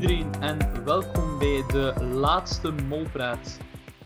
Iedereen 0.00 0.32
en 0.40 0.84
welkom 0.84 1.38
bij 1.38 1.64
de 1.66 2.04
laatste 2.04 2.70
Molpraat. 2.70 3.60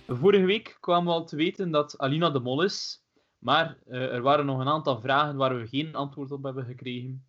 Vorige 0.08 0.44
week 0.44 0.76
kwamen 0.80 1.04
we 1.04 1.10
al 1.12 1.24
te 1.24 1.36
weten 1.36 1.70
dat 1.70 1.98
Alina 1.98 2.30
de 2.30 2.40
Mol 2.40 2.62
is, 2.62 3.02
maar 3.38 3.76
uh, 3.88 4.14
er 4.14 4.22
waren 4.22 4.46
nog 4.46 4.60
een 4.60 4.68
aantal 4.68 5.00
vragen 5.00 5.36
waar 5.36 5.58
we 5.58 5.66
geen 5.66 5.94
antwoord 5.94 6.30
op 6.30 6.42
hebben 6.42 6.64
gekregen. 6.64 7.24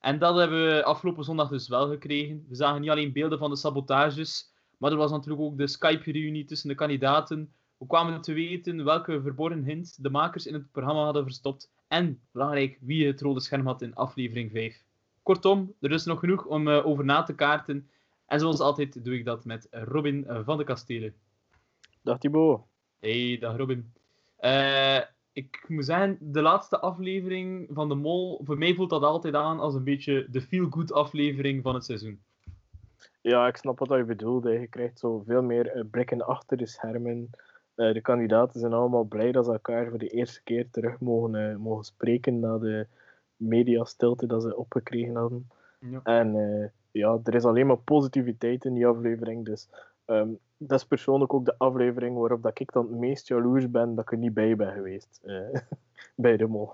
En 0.00 0.18
dat 0.18 0.36
hebben 0.36 0.66
we 0.66 0.84
afgelopen 0.84 1.24
zondag 1.24 1.48
dus 1.48 1.68
wel 1.68 1.88
gekregen. 1.88 2.44
We 2.48 2.54
zagen 2.54 2.80
niet 2.80 2.90
alleen 2.90 3.12
beelden 3.12 3.38
van 3.38 3.50
de 3.50 3.56
sabotages, 3.56 4.52
maar 4.78 4.90
er 4.90 4.96
was 4.96 5.10
natuurlijk 5.10 5.42
ook 5.42 5.58
de 5.58 5.66
Skype-reunie 5.66 6.44
tussen 6.44 6.68
de 6.68 6.74
kandidaten. 6.74 7.52
We 7.78 7.86
kwamen 7.86 8.20
te 8.20 8.32
weten 8.32 8.84
welke 8.84 9.20
verborgen 9.22 9.64
hints 9.64 9.96
de 9.96 10.10
makers 10.10 10.46
in 10.46 10.54
het 10.54 10.70
programma 10.72 11.04
hadden 11.04 11.24
verstopt. 11.24 11.70
En, 11.88 12.20
belangrijk, 12.32 12.78
wie 12.80 13.06
het 13.06 13.20
rode 13.20 13.40
scherm 13.40 13.66
had 13.66 13.82
in 13.82 13.94
aflevering 13.94 14.50
5. 14.50 14.82
Kortom, 15.22 15.74
er 15.80 15.90
is 15.92 16.04
nog 16.04 16.20
genoeg 16.20 16.44
om 16.44 16.68
uh, 16.68 16.86
over 16.86 17.04
na 17.04 17.22
te 17.22 17.34
kaarten. 17.34 17.88
En 18.30 18.40
zoals 18.40 18.60
altijd 18.60 19.04
doe 19.04 19.14
ik 19.14 19.24
dat 19.24 19.44
met 19.44 19.66
Robin 19.70 20.26
van 20.28 20.58
de 20.58 20.64
Kastelen. 20.64 21.14
Dag 22.02 22.18
Thibaut. 22.18 22.60
Hey, 23.00 23.36
dag 23.40 23.56
Robin. 23.56 23.92
Uh, 24.40 25.00
ik 25.32 25.64
moet 25.68 25.84
zeggen, 25.84 26.18
de 26.20 26.42
laatste 26.42 26.80
aflevering 26.80 27.68
van 27.72 27.88
De 27.88 27.94
Mol, 27.94 28.40
voor 28.44 28.58
mij 28.58 28.74
voelt 28.74 28.90
dat 28.90 29.02
altijd 29.02 29.34
aan 29.34 29.60
als 29.60 29.74
een 29.74 29.84
beetje 29.84 30.26
de 30.30 30.40
feel-good 30.40 30.92
aflevering 30.92 31.62
van 31.62 31.74
het 31.74 31.84
seizoen. 31.84 32.20
Ja, 33.20 33.46
ik 33.46 33.56
snap 33.56 33.78
wat 33.78 33.98
je 33.98 34.04
bedoelt. 34.04 34.44
Je 34.44 34.66
krijgt 34.66 34.98
zo 34.98 35.22
veel 35.26 35.42
meer 35.42 35.76
uh, 35.76 35.82
blikken 35.90 36.26
achter 36.26 36.56
de 36.56 36.66
schermen. 36.66 37.30
Uh, 37.76 37.92
de 37.92 38.00
kandidaten 38.00 38.60
zijn 38.60 38.72
allemaal 38.72 39.04
blij 39.04 39.32
dat 39.32 39.44
ze 39.44 39.52
elkaar 39.52 39.88
voor 39.88 39.98
de 39.98 40.08
eerste 40.08 40.42
keer 40.42 40.70
terug 40.70 41.00
mogen, 41.00 41.34
uh, 41.34 41.56
mogen 41.56 41.84
spreken 41.84 42.40
na 42.40 42.58
de 42.58 42.86
mediastilte 43.36 44.26
dat 44.26 44.42
ze 44.42 44.56
opgekregen 44.56 45.16
hadden. 45.16 45.50
Ja. 45.78 46.00
En 46.02 46.72
ja, 46.92 47.18
er 47.24 47.34
is 47.34 47.44
alleen 47.44 47.66
maar 47.66 47.78
positiviteit 47.78 48.64
in 48.64 48.74
die 48.74 48.86
aflevering. 48.86 49.44
Dus 49.44 49.68
um, 50.06 50.38
dat 50.56 50.80
is 50.80 50.86
persoonlijk 50.86 51.34
ook 51.34 51.44
de 51.44 51.58
aflevering 51.58 52.16
waarop 52.16 52.42
dat 52.42 52.60
ik 52.60 52.72
dan 52.72 52.86
het 52.86 52.98
meest 52.98 53.28
jaloers 53.28 53.70
ben 53.70 53.94
dat 53.94 54.04
ik 54.04 54.12
er 54.12 54.18
niet 54.18 54.34
bij 54.34 54.56
ben 54.56 54.72
geweest. 54.72 55.20
Uh, 55.24 55.54
bij 56.14 56.36
de 56.36 56.46
mol. 56.46 56.72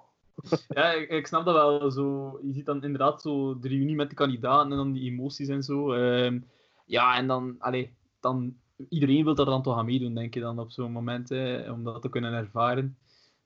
ja, 0.69 0.92
ik, 0.92 1.11
ik, 1.11 1.27
snap 1.27 1.45
dat 1.45 1.55
wel. 1.55 1.91
Zo, 1.91 2.39
je 2.42 2.53
ziet 2.53 2.67
dan 2.67 2.83
inderdaad 2.83 3.23
zo 3.23 3.58
de 3.58 3.69
reunie 3.69 3.95
met 3.95 4.08
de 4.08 4.14
kandidaten 4.14 4.70
en 4.70 4.77
dan 4.77 4.92
die 4.92 5.11
emoties 5.11 5.48
en 5.48 5.62
zo. 5.62 5.95
Uh, 5.95 6.41
ja, 6.84 7.17
en 7.17 7.27
dan, 7.27 7.55
allee, 7.58 7.92
dan, 8.20 8.56
iedereen 8.89 9.25
wil 9.25 9.34
dat 9.34 9.47
dan 9.47 9.62
toch 9.62 9.78
aan 9.78 9.84
meedoen, 9.84 10.14
denk 10.14 10.34
je 10.34 10.41
dan 10.41 10.58
op 10.58 10.70
zo'n 10.70 10.92
moment, 10.92 11.28
hè, 11.28 11.70
om 11.70 11.84
dat 11.84 12.03
te 12.03 12.08
kunnen 12.08 12.33
ervaren. 12.33 12.97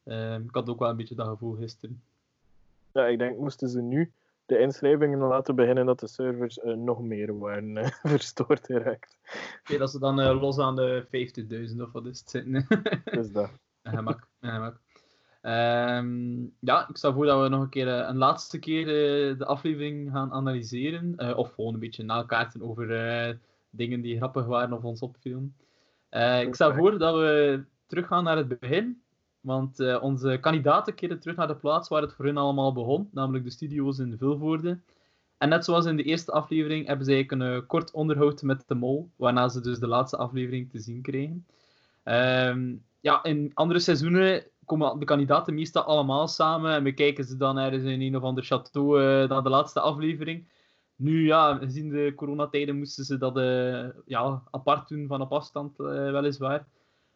Uh, 0.04 0.34
ik 0.34 0.54
had 0.54 0.68
ook 0.68 0.78
wel 0.78 0.88
een 0.88 0.96
beetje 0.96 1.14
dat 1.14 1.28
gevoel 1.28 1.54
gisteren. 1.54 2.02
Ja, 2.92 3.06
ik 3.06 3.18
denk, 3.18 3.38
moesten 3.38 3.68
ze 3.68 3.80
nu 3.80 4.12
de 4.50 4.58
inschrijvingen 4.58 5.18
laten 5.18 5.54
beginnen 5.54 5.86
dat 5.86 6.00
de 6.00 6.06
servers 6.06 6.58
uh, 6.58 6.74
nog 6.74 7.02
meer 7.02 7.38
waren 7.38 7.76
uh, 7.76 7.86
verstoord 8.02 8.66
direct. 8.66 9.16
Oké, 9.60 9.78
dat 9.78 9.90
ze 9.90 9.98
dan 9.98 10.20
uh, 10.20 10.40
los 10.40 10.58
aan 10.58 10.76
de 10.76 11.04
50.000 11.74 11.80
of 11.80 11.92
wat 11.92 12.06
is 12.06 12.18
het 12.18 12.30
zitten. 12.30 12.66
is 13.04 13.32
dat. 13.40 13.50
Gemak, 13.82 14.28
gemak. 14.40 14.80
Um, 15.42 16.54
ja, 16.60 16.88
ik 16.88 16.96
stel 16.96 17.12
voor 17.12 17.26
dat 17.26 17.42
we 17.42 17.48
nog 17.48 17.62
een 17.62 17.68
keer 17.68 17.88
een 17.88 18.16
laatste 18.16 18.58
keer 18.58 18.86
de 19.38 19.44
aflevering 19.44 20.10
gaan 20.10 20.32
analyseren. 20.32 21.36
of 21.36 21.52
gewoon 21.54 21.74
een 21.74 21.80
beetje 21.80 22.04
nakaarten 22.04 22.62
over 22.62 23.38
dingen 23.70 24.00
die 24.00 24.16
grappig 24.16 24.46
waren 24.46 24.72
of 24.72 24.84
ons 24.84 25.00
opvielen. 25.00 25.54
ik 26.40 26.54
stel 26.54 26.74
voor 26.74 26.98
dat 26.98 27.14
we 27.14 27.64
teruggaan 27.86 28.24
naar 28.24 28.36
het 28.36 28.58
begin. 28.58 29.02
Want 29.40 29.80
uh, 29.80 30.02
onze 30.02 30.38
kandidaten 30.40 30.94
keren 30.94 31.20
terug 31.20 31.36
naar 31.36 31.46
de 31.46 31.56
plaats 31.56 31.88
waar 31.88 32.02
het 32.02 32.12
voor 32.12 32.24
hun 32.24 32.36
allemaal 32.36 32.72
begon, 32.72 33.08
namelijk 33.12 33.44
de 33.44 33.50
studio's 33.50 33.98
in 33.98 34.18
Vilvoorde. 34.18 34.80
En 35.38 35.48
net 35.48 35.64
zoals 35.64 35.86
in 35.86 35.96
de 35.96 36.02
eerste 36.02 36.32
aflevering 36.32 36.86
hebben 36.86 37.06
zij 37.06 37.24
een 37.28 37.40
uh, 37.40 37.58
kort 37.66 37.90
onderhoud 37.90 38.42
met 38.42 38.64
de 38.66 38.74
mol, 38.74 39.10
waarna 39.16 39.48
ze 39.48 39.60
dus 39.60 39.78
de 39.78 39.86
laatste 39.86 40.16
aflevering 40.16 40.70
te 40.70 40.78
zien 40.78 41.02
kregen. 41.02 41.46
Um, 42.04 42.84
ja, 43.00 43.22
in 43.22 43.50
andere 43.54 43.80
seizoenen 43.80 44.44
komen 44.64 44.98
de 44.98 45.04
kandidaten 45.04 45.54
meestal 45.54 45.82
allemaal 45.82 46.28
samen 46.28 46.74
en 46.74 46.82
bekijken 46.82 47.24
ze 47.24 47.36
dan 47.36 47.58
ergens 47.58 47.84
in 47.84 48.00
een 48.00 48.16
of 48.16 48.22
ander 48.22 48.44
château 48.44 48.98
uh, 48.98 49.28
naar 49.28 49.42
de 49.42 49.48
laatste 49.48 49.80
aflevering. 49.80 50.48
Nu, 50.96 51.26
ja, 51.26 51.54
gezien 51.54 51.88
de 51.88 52.12
coronatijden 52.16 52.78
moesten 52.78 53.04
ze 53.04 53.18
dat 53.18 53.36
ja, 54.06 54.42
apart 54.50 54.88
doen, 54.88 55.06
van 55.06 55.20
op 55.20 55.32
afstand 55.32 55.76
weliswaar. 55.76 56.66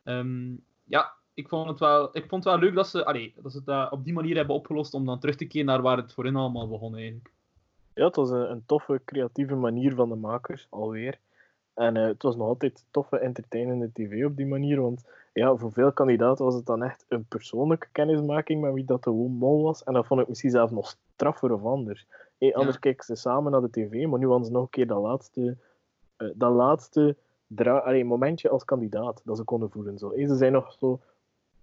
Um, 0.05 0.65
ja, 0.85 1.15
ik 1.35 1.49
vond 1.49 1.69
het 1.69 1.79
wel, 1.79 2.09
ik 2.13 2.29
vond 2.29 2.45
het 2.45 2.53
wel 2.53 2.63
leuk 2.63 2.75
dat 2.75 2.89
ze, 2.89 3.05
allee, 3.05 3.35
dat 3.43 3.53
ze 3.53 3.59
het 3.59 3.69
uh, 3.69 3.87
op 3.91 4.05
die 4.05 4.13
manier 4.13 4.37
hebben 4.37 4.55
opgelost 4.55 4.95
om 4.95 5.07
dan 5.07 5.19
terug 5.19 5.37
te 5.37 5.45
keren 5.45 5.67
naar 5.67 5.83
waar 5.83 5.97
het 5.97 6.13
voor 6.13 6.25
hen 6.25 6.37
allemaal 6.37 6.69
begon 6.69 6.95
eigenlijk. 6.95 7.31
Ja, 7.95 8.05
het 8.05 8.17
was 8.17 8.31
een, 8.31 8.51
een 8.51 8.63
toffe, 8.67 9.01
creatieve 9.05 9.55
manier 9.55 9.95
van 9.95 10.09
de 10.09 10.15
makers, 10.15 10.67
alweer. 10.71 11.19
En 11.75 11.97
uh, 11.97 12.07
het 12.07 12.23
was 12.23 12.37
nog 12.37 12.47
altijd 12.47 12.85
toffe, 12.91 13.19
entertainende 13.19 13.91
tv 13.93 14.25
op 14.25 14.37
die 14.37 14.47
manier, 14.47 14.81
want 14.81 15.05
ja, 15.33 15.57
voor 15.57 15.73
veel 15.73 15.93
kandidaten 15.93 16.45
was 16.45 16.55
het 16.55 16.67
dan 16.67 16.83
echt 16.83 17.05
een 17.09 17.25
persoonlijke 17.25 17.87
kennismaking 17.93 18.61
met 18.61 18.73
wie 18.73 18.85
dat 18.85 19.05
de 19.05 19.11
mol 19.11 19.63
was. 19.63 19.85
En 19.85 19.93
dat 19.93 20.07
vond 20.07 20.21
ik 20.21 20.29
misschien 20.29 20.51
zelfs 20.51 20.73
nog 20.73 20.97
straffer 21.15 21.53
of 21.53 21.65
anders. 21.65 22.07
Hey, 22.39 22.55
anders 22.55 22.79
kijken 22.79 23.05
ze 23.05 23.15
samen 23.15 23.53
naar 23.53 23.61
de 23.61 23.71
tv, 23.71 24.07
maar 24.07 24.19
nu 24.19 24.27
hadden 24.27 24.47
ze 24.47 24.53
nog 24.53 24.63
een 24.63 24.71
keer 24.71 24.87
dat 24.87 25.03
laatste, 25.03 25.57
uh, 26.19 26.31
dat 26.35 26.53
laatste 26.53 27.17
dra 27.47 27.79
allee, 27.79 28.05
momentje 28.05 28.49
als 28.49 28.65
kandidaat 28.65 29.21
dat 29.25 29.37
ze 29.37 29.45
konden 29.45 29.71
voelen. 29.71 29.99
Zo. 29.99 30.11
Hey, 30.11 30.27
ze 30.27 30.37
zijn 30.37 30.53
nog 30.53 30.73
zo 30.73 31.01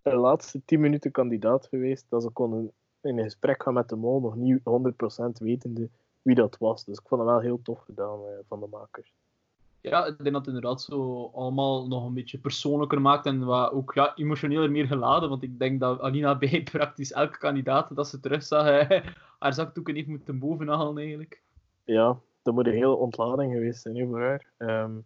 de 0.01 0.15
laatste 0.15 0.61
10 0.65 0.79
minuten 0.79 1.11
kandidaat 1.11 1.67
geweest, 1.67 2.05
dat 2.09 2.23
ze 2.23 2.29
konden 2.29 2.71
in 3.01 3.17
een 3.17 3.23
gesprek 3.23 3.63
gaan 3.63 3.73
met 3.73 3.89
de 3.89 3.95
mol, 3.95 4.19
nog 4.19 4.35
niet 4.35 4.59
100% 4.59 4.63
wetende 5.37 5.89
wie 6.21 6.35
dat 6.35 6.57
was. 6.57 6.85
Dus 6.85 6.97
ik 6.97 7.07
vond 7.07 7.21
het 7.21 7.29
wel 7.29 7.39
heel 7.39 7.61
tof 7.61 7.79
gedaan 7.79 8.19
uh, 8.19 8.27
van 8.47 8.59
de 8.59 8.67
makers. 8.71 9.13
Ja, 9.81 10.05
ik 10.05 10.17
denk 10.17 10.31
dat 10.31 10.45
het 10.45 10.55
inderdaad 10.55 10.81
zo 10.81 11.31
allemaal 11.33 11.87
nog 11.87 12.05
een 12.05 12.13
beetje 12.13 12.37
persoonlijker 12.37 13.01
maakt 13.01 13.25
en 13.25 13.45
wat 13.45 13.71
ook 13.71 13.93
ja, 13.93 14.15
emotioneler 14.15 14.71
meer 14.71 14.87
geladen. 14.87 15.29
Want 15.29 15.43
ik 15.43 15.59
denk 15.59 15.79
dat 15.79 15.99
Alina 15.99 16.37
bij 16.37 16.63
praktisch 16.71 17.11
elke 17.11 17.37
kandidaat 17.37 17.95
dat 17.95 18.07
ze 18.07 18.19
terugzag, 18.19 18.91
uh, 18.91 19.01
haar 19.39 19.53
zakdoeken 19.53 19.95
heeft 19.95 20.07
moeten 20.07 20.39
bovenhalen 20.39 20.97
eigenlijk. 20.97 21.41
Ja, 21.83 22.19
dat 22.41 22.53
moet 22.53 22.67
een 22.67 22.73
hele 22.73 22.95
ontlading 22.95 23.53
geweest 23.53 23.81
zijn 23.81 24.07
voor 24.07 24.21
haar. 24.21 24.51
Um, 24.57 25.05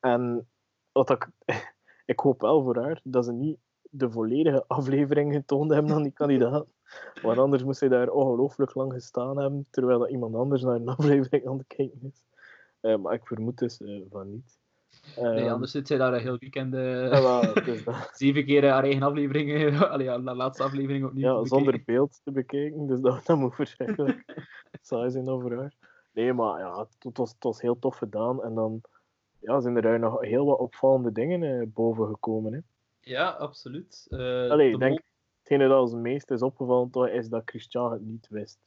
en 0.00 0.48
wat 0.92 1.10
ik, 1.10 1.28
ik 2.12 2.20
hoop 2.20 2.40
wel 2.40 2.62
voor 2.62 2.82
haar 2.82 3.00
dat 3.02 3.24
ze 3.24 3.32
niet 3.32 3.58
de 3.96 4.10
volledige 4.10 4.64
aflevering 4.66 5.32
getoond 5.32 5.72
hebben 5.72 5.92
aan 5.92 6.02
die 6.02 6.12
kandidaat. 6.12 6.66
Want 7.22 7.38
anders 7.38 7.62
moest 7.62 7.80
hij 7.80 7.88
daar 7.88 8.08
ongelooflijk 8.08 8.74
lang 8.74 8.92
gestaan 8.92 9.38
hebben, 9.38 9.66
terwijl 9.70 9.98
dat 9.98 10.10
iemand 10.10 10.34
anders 10.34 10.62
naar 10.62 10.74
een 10.74 10.88
aflevering 10.88 11.46
aan 11.46 11.58
het 11.58 11.66
kijken 11.66 12.00
is. 12.02 12.22
Uh, 12.80 12.96
maar 12.96 13.14
ik 13.14 13.26
vermoed 13.26 13.58
dus 13.58 13.80
uh, 13.80 14.02
van 14.10 14.30
niet. 14.30 14.58
nee, 15.16 15.50
anders 15.50 15.70
zit 15.70 15.86
zij 15.86 15.96
daar 15.96 16.12
een 16.12 16.20
heel 16.20 16.38
weekend 16.38 16.74
uh, 16.74 18.10
zeven 18.12 18.44
keer 18.44 18.70
haar 18.70 18.82
eigen 18.82 19.02
aflevering, 19.02 19.80
allee, 19.92 20.06
ja, 20.06 20.18
de 20.18 20.34
laatste 20.34 20.62
aflevering 20.62 21.04
opnieuw 21.04 21.38
Ja, 21.38 21.44
zonder 21.44 21.82
beeld 21.84 22.20
te 22.24 22.30
bekijken, 22.30 22.86
dus 22.86 23.00
dat, 23.00 23.26
dat 23.26 23.38
moet 23.38 23.54
verschrikkelijk 23.54 24.24
saai 24.82 25.10
zijn 25.10 25.28
over 25.28 25.56
haar. 25.56 25.74
Nee, 26.12 26.32
maar 26.32 26.58
ja, 26.58 26.86
het, 26.98 27.16
was, 27.16 27.30
het 27.30 27.44
was 27.44 27.60
heel 27.60 27.78
tof 27.78 27.96
gedaan 27.96 28.42
en 28.42 28.54
dan 28.54 28.80
ja, 29.38 29.60
zijn 29.60 29.76
er 29.76 29.98
nog 29.98 30.20
heel 30.20 30.46
wat 30.46 30.58
opvallende 30.58 31.12
dingen 31.12 31.72
boven 31.72 32.06
gekomen. 32.06 32.52
Hè. 32.52 32.58
Ja, 33.04 33.28
absoluut. 33.28 34.06
Uh, 34.10 34.50
Allee, 34.50 34.72
ik 34.72 34.78
denk, 34.78 35.00
hetgene 35.38 35.68
dat 35.68 35.76
als 35.76 35.92
het 35.92 36.00
meest 36.00 36.30
is 36.30 36.42
opgevallen 36.42 36.90
toch, 36.90 37.08
is 37.08 37.28
dat 37.28 37.42
Christian 37.44 37.92
het 37.92 38.02
niet 38.02 38.28
wist. 38.28 38.58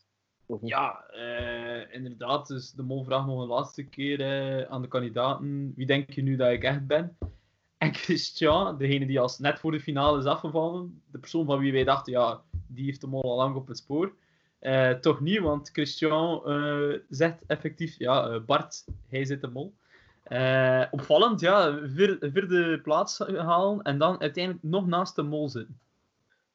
Ja, 0.61 1.05
uh, 1.13 1.93
inderdaad. 1.93 2.47
Dus 2.47 2.71
de 2.71 2.83
mol 2.83 3.03
vraagt 3.03 3.25
nog 3.25 3.41
een 3.41 3.47
laatste 3.47 3.83
keer 3.83 4.19
uh, 4.19 4.61
aan 4.61 4.81
de 4.81 4.87
kandidaten: 4.87 5.73
wie 5.75 5.85
denk 5.85 6.11
je 6.11 6.21
nu 6.21 6.35
dat 6.35 6.51
ik 6.51 6.63
echt 6.63 6.87
ben? 6.87 7.17
En 7.77 7.93
Christian, 7.93 8.77
degene 8.77 9.05
die 9.05 9.19
als 9.19 9.39
net 9.39 9.59
voor 9.59 9.71
de 9.71 9.79
finale 9.79 10.19
is 10.19 10.25
afgevallen, 10.25 11.01
de 11.11 11.19
persoon 11.19 11.45
van 11.45 11.59
wie 11.59 11.71
wij 11.71 11.83
dachten, 11.83 12.13
ja, 12.13 12.41
die 12.67 12.85
heeft 12.85 13.01
de 13.01 13.07
mol 13.07 13.23
al 13.23 13.35
lang 13.35 13.55
op 13.55 13.67
het 13.67 13.77
spoor. 13.77 14.15
Uh, 14.61 14.91
toch 14.91 15.19
niet, 15.19 15.39
want 15.39 15.69
Christian 15.69 16.41
zegt 17.09 17.43
effectief, 17.47 17.97
ja, 17.97 18.39
Bart, 18.39 18.85
hij 19.07 19.25
zit 19.25 19.41
de 19.41 19.47
mol. 19.47 19.75
Uh, 20.29 20.85
opvallend, 20.91 21.39
ja, 21.39 21.79
vier, 21.87 22.17
vierde 22.19 22.79
plaats 22.81 23.19
halen 23.19 23.81
en 23.81 23.97
dan 23.97 24.21
uiteindelijk 24.21 24.63
nog 24.63 24.85
naast 24.85 25.15
de 25.15 25.23
mol 25.23 25.49
zitten. 25.49 25.79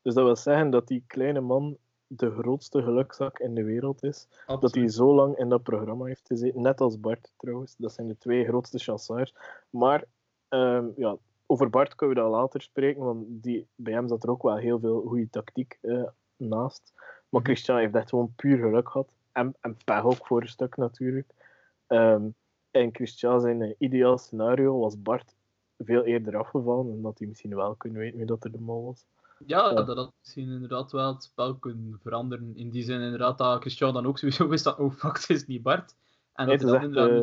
Dus 0.03 0.15
dat 0.15 0.25
wil 0.25 0.37
zeggen 0.37 0.71
dat 0.71 0.89
die 0.89 1.05
kleine 1.07 1.41
man 1.41 1.77
de 2.07 2.31
grootste 2.31 2.83
gelukzak 2.83 3.39
in 3.39 3.55
de 3.55 3.65
wereld 3.65 4.03
is. 4.03 4.29
Dat 4.47 4.75
hij 4.75 4.89
zo 4.89 5.15
lang 5.15 5.37
in 5.37 5.49
dat 5.49 5.63
programma 5.63 6.05
heeft 6.05 6.27
gezeten. 6.27 6.63
Net 6.63 6.81
als 6.81 7.01
Bart 7.01 7.33
trouwens. 7.37 7.75
Dat 7.79 7.93
zijn 7.93 8.09
de 8.09 8.19
twee 8.19 8.45
grootste 8.45 8.79
chasseurs. 8.79 9.35
Maar 9.71 10.05
um, 10.49 10.93
ja, 10.97 11.17
over 11.47 11.71
Bart 11.71 11.95
kunnen 11.95 12.17
we 12.17 12.23
dat 12.23 12.31
later 12.31 12.63
spreken, 12.63 13.03
want 13.03 13.25
die, 13.29 13.67
bij 13.75 13.93
hem 13.93 14.09
zat 14.09 14.23
er 14.23 14.31
ook 14.31 14.43
wel 14.43 14.57
heel 14.57 14.81
veel 14.81 15.01
goede 15.01 15.31
tactiek 15.31 15.79
uh, 15.83 16.05
naast. 16.37 16.93
Maar 17.29 17.41
mhm. 17.41 17.45
Christian 17.45 17.79
heeft 17.79 17.95
echt 17.95 18.09
gewoon 18.09 18.33
puur 18.37 18.59
geluk 18.59 18.89
gehad. 18.89 19.15
En, 19.33 19.55
en 19.61 19.77
pech 19.85 20.05
ook 20.05 20.27
voor 20.27 20.41
een 20.41 20.49
stuk 20.49 20.77
natuurlijk. 20.77 21.29
Um, 21.89 22.35
en 22.73 22.95
Christian 22.95 23.41
zijn 23.41 23.61
uh, 23.61 23.75
ideaal 23.79 24.19
scenario 24.19 24.79
was 24.79 25.03
Bart 25.03 25.35
veel 25.79 26.05
eerder 26.05 26.37
afgevallen 26.37 26.93
en 26.93 27.03
dat 27.03 27.19
hij 27.19 27.29
misschien 27.29 27.55
wel 27.57 27.75
kunnen 27.75 27.99
weten 27.99 28.17
wie 28.17 28.27
dat 28.27 28.45
er 28.45 28.53
de 28.53 28.61
mol 28.61 28.85
was. 28.85 29.07
Ja, 29.47 29.73
dat 29.73 29.87
had 29.87 30.13
misschien 30.19 30.49
inderdaad 30.49 30.93
wel 30.93 31.13
het 31.13 31.23
spel 31.23 31.55
kunnen 31.55 31.99
veranderen. 32.03 32.57
In 32.57 32.71
die 32.71 32.83
zin 32.83 33.01
inderdaad 33.01 33.39
dat 33.39 33.61
Christian 33.61 33.95
dan 33.95 34.07
ook 34.07 34.19
sowieso 34.19 34.49
wist 34.49 34.65
dat, 34.65 34.79
oh 34.79 34.93
fuck, 34.93 35.17
het 35.17 35.31
is 35.31 35.47
niet 35.47 35.63
Bart. 35.63 35.97
En 36.33 36.47
Nee, 36.47 36.59
dat 36.59 36.71
het 36.71 36.81
hij 36.81 36.81
dan 36.81 36.89
inderdaad 36.89 37.11
eh, 37.11 37.17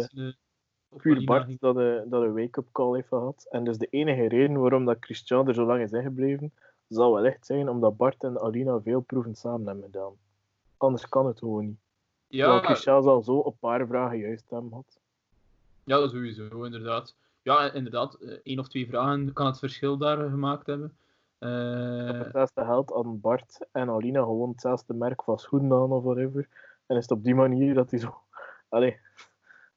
misschien, 0.91 1.19
eh, 1.19 1.25
Bart 1.25 1.45
ging. 1.45 1.59
dat 1.59 1.75
dat 2.09 2.21
een 2.21 2.33
wake-up 2.33 2.67
call 2.71 2.95
heeft 2.95 3.07
gehad. 3.07 3.45
En 3.49 3.63
dus 3.63 3.77
de 3.77 3.87
enige 3.89 4.27
reden 4.27 4.59
waarom 4.59 4.85
dat 4.85 4.97
Christian 4.99 5.47
er 5.47 5.53
zo 5.53 5.65
lang 5.65 5.81
is 5.81 5.91
ingebleven, 5.91 6.53
zal 6.87 7.13
wel 7.13 7.25
echt 7.25 7.45
zijn 7.45 7.69
omdat 7.69 7.97
Bart 7.97 8.23
en 8.23 8.39
Alina 8.41 8.81
veel 8.81 9.01
proeven 9.01 9.35
samen 9.35 9.67
hebben 9.67 9.83
gedaan. 9.83 10.13
Anders 10.77 11.09
kan 11.09 11.25
het 11.25 11.39
gewoon 11.39 11.65
niet. 11.65 11.79
Terwijl 12.27 12.53
Ja, 12.53 12.61
Christian 12.63 13.03
zal 13.03 13.21
zo 13.21 13.43
een 13.45 13.57
paar 13.59 13.87
vragen 13.87 14.17
juist 14.17 14.49
hebben 14.49 14.69
gehad. 14.69 14.98
Ja, 15.97 16.07
sowieso, 16.07 16.63
inderdaad. 16.63 17.15
Ja, 17.41 17.71
inderdaad. 17.73 18.13
eh, 18.13 18.37
één 18.43 18.59
of 18.59 18.67
twee 18.67 18.87
vragen 18.87 19.33
kan 19.33 19.45
het 19.45 19.59
verschil 19.59 19.97
daar 19.97 20.29
gemaakt 20.29 20.67
hebben. 20.67 20.97
Eh, 21.39 22.19
hetzelfde 22.19 22.65
geld 22.65 22.89
hadden 22.89 23.19
Bart 23.19 23.67
en 23.71 23.89
Alina 23.89 24.19
gewoon 24.19 24.49
hetzelfde 24.49 24.93
merk 24.93 25.23
van 25.23 25.39
schoenen 25.39 25.77
aan 25.77 25.91
of 25.91 26.03
whatever. 26.03 26.47
En 26.85 26.97
is 26.97 27.01
het 27.01 27.11
op 27.11 27.23
die 27.23 27.35
manier 27.35 27.73
dat 27.73 27.91
hij 27.91 27.99
zo... 27.99 28.21
Allee, 28.69 28.99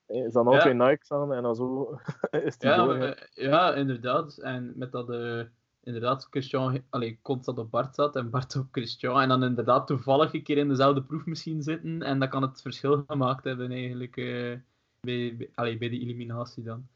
is 0.06 0.32
dan 0.32 0.46
altijd 0.46 0.76
Nikes 0.76 1.10
aan 1.10 1.32
en 1.32 1.42
dan 1.42 1.54
zo 1.54 1.98
is 2.30 2.54
hij 2.58 2.70
ja, 2.70 2.84
maar, 2.84 3.00
eh, 3.00 3.46
ja, 3.46 3.74
inderdaad. 3.74 4.38
En 4.38 4.72
met 4.76 4.92
dat 4.92 5.10
eh, 5.10 5.40
inderdaad 5.82 6.26
Christian 6.30 6.82
allee, 6.90 7.18
constant 7.22 7.58
op 7.58 7.70
Bart 7.70 7.94
zat 7.94 8.16
en 8.16 8.30
Bart 8.30 8.56
op 8.56 8.66
Christian. 8.70 9.20
En 9.20 9.28
dan 9.28 9.44
inderdaad 9.44 9.86
toevallig 9.86 10.32
een 10.32 10.42
keer 10.42 10.56
in 10.56 10.68
dezelfde 10.68 11.02
proef 11.02 11.26
misschien 11.26 11.62
zitten. 11.62 12.02
En 12.02 12.18
dat 12.18 12.28
kan 12.28 12.42
het 12.42 12.62
verschil 12.62 13.04
gemaakt 13.06 13.44
hebben 13.44 13.70
eigenlijk 13.70 14.16
eh, 14.16 14.52
bij, 15.02 15.34
bij, 15.36 15.50
allee, 15.54 15.78
bij 15.78 15.88
die 15.88 16.00
eliminatie 16.00 16.62
dan. 16.62 16.86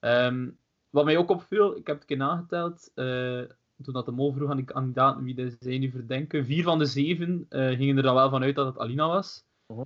Ehm, 0.00 0.50
wat 0.90 1.04
mij 1.04 1.16
ook 1.16 1.30
opviel, 1.30 1.76
ik 1.76 1.86
heb 1.86 2.00
het 2.00 2.00
een 2.00 2.06
keer 2.06 2.26
nageteld. 2.26 2.90
eh, 2.94 3.42
toen 3.82 3.94
dat 3.94 4.04
de 4.04 4.12
mol 4.12 4.32
vroeg 4.32 4.50
aan 4.50 4.56
die 4.56 4.64
kandidaten 4.64 5.22
wie 5.24 5.34
de 5.34 5.56
zij 5.60 5.78
nu 5.78 5.90
verdenken. 5.90 6.44
Vier 6.44 6.62
van 6.64 6.78
de 6.78 6.84
zeven 6.84 7.46
eh, 7.48 7.68
gingen 7.76 7.96
er 7.96 8.02
dan 8.02 8.14
wel 8.14 8.30
vanuit 8.30 8.54
dat 8.54 8.66
het 8.66 8.78
Alina 8.78 9.06
was. 9.08 9.44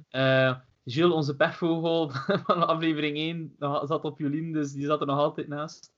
Eh, 0.09 0.57
Gilles, 0.85 1.13
onze 1.13 1.37
pechvogel 1.37 2.11
van 2.47 2.67
aflevering 2.67 3.17
1, 3.17 3.55
nog- 3.59 3.87
zat 3.87 4.05
op 4.05 4.19
Jolien, 4.19 4.53
dus 4.53 4.73
die 4.73 4.87
zat 4.87 5.01
er 5.01 5.07
nog 5.07 5.19
altijd 5.19 5.49
naast. 5.49 5.93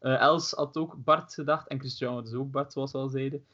Els 0.00 0.50
had 0.52 0.76
ook 0.76 1.04
Bart 1.04 1.34
gedacht, 1.34 1.68
en 1.68 1.78
Christian 1.78 2.14
had 2.14 2.24
dus 2.24 2.34
ook 2.34 2.50
Bart, 2.50 2.72
zoals 2.72 2.92
we 2.92 2.98
al 2.98 3.08
zeiden. 3.08 3.44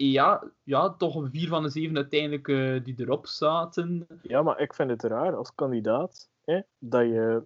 Ja, 0.00 0.50
ja, 0.62 0.90
toch 0.90 1.28
vier 1.30 1.48
van 1.48 1.62
de 1.62 1.68
zeven 1.68 1.96
uiteindelijk 1.96 2.48
eh, 2.48 2.84
die 2.84 2.94
erop 2.96 3.26
zaten. 3.26 4.06
Ja, 4.22 4.42
maar 4.42 4.60
ik 4.60 4.74
vind 4.74 4.90
het 4.90 5.02
raar 5.02 5.36
als 5.36 5.54
kandidaat 5.54 6.30
hè, 6.44 6.60
dat 6.78 7.02
je, 7.02 7.42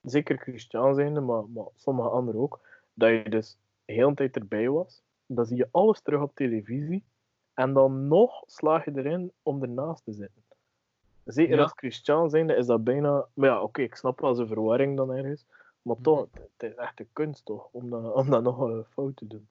zeker 0.00 0.38
Christian 0.38 0.94
zijnde, 0.94 1.20
maar, 1.20 1.48
maar 1.48 1.66
sommige 1.76 2.08
anderen 2.08 2.40
ook, 2.40 2.60
dat 2.94 3.10
je 3.10 3.28
dus 3.28 3.58
de 3.84 3.92
hele 3.92 4.14
tijd 4.14 4.36
erbij 4.36 4.68
was. 4.68 5.02
Dan 5.26 5.46
zie 5.46 5.56
je 5.56 5.68
alles 5.70 6.00
terug 6.00 6.20
op 6.20 6.34
televisie 6.34 7.04
en 7.54 7.72
dan 7.72 8.08
nog 8.08 8.42
slaag 8.46 8.84
je 8.84 8.92
erin 8.94 9.32
om 9.42 9.62
ernaast 9.62 10.04
te 10.04 10.12
zitten. 10.12 10.42
Zeker 11.24 11.56
Ja. 11.56 11.62
als 11.62 11.72
Christian 11.74 12.30
zijnde 12.30 12.54
is 12.54 12.66
dat 12.66 12.84
bijna... 12.84 13.26
Maar 13.34 13.48
ja, 13.48 13.62
oké, 13.62 13.82
ik 13.82 13.94
snap 13.94 14.20
wel 14.20 14.34
zijn 14.34 14.48
verwarring 14.48 14.96
dan 14.96 15.12
ergens. 15.12 15.46
Maar 15.82 15.96
toch, 16.02 16.26
het, 16.32 16.70
is 16.70 16.74
echt 16.74 17.00
een 17.00 17.08
kunst 17.12 17.44
toch, 17.44 17.68
om 17.70 17.90
dat, 17.90 18.12
om 18.14 18.30
dat 18.30 18.42
nog 18.42 18.58
een 18.58 18.84
fout 18.84 19.16
te 19.16 19.26
doen. 19.26 19.48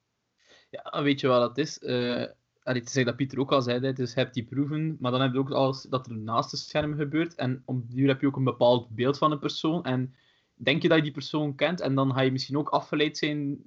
Ja, 0.70 1.02
weet 1.02 1.20
je 1.20 1.28
wat 1.28 1.48
het 1.48 1.58
is? 1.58 1.78
Eh 1.78 2.26
allee, 2.62 2.82
zeggen 2.84 3.04
dat 3.04 3.16
Pieter 3.16 3.38
ook 3.38 3.52
al 3.52 3.62
zei, 3.62 3.92
dus 3.92 4.12
je 4.12 4.20
hebt 4.20 4.34
die 4.34 4.44
proeven, 4.44 4.96
maar 5.00 5.10
dan 5.10 5.20
heb 5.20 5.32
je 5.32 5.38
ook 5.38 5.50
alles 5.50 5.82
dat 5.82 6.06
er 6.06 6.16
naast 6.16 6.50
het 6.50 6.60
scherm 6.60 6.96
gebeurt. 6.96 7.34
En 7.34 7.62
op 7.64 7.90
die 7.90 8.06
heb 8.06 8.20
je 8.20 8.26
ook 8.26 8.36
een 8.36 8.44
bepaald 8.44 8.88
beeld 8.88 9.18
van 9.18 9.32
een 9.32 9.38
persoon. 9.38 9.84
En 9.84 10.14
denk 10.54 10.82
je 10.82 10.88
dat 10.88 10.96
je 10.96 11.02
die 11.02 11.12
persoon 11.12 11.54
kent, 11.54 11.80
en 11.80 11.94
dan 11.94 12.12
ga 12.12 12.20
je 12.20 12.32
misschien 12.32 12.58
ook 12.58 12.68
afgeleid 12.68 13.18
zijn 13.18 13.58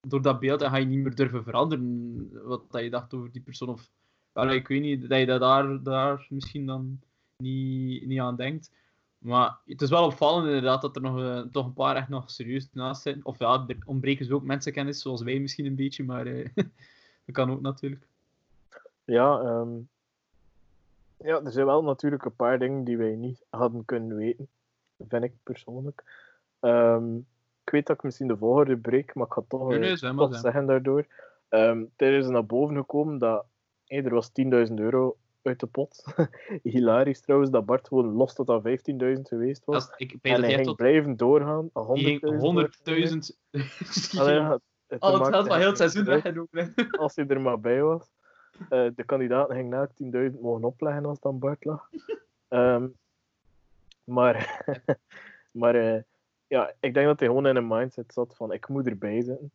door 0.00 0.22
dat 0.22 0.40
beeld 0.40 0.62
en 0.62 0.70
ga 0.70 0.76
je 0.76 0.86
niet 0.86 0.98
meer 0.98 1.14
durven 1.14 1.44
veranderen 1.44 2.28
wat 2.44 2.70
dat 2.70 2.82
je 2.82 2.90
dacht 2.90 3.14
over 3.14 3.32
die 3.32 3.42
persoon. 3.42 3.68
Of, 3.68 3.90
allee, 4.32 4.58
ik 4.58 4.68
weet 4.68 4.82
niet, 4.82 5.08
dat 5.08 5.18
je 5.18 5.26
dat 5.26 5.40
daar, 5.40 5.82
daar 5.82 6.26
misschien 6.28 6.66
dan 6.66 7.00
niet, 7.36 8.06
niet 8.06 8.20
aan 8.20 8.36
denkt. 8.36 8.70
Maar 9.18 9.58
het 9.66 9.82
is 9.82 9.90
wel 9.90 10.04
opvallend 10.04 10.46
inderdaad 10.46 10.82
dat 10.82 10.96
er 10.96 11.02
nog, 11.02 11.20
eh, 11.20 11.40
toch 11.40 11.66
een 11.66 11.72
paar 11.72 11.96
echt 11.96 12.08
nog 12.08 12.30
serieus 12.30 12.68
naast 12.72 13.02
zijn. 13.02 13.24
Of 13.24 13.38
ja, 13.38 13.64
er 13.66 13.76
ontbreken 13.84 14.24
ze 14.24 14.34
ook 14.34 14.42
mensenkennis, 14.42 15.00
zoals 15.00 15.22
wij 15.22 15.38
misschien 15.38 15.66
een 15.66 15.76
beetje, 15.76 16.04
maar 16.04 16.26
eh, 16.26 16.48
dat 17.24 17.34
kan 17.34 17.50
ook 17.50 17.60
natuurlijk. 17.60 18.06
Ja, 19.04 19.40
ehm, 19.40 19.70
ja, 21.16 21.40
er 21.44 21.52
zijn 21.52 21.66
wel 21.66 21.82
natuurlijk 21.82 22.24
een 22.24 22.36
paar 22.36 22.58
dingen 22.58 22.84
die 22.84 22.96
wij 22.96 23.14
niet 23.14 23.44
hadden 23.50 23.84
kunnen 23.84 24.16
weten, 24.16 24.48
vind 25.08 25.24
ik 25.24 25.32
persoonlijk. 25.42 26.02
Ehm, 26.60 27.16
ik 27.64 27.70
weet 27.70 27.86
dat 27.86 27.96
ik 27.96 28.02
misschien 28.02 28.28
de 28.28 28.36
volgende 28.36 28.76
breek, 28.76 29.14
maar 29.14 29.26
ik 29.26 29.32
ga 29.32 29.42
toch, 29.48 29.68
Nee, 29.68 29.90
eh, 29.90 29.96
zeg. 29.96 30.40
zeggen 30.40 30.66
daardoor. 30.66 31.06
Ehm 31.48 31.84
er 31.96 32.12
is 32.12 32.26
naar 32.26 32.46
boven 32.46 32.76
gekomen 32.76 33.18
dat 33.18 33.44
hey, 33.86 34.04
er 34.04 34.14
was 34.14 34.30
10.000 34.32 34.78
euro 34.78 35.16
uit 35.42 35.60
de 35.60 35.66
pot. 35.66 36.04
Hilarisch 36.62 37.20
trouwens, 37.20 37.50
dat 37.50 37.64
Bart 37.64 37.88
gewoon 37.88 38.12
los 38.12 38.34
tot 38.34 38.50
aan 38.50 38.62
15.000 38.62 39.28
geweest 39.28 39.64
was. 39.64 39.74
Als, 39.74 39.92
ik 39.96 40.18
en 40.22 40.42
hij 40.42 40.52
ging 40.52 40.66
tot 40.66 40.76
blijven 40.76 41.16
doorgaan. 41.16 41.70
aan 41.72 41.94
die 41.94 42.20
100.000 42.20 42.26
ging 42.82 43.34
100.000 43.50 44.18
Allee, 44.18 44.34
ja, 44.34 44.60
het 44.86 45.00
al 45.00 45.18
het 45.18 45.28
geld 45.28 45.46
van 45.46 45.58
heel 45.58 45.68
het 45.68 45.76
seizoen 45.76 46.04
weg 46.04 46.90
als 46.90 47.14
hij 47.16 47.26
er 47.26 47.40
maar 47.40 47.60
bij 47.60 47.82
was. 47.82 48.10
Eh, 48.68 48.86
de 48.96 49.04
kandidaten 49.04 49.54
gingen 49.56 49.78
elk 49.78 49.90
10.000 50.32 50.40
mogen 50.40 50.64
opleggen 50.64 51.04
als 51.04 51.20
dan 51.20 51.38
Bart 51.38 51.64
lag. 51.64 51.88
Ehm, 52.48 52.88
maar 54.04 54.64
maar 55.60 55.74
eh, 55.74 56.02
ja, 56.46 56.72
ik 56.80 56.94
denk 56.94 57.06
dat 57.06 57.18
hij 57.18 57.28
gewoon 57.28 57.46
in 57.46 57.56
een 57.56 57.66
mindset 57.66 58.12
zat 58.12 58.34
van 58.36 58.52
ik 58.52 58.68
moet 58.68 58.86
erbij 58.86 59.22
zitten. 59.22 59.50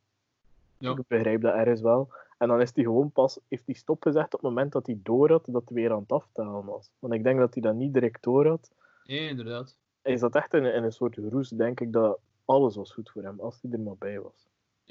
Ja. 0.77 0.91
Ik 0.91 1.07
begrijp 1.07 1.41
dat 1.41 1.53
ergens 1.53 1.81
wel. 1.81 2.09
En 2.37 2.47
dan 2.47 2.61
is 2.61 2.71
hij 2.75 2.83
gewoon 2.83 3.11
pas, 3.11 3.39
heeft 3.47 3.65
hij 3.65 3.75
stopgezegd 3.75 4.25
op 4.25 4.31
het 4.31 4.41
moment 4.41 4.71
dat 4.71 4.85
hij 4.85 4.99
door 5.03 5.29
had 5.31 5.45
dat 5.45 5.63
hij 5.65 5.75
weer 5.75 5.91
aan 5.91 5.99
het 6.01 6.11
aftalen 6.11 6.65
was. 6.65 6.91
Want 6.99 7.13
ik 7.13 7.23
denk 7.23 7.39
dat 7.39 7.53
hij 7.53 7.63
dat 7.63 7.75
niet 7.75 7.93
direct 7.93 8.23
door 8.23 8.47
had. 8.47 8.71
Nee, 9.05 9.29
inderdaad. 9.29 9.77
Hij 10.01 10.17
zat 10.17 10.35
echt 10.35 10.53
in, 10.53 10.63
een- 10.63 10.73
in 10.73 10.83
een 10.83 10.91
soort 10.91 11.15
roes, 11.17 11.49
denk 11.49 11.79
ik, 11.79 11.93
dat 11.93 12.19
alles 12.45 12.75
was 12.75 12.91
goed 12.93 13.09
voor 13.11 13.23
hem, 13.23 13.39
als 13.39 13.61
hij 13.61 13.71
er 13.71 13.79
maar 13.79 13.97
bij 13.97 14.19
was. 14.21 14.47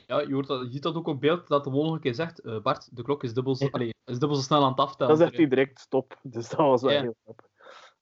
Ja, 0.06 0.20
je, 0.20 0.32
hoort 0.32 0.46
dat, 0.46 0.62
je 0.64 0.70
ziet 0.70 0.82
dat 0.82 0.94
ook 0.94 1.06
op 1.06 1.20
beeld, 1.20 1.48
dat 1.48 1.64
de 1.64 1.70
mol 1.70 1.84
nog 1.84 1.94
een 1.94 2.00
keer 2.00 2.14
zegt, 2.14 2.38
eh, 2.38 2.60
Bart, 2.60 2.96
de 2.96 3.02
klok 3.02 3.22
is 3.22 3.34
dubbel, 3.34 3.54
zo, 3.54 3.66
is 4.04 4.18
dubbel 4.18 4.34
zo 4.34 4.42
snel 4.42 4.62
aan 4.62 4.70
het 4.70 4.78
aftellen. 4.78 5.16
Dan 5.16 5.26
zegt 5.26 5.36
hij 5.36 5.48
direct 5.48 5.80
stop, 5.80 6.18
dus 6.22 6.48
dat 6.48 6.58
was 6.58 6.82
wel 6.82 6.92
Ja. 6.92 7.00
heel 7.00 7.16
grappig. 7.22 7.46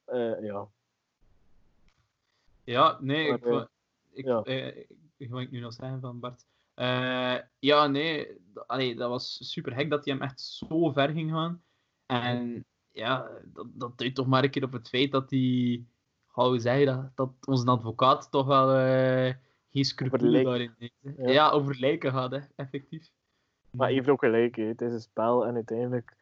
Eh, 0.04 0.42
ja. 0.42 0.68
Ja, 2.64 2.98
nee, 3.00 3.32
ik, 3.32 3.44
Maar, 3.44 3.52
eh, 3.52 3.66
ik, 4.12 4.24
ja. 4.24 4.44
ik, 5.16 5.30
wil 5.30 5.40
ik 5.40 5.50
nu 5.50 5.60
nog 5.60 5.72
zeggen 5.72 6.00
van 6.00 6.20
Bart. 6.20 6.44
Ja, 7.58 7.86
nee, 7.86 8.28
allee, 8.66 8.96
dat 8.96 9.08
was 9.08 9.52
super 9.52 9.74
hek 9.74 9.90
dat 9.90 10.04
hij 10.04 10.14
hem 10.14 10.22
echt 10.22 10.40
zo 10.40 10.90
ver 10.92 11.08
ging 11.08 11.30
gaan. 11.30 11.62
En 12.06 12.64
ja, 12.90 13.30
dat, 13.44 13.66
dat 13.72 13.98
duidt 13.98 14.14
toch 14.14 14.26
maar 14.26 14.44
een 14.44 14.50
keer 14.50 14.64
op 14.64 14.72
het 14.72 14.88
feit 14.88 15.12
dat 15.12 15.30
hij, 15.30 15.84
hoe 16.26 16.58
zei 16.58 16.84
dat, 16.84 17.10
dat 17.14 17.30
onze 17.46 17.66
advocaat 17.66 18.30
toch 18.30 18.46
wel 18.46 18.68
geen 19.74 19.84
scrupule 19.84 20.30
lijken. 20.30 20.50
daarin 20.50 20.74
heeft. 20.78 20.94
hè. 21.02 21.22
Ja. 21.22 21.30
Ja. 21.30 21.50
over 21.50 21.76
lijken 21.78 22.12
gaat, 22.12 22.30
hè, 22.30 22.38
effectief. 22.56 23.10
Maar 23.70 23.88
heeft 23.88 24.08
ook 24.08 24.20
gelijk, 24.20 24.56
hè. 24.56 24.64
het 24.64 24.80
is 24.80 24.92
een 24.92 25.00
spel 25.00 25.46
en 25.46 25.54
uiteindelijk, 25.54 26.16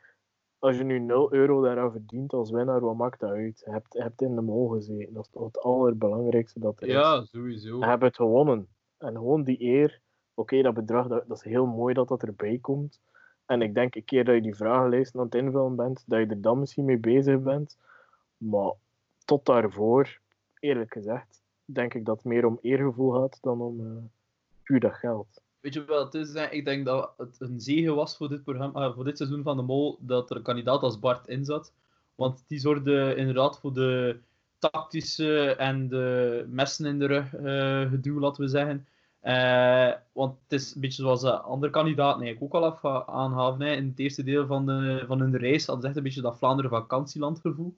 als 0.59 0.77
je 0.77 0.85
nu 0.85 0.99
0 0.99 1.33
euro 1.33 1.63
daaraan 1.63 1.93
verdient 1.93 2.33
als 2.33 2.51
winnaar, 2.51 2.81
wat 2.81 2.97
maakt 2.97 3.21
dat 3.21 3.31
uit? 3.31 3.63
Je 3.65 3.71
hebt, 3.71 3.93
je 3.93 4.03
hebt 4.03 4.23
in 4.23 4.35
de 4.35 4.41
mol 4.41 4.69
gezeten, 4.69 5.15
dat 5.15 5.25
is 5.25 5.31
toch 5.31 5.45
het 5.45 5.61
allerbelangrijkste 5.61 6.61
dat 6.61 6.81
er 6.81 6.87
is. 6.87 6.93
Ja, 6.93 7.25
sowieso. 7.25 7.79
Je 7.79 7.87
hebt 7.87 8.03
het 8.03 8.17
gewonnen. 8.17 8.69
En 8.99 9.13
gewoon 9.15 9.45
die 9.45 9.63
eer, 9.63 10.01
oké, 10.35 10.63
dat 10.63 10.75
bedrag, 10.75 11.07
dat, 11.09 11.29
dat 11.29 11.37
is 11.37 11.43
heel 11.45 11.67
mooi 11.67 11.95
dat 11.95 12.09
dat 12.09 12.23
erbij 12.23 12.59
komt. 12.59 13.01
En 13.47 13.63
ik 13.63 13.75
denk 13.75 13.95
een 13.95 14.05
keer 14.05 14.25
dat 14.25 14.35
je 14.35 14.43
die 14.43 14.55
vragenlijst 14.57 15.17
aan 15.17 15.25
het 15.25 15.35
invullen 15.35 15.77
bent, 15.77 16.05
dat 16.07 16.19
je 16.19 16.27
er 16.27 16.41
dan 16.41 16.59
misschien 16.59 16.85
mee 16.85 16.99
bezig 16.99 17.41
bent. 17.41 17.79
Maar 18.37 18.73
tot 19.25 19.45
daarvoor, 19.47 20.21
eerlijk 20.59 20.93
gezegd, 20.93 21.42
denk 21.75 21.95
ik 21.95 22.05
dat 22.05 22.17
het 22.17 22.25
meer 22.25 22.47
om 22.47 22.59
eergevoel 22.61 23.11
gaat 23.11 23.39
dan 23.41 23.61
om 23.61 23.81
eh, 23.81 24.03
puur 24.63 24.81
dat 24.81 24.95
geld. 24.95 25.43
Weet 25.61 25.75
je 25.75 25.85
wat 25.85 26.13
het 26.13 26.15
is? 26.15 26.49
Ik 26.51 26.65
denk 26.65 26.85
dat 26.85 27.13
het 27.17 27.37
een 27.39 27.61
zegen 27.61 27.95
was 27.95 28.17
voor 28.17 28.29
dit, 28.29 28.43
programma, 28.45 28.87
eh, 28.87 28.95
voor 28.95 29.05
dit 29.05 29.17
seizoen 29.17 29.43
van 29.43 29.57
de 29.57 29.63
Mol 29.63 29.99
dat 30.01 30.31
er 30.31 30.37
een 30.37 30.43
kandidaat 30.43 30.83
als 30.83 30.99
Bart 30.99 31.29
in 31.29 31.45
zat. 31.45 31.73
Want 32.15 32.45
die 32.47 32.59
zorgde 32.59 33.15
inderdaad 33.17 33.59
voor 33.59 33.73
de 33.73 34.19
tactische 34.59 35.55
en 35.57 35.89
de 35.89 36.47
messen 36.49 36.87
in 36.87 36.99
de 36.99 37.07
rug 37.07 37.35
eh, 37.35 37.91
geduw, 37.91 38.19
laten 38.19 38.43
we 38.43 38.49
zeggen. 38.49 38.87
Want 40.13 40.39
het 40.43 40.61
is 40.61 40.75
een 40.75 40.81
beetje 40.81 41.03
zoals 41.03 41.21
de 41.21 41.41
andere 41.41 41.73
kandidaten 41.73 42.23
eigenlijk 42.23 42.55
ook 42.55 42.63
al 42.63 42.71
af 42.71 43.09
aanhaven. 43.09 43.77
In 43.77 43.89
het 43.89 43.99
eerste 43.99 44.23
deel 44.23 44.47
van, 44.47 44.67
de, 44.67 45.05
van 45.07 45.21
hun 45.21 45.37
reis 45.37 45.67
hadden 45.67 45.83
ze 45.83 45.89
echt 45.89 45.97
een 45.97 46.03
beetje 46.03 46.21
dat 46.21 46.39
Vlaanderen 46.39 46.71
vakantieland 46.71 47.41
gevoel. 47.41 47.77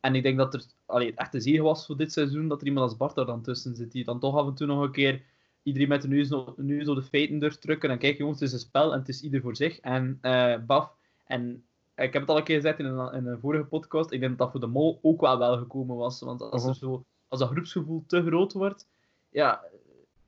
En 0.00 0.14
ik 0.14 0.22
denk 0.22 0.38
dat 0.38 0.54
er 0.54 0.64
allee, 0.86 1.06
het 1.10 1.18
echt 1.18 1.34
een 1.34 1.40
zegen 1.40 1.64
was 1.64 1.86
voor 1.86 1.96
dit 1.96 2.12
seizoen 2.12 2.48
dat 2.48 2.60
er 2.60 2.66
iemand 2.66 2.88
als 2.88 2.96
Bart 2.96 3.16
er 3.16 3.26
dan 3.26 3.42
tussen 3.42 3.74
zit. 3.76 3.92
Die 3.92 4.04
dan 4.04 4.20
toch 4.20 4.36
af 4.36 4.46
en 4.46 4.54
toe 4.54 4.66
nog 4.66 4.82
een 4.82 4.90
keer 4.92 5.22
iedereen 5.62 5.88
met 5.88 6.02
de 6.02 6.08
neus, 6.08 6.28
neus 6.56 6.88
op 6.88 6.96
de 6.96 7.02
feiten 7.02 7.38
durft 7.38 7.60
drukken. 7.60 7.90
En 7.90 7.98
kijk 7.98 8.18
jongens, 8.18 8.40
het 8.40 8.48
is 8.48 8.54
een 8.54 8.60
spel 8.68 8.92
en 8.92 8.98
het 8.98 9.08
is 9.08 9.22
ieder 9.22 9.40
voor 9.40 9.56
zich. 9.56 9.78
En 9.80 10.18
eh, 10.20 10.54
baf. 10.66 10.94
En 11.24 11.64
ik 11.96 12.12
heb 12.12 12.22
het 12.22 12.28
al 12.30 12.36
een 12.38 12.44
keer 12.44 12.56
gezegd 12.56 12.78
in 12.78 12.84
een, 12.84 13.12
in 13.14 13.26
een 13.26 13.38
vorige 13.40 13.64
podcast. 13.64 14.10
Ik 14.12 14.20
denk 14.20 14.30
dat 14.30 14.38
dat 14.38 14.50
voor 14.50 14.60
de 14.60 14.66
mol 14.74 14.98
ook 15.02 15.20
wel 15.20 15.38
wel 15.38 15.58
gekomen 15.58 15.96
was. 15.96 16.20
Want 16.20 16.40
als, 16.42 16.62
er 16.62 16.68
Mhm. 16.70 16.78
zo, 16.78 17.04
als 17.28 17.40
dat 17.40 17.48
groepsgevoel 17.50 18.04
te 18.06 18.22
groot 18.22 18.52
wordt, 18.52 18.88
ja, 19.30 19.64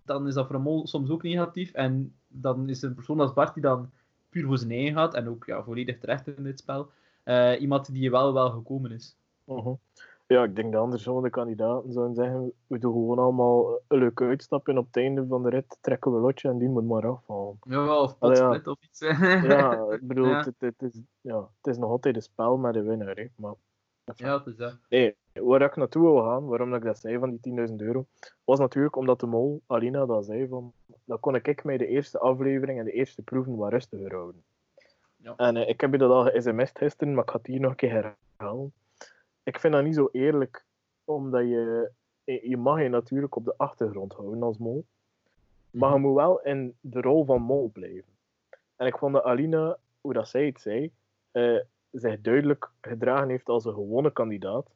dan 0.04 0.26
is 0.26 0.34
dat 0.34 0.46
voor 0.46 0.54
een 0.56 0.62
mol 0.62 0.86
soms 0.86 1.10
ook 1.10 1.22
negatief. 1.22 1.72
En 1.72 2.14
dan 2.28 2.68
is 2.68 2.82
een 2.82 2.94
persoon 2.94 3.20
als 3.20 3.32
Bart 3.32 3.54
die 3.54 3.62
dan 3.62 3.90
puur 4.28 4.44
voor 4.46 4.58
zijn 4.58 4.70
eigen 4.70 4.94
gaat. 4.94 5.14
En 5.14 5.28
ook 5.28 5.44
ja, 5.46 5.62
volledig 5.62 5.98
terecht 5.98 6.26
in 6.26 6.42
dit 6.42 6.58
spel. 6.58 6.90
eh, 7.22 7.60
iemand 7.60 7.92
die 7.92 8.10
wel 8.10 8.32
wel 8.32 8.50
gekomen 8.50 8.90
is. 8.90 9.16
Mhm. 9.48 9.74
Ja, 10.26 10.42
ik 10.42 10.56
denk 10.56 10.72
dat 10.72 10.82
andersom 10.82 11.22
de 11.22 11.30
kandidaten 11.30 11.92
zouden 11.92 12.14
zeggen, 12.14 12.52
we 12.66 12.78
doen 12.78 12.92
gewoon 12.92 13.18
allemaal 13.18 13.80
een 13.88 13.98
leuke 13.98 14.24
uitstappen 14.24 14.78
op 14.78 14.86
het 14.86 14.96
einde 14.96 15.26
van 15.26 15.42
de 15.42 15.48
rit 15.48 15.78
trekken 15.80 16.12
we 16.12 16.18
lotje 16.18 16.48
en 16.48 16.58
die 16.58 16.68
moet 16.68 16.86
maar 16.86 17.06
afvallen. 17.06 17.58
Ja, 17.62 18.00
of 18.00 18.16
Allee, 18.18 18.36
ja. 18.36 18.48
potsplit 18.48 18.66
of 18.66 18.82
iets. 18.82 18.98
Ja, 19.44 19.86
ik 19.90 20.06
bedoel, 20.06 20.26
Ja. 20.28 20.44
Het, 20.44 20.54
het, 20.58 20.82
is, 20.82 21.00
ja, 21.20 21.38
het 21.38 21.66
is 21.66 21.78
nog 21.78 21.90
altijd 21.90 22.16
een 22.16 22.22
spel 22.22 22.56
met 22.56 22.74
de 22.74 22.82
winnaar. 22.82 23.16
Hè. 23.16 23.26
Maar, 23.36 23.54
ja, 24.16 24.38
het 24.38 24.46
is 24.46 24.56
dat. 24.56 24.78
Nee, 24.88 25.16
waar 25.32 25.62
ik 25.62 25.76
naartoe 25.76 26.02
wil 26.02 26.22
gaan, 26.22 26.46
waarom 26.46 26.70
dat 26.70 26.78
ik 26.78 26.84
dat 26.84 26.98
zei 26.98 27.18
van 27.18 27.38
die 27.40 27.68
10.000 27.68 27.74
euro, 27.76 28.06
was 28.44 28.58
natuurlijk 28.58 28.96
omdat 28.96 29.20
de 29.20 29.26
mol, 29.26 29.62
Alina, 29.66 30.06
dat 30.06 30.24
zei 30.24 30.48
van, 30.48 30.72
dan 31.04 31.20
kon 31.20 31.34
ik 31.34 31.64
mij 31.64 31.76
de 31.76 31.86
eerste 31.86 32.18
aflevering 32.18 32.78
en 32.78 32.84
de 32.84 32.92
eerste 32.92 33.22
proeven 33.22 33.56
wat 33.56 33.70
rustiger 33.70 34.14
houden. 34.14 34.42
Ja. 35.16 35.34
En 35.36 35.56
eh, 35.56 35.68
ik 35.68 35.80
heb 35.80 35.92
je 35.92 35.98
dat 35.98 36.10
al 36.10 36.24
ge-sms'd 36.24 36.78
gisteren, 36.78 37.14
maar 37.14 37.24
ik 37.24 37.30
ga 37.30 37.36
het 37.36 37.46
hier 37.46 37.60
nog 37.60 37.70
een 37.70 37.76
keer 37.76 38.14
herhalen. 38.38 38.72
Ik 39.48 39.60
vind 39.60 39.72
dat 39.72 39.84
niet 39.84 39.94
zo 39.94 40.08
eerlijk, 40.12 40.64
omdat 41.04 41.42
je, 41.42 41.90
je 42.24 42.48
je 42.48 42.56
mag 42.56 42.82
je 42.82 42.88
natuurlijk 42.88 43.36
op 43.36 43.44
de 43.44 43.54
achtergrond 43.56 44.12
houden 44.12 44.42
als 44.42 44.58
mol, 44.58 44.84
maar 45.70 45.92
je 45.92 45.98
moet 45.98 46.14
wel 46.14 46.40
in 46.40 46.76
de 46.80 47.00
rol 47.00 47.24
van 47.24 47.42
mol 47.42 47.70
blijven. 47.72 48.12
En 48.76 48.86
ik 48.86 48.98
vond 48.98 49.12
dat 49.12 49.24
Alina, 49.24 49.78
hoe 50.00 50.12
dat 50.12 50.28
zij 50.28 50.46
het 50.46 50.60
zei, 50.60 50.92
eh, 51.30 51.58
zich 51.90 52.20
duidelijk 52.20 52.70
gedragen 52.80 53.28
heeft 53.28 53.48
als 53.48 53.64
een 53.64 53.72
gewone 53.72 54.12
kandidaat. 54.12 54.66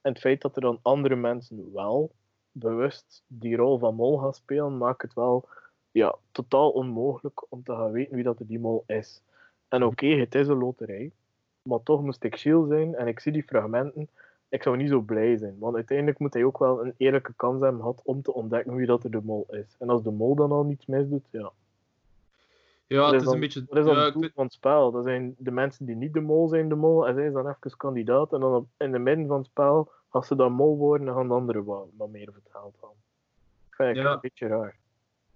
En 0.00 0.12
het 0.12 0.20
feit 0.20 0.40
dat 0.40 0.56
er 0.56 0.62
dan 0.62 0.78
andere 0.82 1.16
mensen 1.16 1.72
wel 1.72 2.10
bewust 2.52 3.22
die 3.26 3.56
rol 3.56 3.78
van 3.78 3.94
mol 3.94 4.18
gaan 4.18 4.34
spelen, 4.34 4.76
maakt 4.76 5.02
het 5.02 5.14
wel 5.14 5.48
ja, 5.90 6.16
totaal 6.30 6.70
onmogelijk 6.70 7.52
om 7.52 7.62
te 7.62 7.72
gaan 7.72 7.92
weten 7.92 8.14
wie 8.14 8.24
dat 8.24 8.38
die 8.40 8.60
mol 8.60 8.84
is. 8.86 9.22
En 9.68 9.84
oké, 9.84 10.06
het 10.06 10.34
is 10.34 10.48
een 10.48 10.58
loterij, 10.58 11.12
maar 11.62 11.82
toch 11.82 12.02
moest 12.02 12.24
ik 12.24 12.36
Gilles 12.36 12.68
zijn 12.68 12.94
en 12.94 13.06
ik 13.06 13.20
zie 13.20 13.32
die 13.32 13.42
fragmenten. 13.42 14.08
Ik 14.52 14.62
zou 14.62 14.76
niet 14.76 14.88
zo 14.88 15.00
blij 15.00 15.36
zijn, 15.36 15.56
want 15.58 15.74
uiteindelijk 15.74 16.18
moet 16.18 16.32
hij 16.34 16.44
ook 16.44 16.58
wel 16.58 16.84
een 16.84 16.94
eerlijke 16.96 17.32
kans 17.36 17.60
hebben 17.62 17.80
gehad 17.80 18.00
om 18.04 18.22
te 18.22 18.32
ontdekken 18.34 18.74
wie 18.74 18.86
dat 18.86 19.04
er 19.04 19.10
de 19.10 19.20
mol 19.22 19.46
is. 19.50 19.76
En 19.78 19.88
als 19.88 20.02
de 20.02 20.10
mol 20.10 20.34
dan 20.34 20.52
al 20.52 20.64
niets 20.64 20.86
misdoet, 20.86 21.26
ja, 21.30 21.52
Ja, 22.86 23.06
het 23.06 23.14
is 23.14 23.24
dan- 23.24 23.34
een 23.34 23.40
beetje... 23.40 23.64
wat 23.68 23.78
is 23.78 23.84
dan 23.84 23.94
ja, 23.94 24.04
het 24.04 24.22
ik 24.22 24.32
van 24.34 24.44
het 24.44 24.52
spel? 24.52 24.90
Dat 24.90 25.04
zijn 25.04 25.34
de 25.38 25.50
mensen 25.50 25.86
die 25.86 25.96
niet 25.96 26.12
de 26.12 26.20
mol 26.20 26.48
zijn, 26.48 26.68
de 26.68 26.74
mol. 26.74 27.08
En 27.08 27.14
zij 27.14 27.26
is 27.26 27.32
dan 27.32 27.48
even 27.48 27.76
kandidaat. 27.76 28.32
En 28.32 28.40
dan 28.40 28.54
op, 28.54 28.66
in 28.78 28.92
de 28.92 28.98
midden 28.98 29.26
van 29.26 29.36
het 29.38 29.46
spel, 29.46 29.90
als 30.08 30.26
ze 30.26 30.36
dan 30.36 30.52
mol 30.52 30.76
worden, 30.76 31.06
dan 31.06 31.16
gaan 31.16 31.28
de 31.28 31.34
anderen 31.34 31.64
wat, 31.64 31.86
wat 31.96 32.10
meer 32.10 32.28
vertaald 32.32 32.74
gaan. 32.80 32.90
Ik 33.68 33.74
vind 33.74 33.88
het 33.88 33.96
Ja. 34.06 34.12
een 34.12 34.18
beetje 34.20 34.46
raar. 34.46 34.76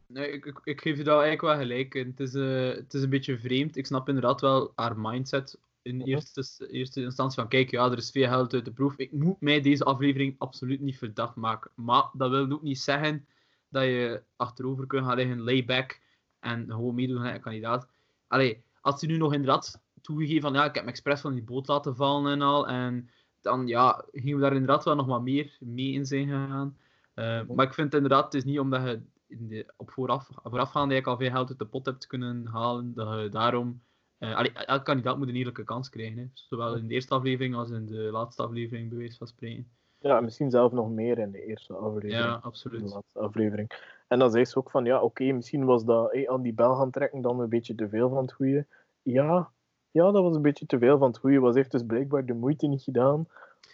Nee, 0.07 0.31
ik, 0.33 0.45
ik, 0.45 0.61
ik 0.65 0.81
geef 0.81 0.97
je 0.97 1.05
daar 1.05 1.21
eigenlijk 1.23 1.43
wel 1.43 1.57
gelijk 1.67 1.95
in. 1.95 2.07
Het 2.07 2.21
is, 2.21 2.35
eh, 2.35 2.69
het 2.77 2.95
is 2.95 3.03
een 3.03 3.11
beetje 3.11 3.39
vreemd. 3.39 3.77
Ik 3.77 3.87
snap 3.87 4.09
inderdaad 4.09 4.41
wel 4.41 4.73
haar 4.75 4.99
mindset 4.99 5.59
in 5.87 6.01
eerste, 6.01 6.69
eerste 6.71 7.03
instantie 7.03 7.41
van 7.41 7.49
kijk, 7.49 7.71
ja, 7.71 7.91
er 7.91 7.97
is 7.97 8.11
veel 8.11 8.29
geld 8.29 8.55
uit 8.55 8.65
de 8.65 8.73
proef. 8.73 8.97
Ik 8.97 9.13
moet 9.13 9.41
mij 9.41 9.61
deze 9.61 9.85
aflevering 9.85 10.35
absoluut 10.39 10.81
niet 10.81 10.99
verdacht 10.99 11.37
maken. 11.37 11.71
Maar 11.75 12.11
dat 12.13 12.31
wil 12.31 12.51
ook 12.51 12.63
niet 12.63 12.79
zeggen 12.79 13.27
dat 13.69 13.83
je 13.83 14.23
achterover 14.37 14.87
kunt 14.87 15.05
gaan 15.05 15.17
liggen, 15.17 15.41
layback 15.41 16.01
en 16.41 16.65
gewoon 16.69 16.95
meedoen 16.95 17.19
aan 17.19 17.35
een 17.35 17.41
kandidaat. 17.41 17.89
Allee, 18.27 18.65
als 18.81 19.01
hij 19.01 19.11
nu 19.11 19.17
nog 19.17 19.33
inderdaad 19.33 19.81
toegegeven 20.01 20.43
van 20.43 20.53
ja, 20.53 20.65
ik 20.65 20.75
heb 20.75 20.85
me 20.85 20.91
expres 20.91 21.21
van 21.21 21.33
die 21.33 21.43
boot 21.43 21.67
laten 21.67 21.97
vallen 21.97 22.33
en 22.33 22.43
al. 22.43 22.69
En 22.69 23.11
dan 23.41 23.67
ja, 23.67 24.05
gingen 24.13 24.37
we 24.37 24.43
daar 24.43 24.53
inderdaad 24.53 24.85
wel 24.85 24.97
nog 24.97 25.07
wat 25.07 25.23
meer 25.23 25.57
mee 25.61 25.93
in 25.93 26.07
zijn 26.07 26.29
gegaan. 26.29 26.77
Eh, 27.15 27.43
maar 27.55 27.67
ik 27.67 27.75
vind 27.75 27.95
inderdaad, 27.95 28.25
het 28.25 28.35
is 28.35 28.45
niet 28.45 28.59
omdat 28.59 28.83
je 28.83 29.01
in 29.27 29.49
de, 29.49 29.73
op 29.77 29.91
vooraf, 29.91 30.29
voorafgaande 30.43 31.05
al 31.05 31.17
veel 31.17 31.31
geld 31.31 31.49
uit 31.49 31.59
de 31.59 31.67
pot 31.67 31.87
hebt 31.87 32.07
kunnen 32.07 32.47
halen, 32.47 32.95
dat 32.95 33.23
je 33.23 33.29
daarom... 33.29 33.85
eh 34.19 34.37
allee, 34.37 34.53
elke 34.53 34.85
kandidaat 34.85 35.19
moet 35.19 35.29
een 35.29 35.35
eerlijke 35.37 35.65
kans 35.65 35.89
krijgen. 35.89 36.19
Hè. 36.19 36.25
Zowel 36.33 36.77
in 36.77 36.87
de 36.87 36.95
eerste 36.95 37.15
aflevering 37.15 37.55
als 37.55 37.71
in 37.71 37.87
de 37.87 37.95
laatste 38.11 38.43
aflevering, 38.43 38.89
bij 38.89 38.99
wijze 38.99 39.17
van 39.17 39.27
spreken. 39.27 39.71
Ja, 39.99 40.21
misschien 40.21 40.51
zelf 40.51 40.73
nog 40.73 40.91
meer 40.91 41.19
in 41.19 41.31
de 41.31 41.45
eerste 41.45 41.75
aflevering. 41.75 42.13
Ja, 42.13 42.25
in 42.35 42.41
de 42.41 42.47
absoluut. 42.47 42.81
laatste 42.93 43.19
aflevering. 43.19 43.71
En 44.09 44.19
dan 44.19 44.31
zei 44.31 44.45
ze 44.45 44.59
ook 44.59 44.71
van, 44.71 44.85
ja, 44.85 45.03
oké, 45.03 45.33
misschien 45.33 45.65
was 45.65 45.85
dat 45.85 46.13
hey, 46.13 46.29
aan 46.29 46.43
die 46.43 46.55
bel 46.55 46.75
gaan 46.75 46.91
trekken 46.91 47.21
dan 47.21 47.41
een 47.41 47.49
beetje 47.49 47.75
te 47.75 47.89
veel 47.89 48.09
van 48.09 48.23
het 48.23 48.33
goede. 48.33 48.67
Ja, 49.03 49.51
ja, 49.91 50.11
dat 50.11 50.23
was 50.23 50.35
een 50.37 50.43
beetje 50.43 50.67
te 50.67 50.79
veel 50.79 50.99
van 50.99 51.09
het 51.09 51.19
goede. 51.19 51.39
Was 51.41 51.55
heeft 51.55 51.71
dus 51.71 51.83
blijkbaar 51.87 52.27
de 52.27 52.35
moeite 52.35 52.67
niet 52.67 52.83
gedaan 52.83 53.27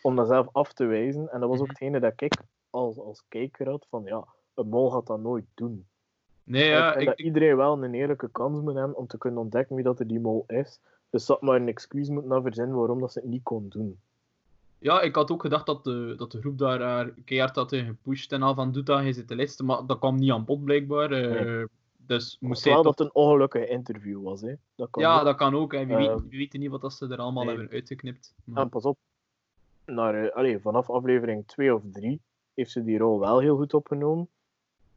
om 0.02 0.16
dat 0.16 0.26
zelf 0.28 0.48
af 0.52 0.72
te 0.72 0.84
wijzen. 0.84 1.28
En 1.32 1.40
dat 1.40 1.48
was 1.48 1.58
ook 1.60 1.66
Mhm. 1.66 1.74
hetgene 1.74 2.00
dat 2.00 2.20
ik 2.20 2.36
als, 2.70 2.98
als 2.98 3.24
kijker 3.28 3.68
had, 3.68 3.86
van 3.90 4.04
ja, 4.04 4.24
een 4.54 4.68
mol 4.68 4.90
gaat 4.90 5.06
dat 5.06 5.20
nooit 5.20 5.44
doen. 5.54 5.86
Nee, 6.44 6.62
ik 6.64 6.70
ja, 6.70 6.94
ik, 6.94 7.06
dat 7.06 7.20
iedereen 7.20 7.56
wel 7.56 7.84
een 7.84 7.94
eerlijke 7.94 8.28
kans 8.32 8.60
moet 8.60 8.74
hebben 8.74 8.96
om 8.96 9.06
te 9.06 9.18
kunnen 9.18 9.40
ontdekken 9.40 9.74
wie 9.74 9.84
dat 9.84 10.00
er 10.00 10.06
die 10.06 10.20
mol 10.20 10.44
is. 10.46 10.80
Dus 11.10 11.26
dat 11.26 11.42
maar 11.42 11.56
een 11.56 11.68
excuus 11.68 12.08
moeten 12.08 12.30
naar 12.30 12.42
verzinnen 12.42 12.76
waarom 12.76 13.00
dat 13.00 13.12
ze 13.12 13.18
het 13.20 13.28
niet 13.28 13.42
kon 13.42 13.68
doen. 13.68 13.98
ja, 14.78 15.00
ik 15.00 15.14
had 15.14 15.30
ook 15.30 15.40
gedacht 15.42 15.66
dat 15.66 15.84
de, 15.84 16.14
dat 16.16 16.32
de 16.32 16.40
groep 16.40 16.58
daar 16.58 16.80
haar 16.80 17.10
keihard 17.24 17.56
had 17.56 17.74
gepusht 17.74 18.32
en 18.32 18.42
al 18.42 18.54
van 18.54 18.72
doet 18.72 18.86
dat, 18.86 18.98
hij 18.98 19.12
zit 19.12 19.28
de 19.28 19.36
laatste, 19.36 19.64
maar 19.64 19.86
dat 19.86 19.98
kwam 19.98 20.16
niet 20.16 20.30
aan 20.30 20.44
bod 20.44 20.64
blijkbaar. 20.64 21.10
eh, 21.12 21.44
Nee. 21.44 21.66
Dus 22.06 22.36
moest 22.40 22.62
toch... 22.62 22.82
dat 22.82 23.00
een 23.00 23.14
ongelukkige 23.14 23.66
interview 23.68 24.22
was. 24.22 24.40
Hè. 24.40 24.54
Dat 24.74 24.90
kan 24.90 25.02
Ja, 25.02 25.18
ook. 25.18 25.24
dat 25.24 25.36
kan 25.36 25.54
ook. 25.54 25.72
Hè. 25.72 25.86
Wie, 25.86 25.96
Eh, 25.96 26.06
weet, 26.14 26.28
wie 26.28 26.38
weet 26.38 26.52
niet 26.60 26.70
wat 26.70 26.80
dat 26.80 26.92
ze 26.92 27.08
er 27.08 27.16
allemaal 27.18 27.44
nee. 27.44 27.56
hebben 27.56 27.72
uitgeknipt. 27.74 28.34
Maar- 28.44 28.62
En 28.62 28.68
pas 28.68 28.84
op, 28.84 28.96
naar, 29.86 30.14
eh, 30.24 30.36
allee, 30.36 30.58
vanaf 30.58 30.90
aflevering 30.90 31.46
2 31.46 31.74
of 31.74 31.82
3 31.92 32.20
heeft 32.54 32.70
ze 32.70 32.84
die 32.84 32.98
rol 32.98 33.20
wel 33.20 33.38
heel 33.38 33.56
goed 33.56 33.74
opgenomen. 33.74 34.28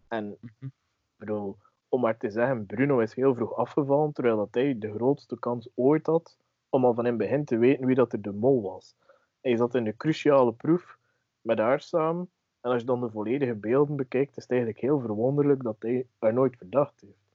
En 0.07 0.35
Mhm. 0.39 0.69
Om 1.89 2.01
maar 2.01 2.17
te 2.17 2.29
zeggen, 2.29 2.65
Bruno 2.65 2.99
is 2.99 3.13
heel 3.13 3.35
vroeg 3.35 3.55
afgevallen, 3.55 4.13
terwijl 4.13 4.37
dat 4.37 4.53
hij 4.53 4.77
de 4.77 4.93
grootste 4.93 5.39
kans 5.39 5.69
ooit 5.75 6.05
had 6.05 6.37
om 6.69 6.85
al 6.85 6.93
van 6.93 7.05
in 7.05 7.09
het 7.09 7.19
begin 7.19 7.45
te 7.45 7.57
weten 7.57 7.85
wie 7.85 7.95
dat 7.95 8.13
er 8.13 8.21
de 8.21 8.31
mol 8.31 8.61
was. 8.61 8.95
Hij 9.41 9.57
zat 9.57 9.75
in 9.75 9.83
de 9.83 9.97
cruciale 9.97 10.53
proef 10.53 10.97
met 11.41 11.59
haar 11.59 11.81
samen. 11.81 12.29
En 12.61 12.71
als 12.71 12.79
je 12.79 12.87
dan 12.87 13.01
de 13.01 13.09
volledige 13.09 13.55
beelden 13.55 13.95
bekijkt, 13.95 14.37
is 14.37 14.43
het 14.43 14.51
eigenlijk 14.51 14.81
heel 14.81 14.99
verwonderlijk 14.99 15.63
dat 15.63 15.75
hij 15.79 16.07
haar 16.19 16.33
nooit 16.33 16.57
verdacht 16.57 17.01
heeft. 17.01 17.25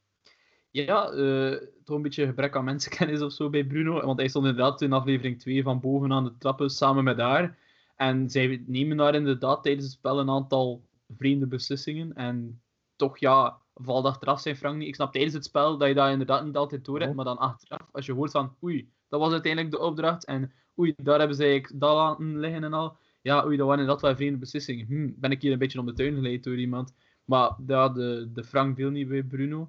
Ja, 0.71 1.11
eh, 1.11 1.57
toch 1.85 1.97
een 1.97 2.03
beetje 2.03 2.27
gebrek 2.27 2.57
aan 2.57 2.65
mensenkennis 2.65 3.23
of 3.23 3.33
zo 3.33 3.51
bij 3.51 3.65
Bruno. 3.65 4.07
Want 4.07 4.19
hij 4.19 4.29
stond 4.29 4.47
inderdaad 4.47 4.81
in 4.81 4.93
aflevering 4.93 5.39
2 5.39 5.63
van 5.63 5.81
boven 5.81 6.13
aan 6.13 6.25
de 6.25 6.39
trappen 6.39 6.71
samen 6.71 7.05
met 7.05 7.19
haar. 7.19 7.59
En 7.97 8.31
zij 8.31 8.65
nemen 8.67 8.97
daar 8.97 9.15
inderdaad 9.15 9.63
tijdens 9.63 9.85
het 9.85 9.95
spel 9.95 10.19
een 10.19 10.31
aantal 10.31 10.83
vreemde 11.17 11.47
beslissingen. 11.47 12.15
En 12.15 12.63
toch, 12.97 13.19
ja, 13.19 13.60
valt 13.83 14.05
achteraf 14.05 14.41
zijn 14.41 14.57
Frank 14.57 14.77
niet. 14.77 14.89
Ik 14.89 14.95
snap 14.95 15.13
tijdens 15.13 15.35
het 15.35 15.45
spel 15.45 15.79
dat 15.79 15.89
je 15.89 15.95
dat 15.95 16.11
inderdaad 16.11 16.45
niet 16.45 16.57
altijd 16.57 16.85
door 16.85 16.99
hebt. 16.99 17.07
Mhm. 17.07 17.17
Maar 17.17 17.25
dan 17.25 17.39
achteraf, 17.39 17.89
als 17.93 18.07
je 18.07 18.13
hoort 18.13 18.31
van, 18.31 18.57
oei, 18.63 18.91
dat 19.09 19.21
was 19.21 19.33
uiteindelijk 19.33 19.73
de 19.73 19.81
opdracht. 19.81 20.25
En 20.25 20.53
oei, 20.79 20.95
daar 20.97 21.19
hebben 21.19 21.37
ze 21.37 21.43
eigenlijk 21.43 21.81
dat 21.81 21.95
laten 21.95 22.39
liggen 22.39 22.65
en 22.65 22.73
al. 22.73 22.97
Ja, 23.23 23.45
oei, 23.45 23.57
dat 23.57 23.67
waren 23.67 23.81
inderdaad 23.81 24.03
wel 24.05 24.17
vreemde 24.17 24.39
beslissingen. 24.39 24.87
Hm, 24.87 25.11
ben 25.17 25.31
ik 25.31 25.43
hier 25.43 25.53
een 25.53 25.59
beetje 25.59 25.79
om 25.79 25.87
de 25.87 25.93
tuin 25.93 26.15
geleid 26.15 26.45
door 26.45 26.59
iemand. 26.59 26.95
Maar 27.25 27.57
ja, 27.67 27.89
de, 27.89 28.31
de 28.33 28.45
Frank 28.45 28.77
viel 28.77 28.91
niet 28.91 29.09
bij 29.09 29.23
Bruno. 29.23 29.69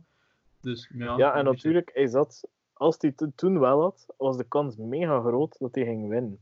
Dus, 0.62 0.90
ja, 0.94 1.18
Ja, 1.18 1.34
en 1.34 1.46
natuurlijk, 1.46 1.92
hij 1.94 2.08
zat, 2.08 2.48
als 2.74 2.96
hij 3.00 3.14
toen 3.36 3.60
wel 3.60 3.82
had, 3.82 4.06
was 4.18 4.38
de 4.38 4.44
kans 4.44 4.76
mega 4.76 5.20
groot 5.20 5.56
dat 5.60 5.76
hij 5.76 5.84
ging 5.84 6.10
winnen. 6.10 6.40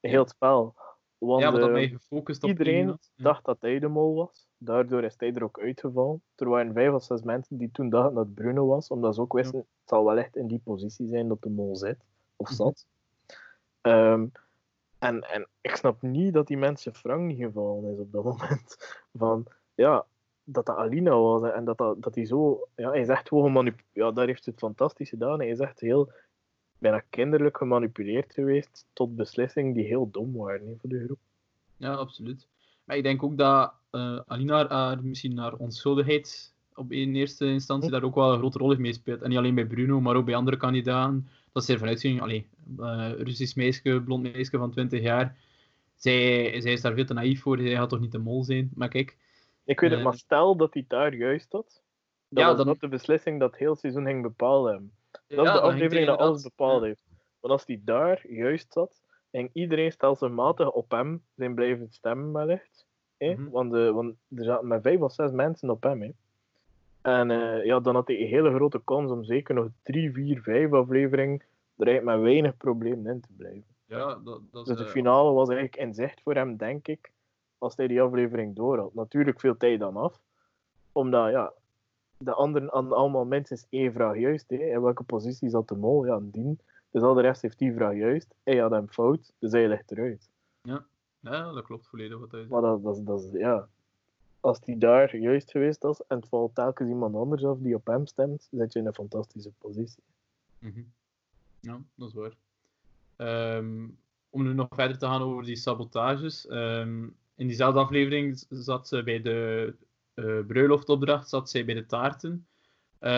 Heel 0.00 0.20
het 0.20 0.30
spel. 0.30 0.74
Want 1.26 1.42
ja, 1.42 1.50
dat 1.50 1.60
eh, 1.66 1.72
mij 1.72 1.88
gefocust 1.88 2.42
op 2.42 2.48
iedereen. 2.48 2.86
Ja. 2.86 2.96
dacht 3.16 3.44
dat 3.44 3.56
hij 3.60 3.78
de 3.78 3.88
mol 3.88 4.14
was. 4.14 4.48
Daardoor 4.58 5.04
is 5.04 5.14
hij 5.16 5.32
er 5.32 5.44
ook 5.44 5.60
uitgevallen. 5.60 6.22
Er 6.36 6.48
waren 6.48 6.72
vijf 6.72 6.92
of 6.92 7.02
zes 7.02 7.22
mensen 7.22 7.56
die 7.58 7.70
toen 7.72 7.88
dachten 7.88 8.14
dat 8.14 8.34
Bruno 8.34 8.66
was, 8.66 8.88
omdat 8.88 9.14
ze 9.14 9.20
ook 9.20 9.32
wisten, 9.32 9.58
het 9.58 9.68
zal 9.88 10.04
wel 10.04 10.18
echt 10.18 10.36
in 10.36 10.46
die 10.46 10.60
positie 10.64 11.08
zijn 11.08 11.28
dat 11.28 11.42
de 11.42 11.50
mol 11.50 11.76
zit. 11.76 11.98
Of 12.36 12.48
Mhm. 12.48 12.56
zat. 12.56 12.86
Ehm, 13.80 14.26
en, 14.98 15.20
en 15.22 15.48
ik 15.60 15.76
snap 15.76 16.02
niet 16.02 16.34
dat 16.34 16.46
die 16.46 16.56
mensen 16.56 16.94
Frank 16.94 17.20
niet 17.26 17.38
gevallen 17.38 17.92
is 17.92 17.98
op 17.98 18.12
dat 18.12 18.24
moment. 18.30 18.96
Van, 19.14 19.46
ja, 19.74 20.06
dat 20.44 20.66
dat 20.66 20.76
Alina 20.76 21.18
was 21.18 21.42
en 21.50 21.64
dat, 21.64 21.78
dat, 21.78 22.02
dat 22.02 22.14
hij 22.14 22.24
zo... 22.26 22.68
Ja, 22.74 22.90
hij 22.90 23.06
echt 23.08 23.28
gewoon. 23.28 23.74
Ja, 23.92 24.10
daar 24.10 24.26
heeft 24.26 24.44
hij 24.44 24.54
het 24.56 24.64
fantastisch 24.64 25.08
gedaan. 25.08 25.38
Hij 25.38 25.48
is 25.48 25.58
echt 25.58 25.80
heel, 25.80 26.10
bijna 26.84 27.02
kinderlijk 27.10 27.56
gemanipuleerd 27.56 28.32
geweest 28.32 28.86
tot 28.92 29.16
beslissingen 29.16 29.72
die 29.72 29.84
heel 29.84 30.10
dom 30.10 30.32
waren 30.36 30.76
voor 30.80 30.88
de 30.90 31.04
groep. 31.04 31.18
Ja, 31.76 31.92
absoluut. 31.94 32.46
Maar 32.84 32.96
ik 32.96 33.02
denk 33.02 33.22
ook 33.22 33.36
dat 33.38 33.72
eh, 33.90 34.20
Alina 34.26 34.68
haar- 34.68 35.04
misschien 35.04 35.38
haar 35.38 35.54
onschuldigheid 35.54 36.52
op 36.74 36.92
in 36.92 37.14
eerste 37.14 37.46
instantie 37.46 37.90
daar 37.90 38.02
ook 38.02 38.14
wel 38.14 38.32
een 38.32 38.38
grote 38.38 38.58
rol 38.58 38.68
heeft 38.68 38.80
meespeelt. 38.80 39.22
En 39.22 39.28
niet 39.28 39.38
alleen 39.38 39.54
bij 39.54 39.66
Bruno, 39.66 40.00
maar 40.00 40.16
ook 40.16 40.24
bij 40.24 40.34
andere 40.34 40.56
kandidaten. 40.56 41.28
Dat 41.52 41.64
ze 41.64 41.72
ervan 41.72 41.88
uitgingen, 41.88 42.22
allee, 42.22 42.46
eh, 42.78 43.10
Russisch 43.18 43.54
meisje, 43.56 44.02
blond 44.04 44.22
meisje 44.22 44.58
van 44.58 44.70
20 44.70 45.00
jaar. 45.02 45.36
Zij, 45.94 46.60
zij 46.60 46.72
is 46.72 46.80
daar 46.80 46.94
veel 46.94 47.04
te 47.04 47.14
naïef 47.14 47.40
voor, 47.42 47.58
zij 47.58 47.70
gaat 47.74 47.88
toch 47.88 48.00
niet 48.00 48.12
de 48.12 48.18
mol 48.18 48.44
zijn. 48.44 48.70
Maar 48.74 48.88
kijk, 48.88 49.16
Ik 49.64 49.80
weet 49.80 49.90
het, 49.90 49.98
Eh, 49.98 50.04
maar 50.04 50.14
stel 50.14 50.56
dat 50.56 50.74
hij 50.74 50.84
daar 50.88 51.14
juist 51.14 51.52
had. 51.52 51.82
Dan 52.28 52.42
Ja, 52.42 52.48
was 52.48 52.56
dan- 52.58 52.66
dat 52.66 52.80
de 52.80 52.88
beslissing 52.88 53.40
dat 53.40 53.50
het 53.50 53.58
heel 53.60 53.76
seizoen 53.76 54.04
ging 54.04 54.22
bepalen. 54.22 54.92
Dat 55.26 55.46
is 55.46 55.52
de 55.52 55.60
aflevering 55.60 56.06
dat 56.06 56.18
alles 56.18 56.42
bepaald 56.42 56.82
heeft. 56.82 57.00
Want 57.40 57.52
als 57.52 57.66
hij 57.66 57.80
daar 57.84 58.26
juist 58.28 58.72
zat, 58.72 59.00
ging 59.30 59.50
iedereen 59.52 59.92
stelselmatig 59.92 60.70
op 60.70 60.90
hem 60.90 61.24
zijn 61.36 61.54
blijven 61.54 61.90
stemmen 61.90 62.32
wellicht. 62.32 62.86
Mhm. 63.18 63.50
want, 63.50 63.74
eh, 63.74 63.90
want 63.90 64.14
er 64.36 64.44
zaten 64.44 64.66
maar 64.66 64.80
vijf 64.80 65.00
of 65.00 65.12
zes 65.12 65.30
mensen 65.30 65.70
op 65.70 65.82
hem. 65.82 66.14
En 67.02 67.30
eh, 67.30 67.64
ja, 67.64 67.80
dan 67.80 67.94
had 67.94 68.06
hij 68.06 68.20
een 68.20 68.28
hele 68.28 68.54
grote 68.54 68.80
kans 68.84 69.10
om 69.10 69.24
zeker 69.24 69.54
nog 69.54 69.68
drie, 69.82 70.12
vier, 70.12 70.42
vijf 70.42 70.72
afleveringen 70.72 71.42
er 71.76 72.04
met 72.04 72.20
weinig 72.20 72.56
problemen 72.56 73.12
in 73.12 73.20
te 73.20 73.28
blijven. 73.36 73.64
Ja, 73.86 74.14
dat, 74.24 74.40
dat 74.50 74.66
Dus 74.66 74.76
de 74.76 74.84
eh, 74.84 74.90
finale 74.90 75.32
was 75.32 75.48
eigenlijk 75.48 75.76
in 75.76 75.94
zicht 75.94 76.20
voor 76.20 76.34
hem, 76.34 76.56
denk 76.56 76.88
ik, 76.88 77.12
als 77.58 77.76
hij 77.76 77.86
die 77.86 78.02
aflevering 78.02 78.56
door 78.56 78.78
had. 78.78 78.94
Natuurlijk 78.94 79.40
viel 79.40 79.54
hij 79.58 79.76
dan 79.76 79.96
af, 79.96 80.20
omdat 80.92 81.30
ja, 81.30 81.52
de 82.18 82.32
anderen 82.34 82.68
hadden 82.68 82.92
allemaal 82.92 83.24
minstens 83.24 83.66
één 83.70 83.92
vraag 83.92 84.18
juist. 84.18 84.50
Hè. 84.50 84.56
In 84.56 84.82
welke 84.82 85.02
positie 85.02 85.48
zat 85.48 85.68
de 85.68 85.74
mol? 85.76 86.06
Ja, 86.06 86.20
dien. 86.22 86.60
Dus 86.90 87.02
al 87.02 87.14
de 87.14 87.20
rest 87.22 87.42
heeft 87.42 87.58
die 87.58 87.74
vraag 87.74 87.94
juist. 87.94 88.34
Hij 88.42 88.56
had 88.56 88.70
hem 88.70 88.88
fout, 88.88 89.32
dus 89.38 89.52
hij 89.52 89.68
ligt 89.68 89.90
eruit. 89.90 90.28
Ja, 91.20 91.52
dat 91.52 91.64
klopt 91.64 91.86
volledig 91.88 92.18
wat 92.18 92.30
hij 92.30 92.40
zegt. 92.40 92.52
Maar 92.52 92.60
dat, 92.62 92.82
dat, 92.82 92.96
is- 92.96 93.02
dat 93.04 93.22
is, 93.22 93.30
ja... 93.40 93.68
Als 94.40 94.60
die 94.60 94.78
daar 94.78 95.16
juist 95.16 95.50
geweest 95.50 95.82
was 95.82 96.06
en 96.06 96.16
het 96.16 96.28
valt 96.28 96.54
telkens 96.54 96.88
iemand 96.88 97.14
anders 97.14 97.44
af 97.44 97.58
die 97.58 97.74
op 97.74 97.86
hem 97.86 98.06
stemt, 98.06 98.48
zit 98.50 98.72
je 98.72 98.78
in 98.78 98.86
een 98.86 98.94
fantastische 98.94 99.50
positie. 99.58 100.02
Mhm. 100.58 100.82
Ja, 101.60 101.80
dat 101.94 102.08
is 102.08 102.14
waar. 102.14 102.32
Ehm, 103.16 103.86
om 104.30 104.42
nu 104.42 104.54
nog 104.54 104.68
verder 104.70 104.98
te 104.98 105.06
gaan 105.06 105.22
over 105.22 105.44
die 105.44 105.56
sabotages. 105.56 106.46
ehm, 106.46 107.02
in 107.34 107.46
diezelfde 107.46 107.80
aflevering 107.80 108.44
zat 108.48 108.88
ze 108.88 109.02
bij 109.02 109.22
de 109.22 109.74
bruiloftopdracht, 110.46 111.28
zat 111.28 111.50
zij 111.50 111.64
bij 111.64 111.74
de 111.74 111.86
taarten. 111.86 112.46
eh, 112.98 113.10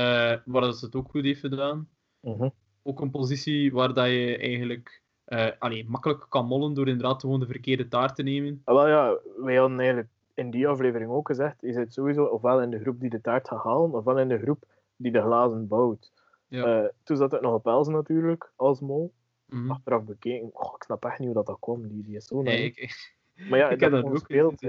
waar 0.44 0.60
dat 0.62 0.78
ze 0.78 0.84
het 0.84 0.94
ook 0.94 1.10
goed 1.10 1.24
heeft 1.24 1.40
gedaan. 1.40 1.88
Mhm. 2.20 2.48
Ook 2.82 3.00
een 3.00 3.10
positie 3.10 3.72
waar 3.72 3.94
dat 3.94 4.06
je 4.06 4.36
eigenlijk 4.38 5.02
eh, 5.24 5.46
allee, 5.58 5.88
makkelijk 5.88 6.26
kan 6.28 6.46
mollen 6.46 6.74
door 6.74 6.88
inderdaad 6.88 7.20
gewoon 7.20 7.40
de 7.40 7.46
verkeerde 7.46 7.88
taart 7.88 8.14
te 8.16 8.22
nemen. 8.22 8.60
Ah, 8.64 8.74
wel 8.74 8.88
ja, 8.88 9.18
wij 9.36 9.56
hadden 9.56 9.78
eigenlijk 9.78 10.08
in 10.34 10.50
die 10.50 10.68
aflevering 10.68 11.10
ook 11.10 11.26
gezegd, 11.26 11.56
je 11.60 11.72
zit 11.72 11.92
sowieso 11.92 12.24
ofwel 12.24 12.62
in 12.62 12.70
de 12.70 12.78
groep 12.80 13.00
die 13.00 13.10
de 13.10 13.20
taart 13.20 13.48
gaat 13.48 13.62
halen, 13.62 13.92
ofwel 13.94 14.18
in 14.18 14.28
de 14.28 14.38
groep 14.38 14.64
die 14.96 15.12
de 15.12 15.20
glazen 15.20 15.68
bouwt. 15.68 16.12
Ja. 16.48 16.82
Eh, 16.82 16.88
toen 17.02 17.16
zat 17.16 17.30
het 17.32 17.40
nog 17.40 17.54
op 17.54 17.66
Els 17.66 17.88
natuurlijk, 17.88 18.52
als 18.56 18.80
mol. 18.80 19.12
Mhm. 19.46 19.70
Achteraf 19.70 20.04
bekeken, 20.04 20.50
oh, 20.52 20.72
ik 20.76 20.82
snap 20.82 21.04
echt 21.04 21.18
niet 21.18 21.26
hoe 21.26 21.36
dat, 21.36 21.46
dat 21.46 21.58
kwam, 21.60 21.88
die, 21.88 22.02
die 22.02 22.16
is 22.16 22.26
zo 22.26 22.42
Nee, 22.42 22.64
ik- 22.64 23.14
Maar 23.48 23.58
ja, 23.58 23.68
ik 23.70 23.80
heb 23.80 23.90
dat 23.90 24.04
ook 24.04 24.12
gespeeld. 24.12 24.60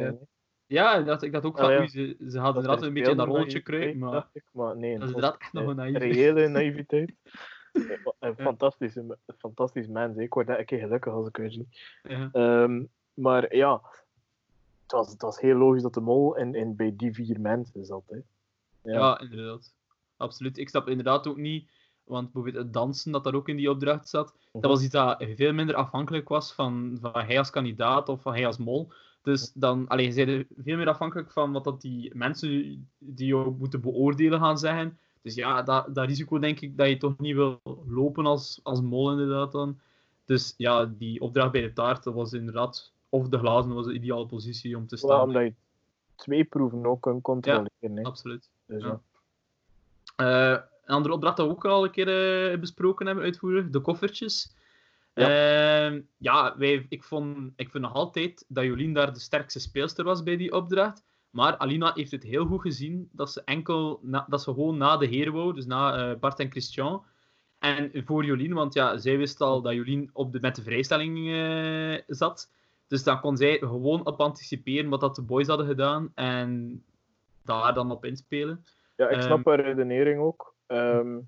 Ja. 0.68 0.96
ik 1.22 1.32
dacht 1.32 1.46
ook 1.46 1.58
Ah, 1.58 1.64
van, 1.64 1.74
ja. 1.74 1.80
oei, 1.80 1.88
ze, 1.88 2.16
ze 2.30 2.40
hadden 2.40 2.64
Dat 2.64 2.64
inderdaad 2.64 2.82
er 2.82 2.88
een 2.88 2.94
beetje 2.94 3.12
in 3.12 3.18
dat 3.18 3.28
rolletje 3.28 3.52
naïviteit, 3.52 3.64
kruipen, 3.82 4.00
maar 4.00 4.28
ik, 4.34 4.44
maar 4.52 4.78
nee, 4.78 4.94
dat 4.94 5.02
is 5.10 5.16
inderdaad 5.16 5.40
echt 5.42 5.54
nog 5.54 5.64
eh, 5.64 5.70
een 5.70 5.76
naïef. 5.76 5.98
reële 5.98 6.48
naïviteit. 6.48 7.14
Een 8.20 8.36
fantastische, 8.36 9.00
een 9.26 9.36
fantastisch 9.38 9.88
mens. 9.88 10.18
Ik 10.18 10.34
word 10.34 10.50
echt 10.50 10.60
een 10.60 10.66
keer 10.66 10.80
gelukkig 10.80 11.14
als 11.14 11.28
ik 11.28 11.38
weer 11.38 11.52
zie. 11.52 11.68
Ja. 12.04 12.30
Ehm, 12.32 12.84
maar 13.14 13.56
ja, 13.56 13.82
het 14.82 14.92
was, 14.92 15.12
het 15.12 15.22
was 15.22 15.40
heel 15.40 15.58
logisch 15.58 15.82
dat 15.82 15.94
de 15.94 16.02
mol 16.02 16.36
in, 16.38 16.56
in, 16.56 16.76
bij 16.76 16.94
die 16.96 17.14
vier 17.14 17.40
mensen 17.40 17.86
zat. 17.86 18.04
Hè. 18.08 18.18
Ja. 18.92 19.20
inderdaad. 19.20 19.74
Absoluut. 20.18 20.58
Ik 20.58 20.70
snap 20.70 20.88
inderdaad 20.88 21.28
ook 21.28 21.38
niet, 21.38 21.70
want 22.04 22.32
bijvoorbeeld 22.32 22.64
het 22.64 22.74
dansen 22.74 23.12
dat 23.12 23.24
daar 23.24 23.34
ook 23.36 23.48
in 23.50 23.58
die 23.58 23.70
opdracht 23.70 24.10
zat, 24.10 24.34
Mhm. 24.52 24.62
dat 24.62 24.72
was 24.72 24.84
iets 24.84 24.92
dat 24.92 25.24
veel 25.36 25.54
minder 25.54 25.76
afhankelijk 25.76 26.30
was 26.30 26.54
van, 26.54 26.98
van 27.02 27.12
hij 27.26 27.38
als 27.38 27.50
kandidaat 27.50 28.10
of 28.10 28.22
van 28.22 28.34
hij 28.34 28.46
als 28.46 28.58
mol. 28.58 28.92
Dus 29.28 29.52
dan, 29.54 29.88
alleen, 29.88 30.14
zij 30.14 30.26
zijn 30.26 30.48
veel 30.58 30.78
meer 30.78 30.88
afhankelijk 30.88 31.32
van 31.32 31.52
wat 31.52 31.64
dat 31.64 31.82
die 31.82 32.16
mensen 32.16 32.50
die 32.98 33.28
jou 33.28 33.56
moeten 33.58 33.82
beoordelen 33.82 34.40
gaan 34.40 34.58
zeggen. 34.58 34.98
Dus 35.22 35.36
ja, 35.36 35.62
dat, 35.62 35.96
dat 35.96 36.08
risico 36.08 36.40
denk 36.40 36.60
ik 36.60 36.78
dat 36.78 36.90
je 36.90 36.98
toch 36.98 37.18
niet 37.18 37.36
wil 37.36 37.62
lopen 37.88 38.26
als, 38.26 38.60
als 38.64 38.82
mol 38.82 39.12
inderdaad 39.12 39.52
dan. 39.52 39.80
Dus 40.26 40.54
ja, 40.58 40.86
die 40.86 41.22
opdracht 41.22 41.52
bij 41.52 41.62
de 41.62 41.74
taart, 41.74 42.04
dat 42.04 42.14
was 42.14 42.34
inderdaad, 42.34 42.94
of 43.10 43.30
de 43.30 43.38
glazen 43.38 43.74
was 43.74 43.86
de 43.86 43.94
ideale 43.94 44.26
positie 44.26 44.78
om 44.78 44.88
te 44.88 44.98
staan. 44.98 45.22
omdat 45.22 45.44
je 45.44 45.54
twee 46.16 46.44
proeven 46.44 46.86
ook 46.86 47.02
kunt 47.02 47.22
controleren. 47.22 47.70
hè. 47.80 48.04
Absoluut. 48.04 48.50
Dus, 48.66 48.84
ja. 48.84 49.00
ja. 50.18 50.54
Eh, 50.56 50.62
een 50.86 50.96
andere 50.96 51.14
opdracht 51.14 51.38
dat 51.38 51.46
we 51.48 51.52
ook 51.52 51.66
al 51.66 51.84
een 51.84 51.92
keer 51.92 52.52
eh, 52.52 52.60
besproken 52.60 53.06
hebben, 53.06 53.24
uitvoeren, 53.24 53.72
de 53.72 53.80
koffertjes. 53.80 54.56
Ja. 55.18 55.30
Ja, 55.30 56.00
ja 56.18 56.58
wij, 56.58 56.86
ik, 56.90 57.04
vond, 57.04 57.52
ik 57.56 57.70
vind 57.70 57.84
nog 57.84 57.94
altijd 57.94 58.46
dat 58.48 58.64
Jolien 58.64 58.94
daar 58.94 59.14
de 59.14 59.20
sterkste 59.20 59.60
speelster 59.60 60.04
was 60.06 60.24
bij 60.24 60.38
die 60.38 60.54
opdracht. 60.54 61.06
Maar 61.30 61.58
Alina 61.58 61.92
heeft 61.94 62.12
het 62.12 62.24
heel 62.24 62.46
goed 62.46 62.62
gezien 62.62 63.10
dat 63.12 63.32
ze 63.32 63.42
enkel 63.46 64.00
na- 64.02 64.26
dat 64.30 64.42
ze 64.42 64.54
gewoon 64.54 64.78
na 64.78 64.98
de 64.98 65.06
heren 65.06 65.34
wou, 65.34 65.54
dus 65.54 65.66
na 65.66 66.10
eh, 66.12 66.20
Bart 66.20 66.40
en 66.40 66.52
Christian. 66.52 67.04
En 67.60 67.92
voor 68.06 68.26
Jolien, 68.26 68.54
want 68.54 68.74
ja, 68.74 68.98
zij 68.98 69.18
wist 69.18 69.42
al 69.42 69.62
dat 69.62 69.74
Jolien 69.74 70.10
op 70.14 70.32
de, 70.32 70.40
met 70.40 70.56
de 70.56 70.62
vrijstelling 70.64 71.30
eh, 71.32 72.04
zat. 72.08 72.52
Dus 72.88 73.04
dan 73.04 73.20
kon 73.20 73.38
zij 73.38 73.58
gewoon 73.58 74.06
op 74.06 74.20
anticiperen 74.22 74.90
wat 74.90 75.00
dat 75.00 75.16
de 75.16 75.22
boys 75.22 75.48
hadden 75.48 75.68
gedaan 75.68 76.12
en 76.16 76.84
daar 77.44 77.74
dan 77.74 77.92
op 77.92 78.06
inspelen. 78.06 78.64
ja, 78.96 79.10
ik 79.10 79.22
snap 79.22 79.38
Ehm, 79.38 79.50
haar 79.50 79.60
redenering 79.68 80.20
ook. 80.22 80.56
Ehm, 80.68 81.20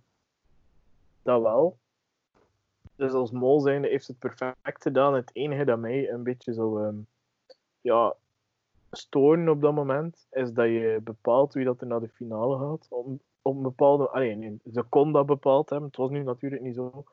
dat 1.24 1.42
wel. 1.42 1.80
Dus 3.00 3.12
als 3.12 3.32
mol 3.32 3.60
zijnde 3.60 3.88
heeft 3.88 4.08
het 4.08 4.20
perfect 4.20 4.82
gedaan. 4.82 5.14
Het 5.14 5.30
enige 5.34 5.66
dat 5.66 5.80
mij 5.80 6.10
een 6.10 6.24
beetje 6.24 6.54
zo 6.54 6.78
ehm, 6.78 6.96
ja, 7.82 8.16
storen 8.92 9.50
op 9.50 9.62
dat 9.62 9.74
moment, 9.74 10.28
is 10.32 10.54
dat 10.54 10.66
je 10.66 11.00
bepaalt 11.04 11.54
wie 11.54 11.66
dat 11.66 11.82
er 11.82 11.88
naar 11.88 12.00
de 12.00 12.10
finale 12.10 12.58
gaat. 12.58 12.88
Om, 12.90 13.20
op 13.42 13.56
een 13.56 13.62
bepaalde... 13.62 14.60
Ze 14.72 14.84
kon 14.90 15.12
dat 15.12 15.26
bepaald 15.26 15.70
hebben. 15.70 15.88
Het 15.88 15.98
was 15.98 16.10
nu 16.10 16.24
natuurlijk 16.24 16.62
niet 16.62 16.76
zo. 16.76 17.04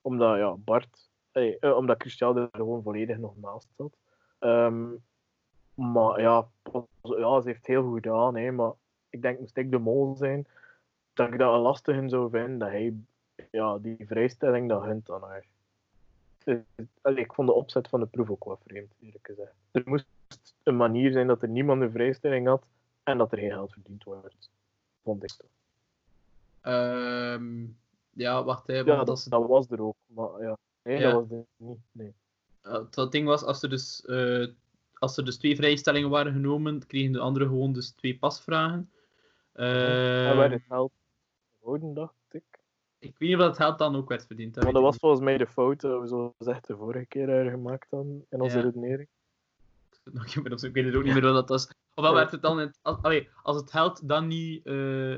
Omdat 0.00 0.36
ja, 0.36 0.56
Bart... 0.56 1.10
allee, 1.32 1.58
eh, 1.58 1.76
omdat 1.76 2.00
Christian 2.00 2.36
er 2.36 2.48
gewoon 2.52 2.82
volledig 2.82 3.18
nog 3.18 3.36
naast 3.36 3.68
zat. 3.76 3.96
Ehm, 4.38 4.86
maar 5.74 6.20
ja, 6.20 6.48
ja, 7.02 7.40
ze 7.40 7.48
heeft 7.48 7.66
heel 7.66 7.82
goed 7.82 7.94
gedaan. 7.94 8.36
Hè, 8.36 8.50
maar 8.50 8.72
ik 9.10 9.22
denk, 9.22 9.40
moest 9.40 9.56
ik 9.56 9.70
de 9.70 9.78
mol 9.78 10.14
zijn, 10.14 10.46
dat 11.14 11.32
ik 11.32 11.38
dat 11.38 11.54
een 11.54 11.60
lastige 11.60 12.08
zou 12.08 12.30
vinden 12.30 12.58
dat 12.58 12.68
hij 12.68 12.94
ja, 13.50 13.78
die 13.78 14.06
vrijstelling 14.06 14.68
dat 14.68 14.82
hunt 14.84 15.10
aan 15.10 15.22
haar. 15.22 15.46
Allee, 17.02 17.24
ik 17.24 17.32
vond 17.34 17.48
de 17.48 17.54
opzet 17.54 17.88
van 17.88 18.00
de 18.00 18.06
proef 18.06 18.30
ook 18.30 18.44
wel 18.44 18.58
vreemd, 18.66 18.92
eerlijk 19.00 19.26
gezegd. 19.26 19.54
Er 19.70 19.82
moest 19.84 20.06
een 20.62 20.76
manier 20.76 21.12
zijn 21.12 21.26
dat 21.26 21.42
er 21.42 21.48
niemand 21.48 21.82
een 21.82 21.90
vrijstelling 21.90 22.46
had 22.46 22.66
en 23.02 23.18
dat 23.18 23.32
er 23.32 23.38
geen 23.38 23.50
geld 23.50 23.72
verdiend 23.72 24.04
wordt. 24.04 24.50
Vond 25.02 25.22
ik 25.22 25.30
toch. 25.30 25.50
Ehm, 26.60 27.64
ja, 28.10 28.44
wacht 28.44 28.68
even. 28.68 28.86
Ja, 28.92 29.04
dat, 29.04 29.26
dat 29.28 29.46
was 29.46 29.70
er 29.70 29.80
ook. 29.82 29.96
Maar 30.06 30.42
ja, 30.42 30.56
nee, 30.82 30.98
Ja. 30.98 31.10
dat 31.10 31.20
was 31.28 31.38
er 31.38 31.44
niet. 31.56 31.78
Nee. 31.92 32.14
het 32.90 33.12
ding 33.12 33.26
was, 33.26 33.42
als 33.42 33.62
er, 33.62 33.68
dus, 33.68 34.04
eh, 34.04 34.46
als 34.94 35.16
er 35.16 35.24
dus 35.24 35.38
twee 35.38 35.56
vrijstellingen 35.56 36.10
waren 36.10 36.32
genomen, 36.32 36.86
kregen 36.86 37.12
de 37.12 37.18
anderen 37.20 37.48
gewoon 37.48 37.72
dus 37.72 37.90
twee 37.90 38.18
pasvragen. 38.18 38.90
en 39.52 39.64
Ehm, 40.28 40.36
werd 40.36 40.52
het 40.52 40.62
geld 40.68 40.92
gehouden, 41.60 41.94
dacht 41.94 42.14
ik. 43.08 43.18
weet 43.18 43.28
niet 43.28 43.38
of 43.38 43.44
dat 43.44 43.56
geld 43.56 43.78
dan 43.78 43.96
ook 43.96 44.08
werd 44.08 44.26
verdiend. 44.26 44.54
Maar 44.54 44.64
weet 44.64 44.74
dat 44.74 44.82
was 44.82 44.96
volgens 44.96 45.22
mij 45.22 45.36
de 45.38 45.46
fout 45.46 45.80
dat 45.80 46.00
we 46.00 46.08
zo 46.08 46.34
gezegd 46.38 46.66
de 46.66 46.76
vorige 46.76 47.06
keer 47.06 47.50
gemaakt 47.50 47.90
dan, 47.90 48.24
in 48.30 48.40
onze 48.40 48.56
Ja. 48.56 48.62
redenering. 48.62 49.08
Ik 50.34 50.72
weet 50.72 50.84
het 50.84 50.94
ook 50.94 51.04
niet 51.04 51.12
meer 51.12 51.22
wat 51.22 51.34
dat 51.34 51.48
was. 51.48 51.68
Ofwel 51.94 52.14
werd 52.14 52.30
het 52.30 52.42
dan... 52.42 52.72
als, 52.82 53.02
allee, 53.02 53.28
als 53.42 53.56
het 53.56 53.70
geld 53.70 54.08
dan 54.08 54.26
niet, 54.26 54.66
eh, 54.66 55.16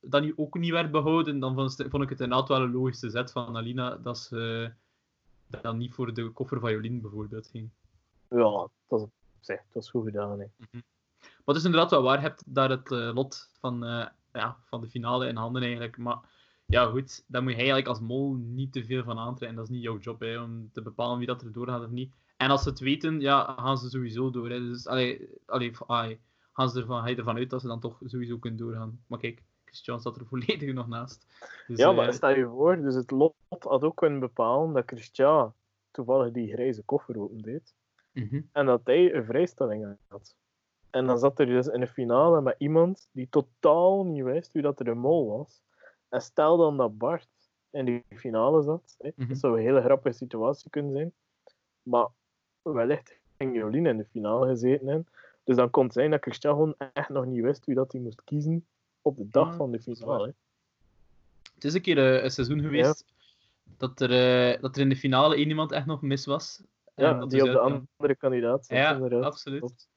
dan 0.00 0.22
niet, 0.22 0.32
ook 0.36 0.58
niet 0.58 0.70
werd 0.70 0.90
behouden, 0.90 1.38
dan 1.38 1.54
vond, 1.54 1.84
vond 1.88 2.02
ik 2.02 2.08
het 2.08 2.20
inderdaad 2.20 2.48
wel 2.48 2.62
een 2.62 2.72
logische 2.72 3.10
zet 3.10 3.32
van 3.32 3.56
Alina 3.56 3.96
dat 3.96 4.18
ze 4.18 4.72
dat 5.46 5.62
dan 5.62 5.76
niet 5.76 5.94
voor 5.94 6.14
de 6.14 6.30
koffer 6.30 6.60
van 6.60 6.72
Jolien 6.72 7.00
bijvoorbeeld 7.00 7.46
ging. 7.46 7.70
Ja, 8.28 8.38
dat 8.38 8.70
was 8.86 9.02
op 9.02 9.10
zich, 9.40 9.56
dat 9.56 9.72
was 9.72 9.90
goed 9.90 10.04
gedaan. 10.04 10.40
Hè. 10.40 10.46
Maar 11.44 11.54
het 11.54 11.56
is 11.56 11.64
inderdaad 11.64 11.90
wel 11.90 12.02
waar, 12.02 12.16
je 12.16 12.22
hebt 12.22 12.54
daar 12.54 12.70
het 12.70 12.92
eh, 12.92 13.10
lot 13.14 13.50
van, 13.60 13.84
eh, 13.84 14.06
ja, 14.32 14.56
van 14.64 14.80
de 14.80 14.88
finale 14.88 15.28
in 15.28 15.36
handen 15.36 15.62
eigenlijk. 15.62 15.96
Maar 15.96 16.18
ja, 16.74 16.86
goed, 16.86 17.24
daar 17.26 17.42
moet 17.42 17.50
je 17.50 17.56
eigenlijk 17.56 17.88
als 17.88 18.00
mol 18.00 18.34
niet 18.34 18.72
te 18.72 18.84
veel 18.84 19.02
van 19.02 19.18
aantrekken. 19.18 19.56
Dat 19.56 19.68
is 19.68 19.74
niet 19.74 19.82
jouw 19.82 19.98
job, 19.98 20.20
hè, 20.20 20.42
om 20.42 20.70
te 20.72 20.82
bepalen 20.82 21.18
wie 21.18 21.26
dat 21.26 21.42
er 21.42 21.52
doorgaat 21.52 21.84
of 21.84 21.90
niet. 21.90 22.12
En 22.36 22.50
als 22.50 22.62
ze 22.62 22.68
het 22.68 22.80
weten, 22.80 23.20
ja, 23.20 23.54
gaan 23.58 23.78
ze 23.78 23.88
sowieso 23.88 24.30
door. 24.30 24.50
Hè. 24.50 24.60
Dus 24.60 24.86
allee, 24.86 25.28
allee, 25.46 25.72
allee, 25.86 26.20
gaan 26.52 26.70
ze 26.70 26.80
ervan, 26.80 27.02
ga 27.02 27.08
je 27.08 27.16
ervan 27.16 27.36
uit 27.36 27.50
dat 27.50 27.60
ze 27.60 27.66
dan 27.66 27.80
toch 27.80 28.00
sowieso 28.04 28.38
kunnen 28.38 28.58
doorgaan. 28.58 29.00
Maar 29.06 29.18
kijk, 29.18 29.42
Christian 29.64 30.00
staat 30.00 30.16
er 30.16 30.26
volledig 30.30 30.72
nog 30.72 30.88
naast. 30.88 31.26
Dus, 31.66 31.78
Ja, 31.78 31.90
eh, 31.90 31.96
maar 31.96 32.12
stel 32.12 32.36
je 32.36 32.46
voor, 32.46 32.80
dus 32.80 32.94
het 32.94 33.10
lot 33.10 33.34
had 33.48 33.82
ook 33.82 33.96
kunnen 33.96 34.20
bepalen 34.20 34.72
dat 34.72 34.84
Christian 34.86 35.54
toevallig 35.90 36.32
die 36.32 36.52
grijze 36.52 36.82
koffer 36.82 37.20
opendeed 37.20 37.74
mhm. 38.12 38.40
en 38.52 38.66
dat 38.66 38.80
hij 38.84 39.14
een 39.14 39.24
vrijstelling 39.24 39.96
had. 40.08 40.36
En 40.90 41.06
dan 41.06 41.18
zat 41.18 41.38
er 41.38 41.46
dus 41.46 41.66
in 41.66 41.80
de 41.80 41.86
finale 41.86 42.40
met 42.40 42.54
iemand 42.58 43.08
die 43.12 43.28
totaal 43.28 44.04
niet 44.04 44.24
wist 44.24 44.52
wie 44.52 44.62
dat 44.62 44.78
er 44.78 44.84
de 44.84 44.94
mol 44.94 45.38
was. 45.38 45.62
En 46.14 46.20
stel 46.20 46.56
dan 46.56 46.76
dat 46.76 46.98
Bart 46.98 47.28
in 47.70 47.84
die 47.84 48.04
finale 48.16 48.62
zat. 48.62 48.94
Hè. 48.98 49.10
Mhm. 49.14 49.28
Dat 49.28 49.38
zou 49.38 49.56
een 49.56 49.64
hele 49.64 49.80
grappige 49.82 50.16
situatie 50.16 50.70
kunnen 50.70 50.92
zijn. 50.92 51.12
Maar 51.82 52.08
wellicht 52.62 53.18
ging 53.36 53.56
Jolien 53.56 53.86
in 53.86 53.96
de 53.96 54.04
finale 54.04 54.46
gezeten 54.46 54.86
hebben. 54.86 55.06
Dus 55.44 55.56
dan 55.56 55.70
kon 55.70 55.84
het 55.84 55.92
zijn 55.92 56.10
dat 56.10 56.22
Christian 56.22 56.54
gewoon 56.54 56.74
echt 56.92 57.08
nog 57.08 57.26
niet 57.26 57.42
wist 57.42 57.64
wie 57.64 57.74
dat 57.74 57.92
hij 57.92 58.00
moest 58.00 58.24
kiezen 58.24 58.66
op 59.02 59.16
de 59.16 59.28
dag 59.28 59.48
Ja, 59.48 59.54
van 59.56 59.70
de 59.70 59.80
finale. 59.80 60.34
Het 61.54 61.64
is 61.64 61.74
een 61.74 61.82
keer 61.82 61.98
eh, 61.98 62.22
een 62.22 62.30
seizoen 62.30 62.60
geweest 62.60 63.04
dat, 63.78 64.00
er, 64.00 64.10
eh, 64.52 64.60
dat 64.60 64.76
er 64.76 64.82
in 64.82 64.88
de 64.88 64.96
finale 64.96 65.34
één 65.36 65.48
iemand 65.48 65.72
echt 65.72 65.86
nog 65.86 66.02
mis 66.02 66.26
was. 66.26 66.62
En 66.94 67.04
Ja, 67.04 67.12
dat 67.18 67.30
die 67.30 67.38
dus 67.38 67.48
op 67.48 67.54
de 67.54 67.60
andere 67.60 68.16
kandidaat 68.16 68.66
zat, 68.66 68.76
Ja, 68.76 68.94
inderdaad. 68.94 69.24
absoluut. 69.24 69.88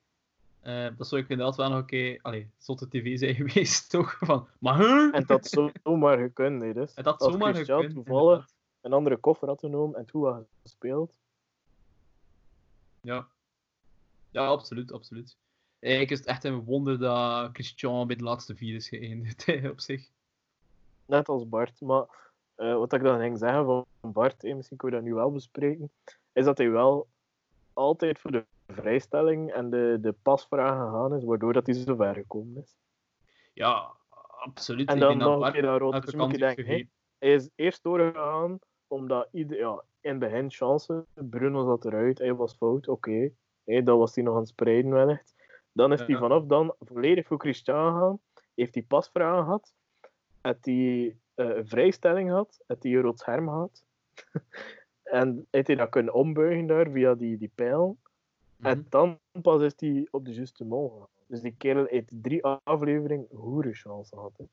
Eh, 0.61 0.87
dat 0.97 1.07
zou 1.07 1.21
ik 1.21 1.29
inderdaad 1.29 1.55
wel 1.55 1.69
nog 1.69 1.79
een 1.79 1.85
keer, 1.85 2.19
allee, 2.21 2.49
zotte 2.57 2.87
tv 2.87 3.17
zijn 3.17 3.35
geweest, 3.45 3.89
toch? 3.89 4.17
Van, 4.19 4.47
maar 4.59 4.77
huh? 4.77 5.15
En 5.15 5.25
dat 5.25 5.53
had 5.53 5.73
zomaar 5.83 6.17
gekund, 6.17 6.61
hè, 6.61 6.73
dus. 6.73 6.95
Het 6.95 7.05
had 7.05 7.19
Als 7.19 7.31
zomaar 7.31 7.53
Christian 7.53 7.81
gekund, 7.81 7.95
toevallig 7.95 8.29
inderdaad. 8.29 8.53
een 8.81 8.93
andere 8.93 9.17
koffer 9.17 9.47
had 9.47 9.59
genomen 9.59 9.99
en 9.99 10.05
toen 10.05 10.25
had 10.25 10.47
gespeeld, 10.61 11.11
Ja. 13.01 13.27
Ja, 14.31 14.45
absoluut, 14.45 14.91
absoluut. 14.91 15.37
Eigenlijk 15.79 16.11
is 16.11 16.17
het 16.19 16.27
echt 16.27 16.43
een 16.43 16.63
wonder 16.63 16.99
dat 16.99 17.49
Christian 17.53 18.07
bij 18.07 18.15
de 18.15 18.23
laatste 18.23 18.55
vier 18.55 18.75
is 18.75 18.89
geëindigd, 18.89 19.47
op 19.71 19.79
zich. 19.79 20.09
Net 21.05 21.27
als 21.27 21.49
Bart. 21.49 21.81
Maar 21.81 22.05
uh, 22.57 22.75
wat 22.75 22.93
ik 22.93 23.01
dan 23.03 23.19
ging 23.19 23.37
zeggen 23.37 23.65
van 23.65 23.85
Bart, 24.11 24.43
eh, 24.43 24.55
misschien 24.55 24.77
kunnen 24.77 24.99
we 24.99 25.05
dat 25.05 25.13
nu 25.13 25.19
wel 25.21 25.31
bespreken, 25.31 25.91
is 26.33 26.45
dat 26.45 26.57
hij 26.57 26.69
wel 26.69 27.07
altijd 27.73 28.19
voor 28.19 28.31
de 28.31 28.45
vrijstelling 28.67 29.51
en 29.53 29.69
de, 29.69 29.97
de 30.01 30.11
pasvragen 30.21 30.85
gegaan 30.85 31.15
is, 31.15 31.23
waardoor 31.23 31.53
dat 31.53 31.65
hij 31.65 31.75
zo 31.75 31.95
ver 31.95 32.13
gekomen 32.13 32.61
is. 32.61 32.77
Ja, 33.53 33.95
absoluut. 34.39 34.89
En 34.89 34.99
dan 34.99 35.17
nog 35.17 35.45
een 35.45 35.51
keer. 35.51 36.01
Dus 36.01 36.15
moet 36.15 36.31
je 36.31 36.37
denken, 36.37 36.65
hey, 36.65 36.89
hij 37.17 37.33
is 37.33 37.49
eerst 37.55 37.83
doorgegaan 37.83 38.59
omdat 38.87 39.27
ieder, 39.31 39.57
ja, 39.57 39.83
in 40.01 40.09
het 40.09 40.19
begin 40.19 40.51
chance, 40.51 41.05
Bruno 41.13 41.65
zat 41.65 41.85
eruit, 41.85 42.17
hij 42.17 42.35
was 42.35 42.55
fout, 42.55 42.87
oké. 42.87 43.31
Okay. 43.63 43.83
dat 43.83 43.97
was 43.97 44.15
hij 44.15 44.23
nog 44.23 44.33
aan 44.33 44.39
het 44.39 44.49
spreiden 44.49 44.91
wellicht. 44.91 45.35
Dan 45.71 45.93
is 45.93 46.01
hij 46.01 46.17
vanaf 46.17 46.45
dan 46.45 46.75
volledig 46.79 47.27
voor 47.27 47.39
Christian 47.39 47.93
gegaan, 47.93 48.19
heeft 48.55 48.73
hij 48.73 48.83
pasvragen 48.83 49.43
gehad, 49.43 49.73
heeft 50.41 50.65
hij 50.65 51.17
uh, 51.35 51.59
vrijstelling 51.63 52.29
gehad, 52.29 52.63
heeft 52.67 52.83
hij 52.83 52.91
een 52.91 53.01
rood 53.01 53.19
scherm 53.19 53.47
gehad. 53.47 53.85
en 55.03 55.47
heeft 55.51 55.67
hij 55.67 55.75
dat 55.75 55.89
kunnen 55.89 56.13
ombuigen 56.13 56.67
daar 56.67 56.91
via 56.91 57.15
die, 57.15 57.37
die 57.37 57.51
pijl. 57.55 57.97
En 58.61 58.77
mhm. 58.77 58.89
dan 58.89 59.19
pas 59.41 59.61
is 59.61 59.73
hij 59.75 60.07
op 60.11 60.25
de 60.25 60.33
juiste 60.33 60.65
mol 60.65 60.89
gegaan. 60.89 61.07
Dus 61.27 61.41
die 61.41 61.55
kerel 61.57 61.85
heeft 61.85 62.11
drie 62.21 62.45
afleveringen 62.45 63.27
chance 63.73 64.15
gehad. 64.15 64.37
Hè. 64.37 64.45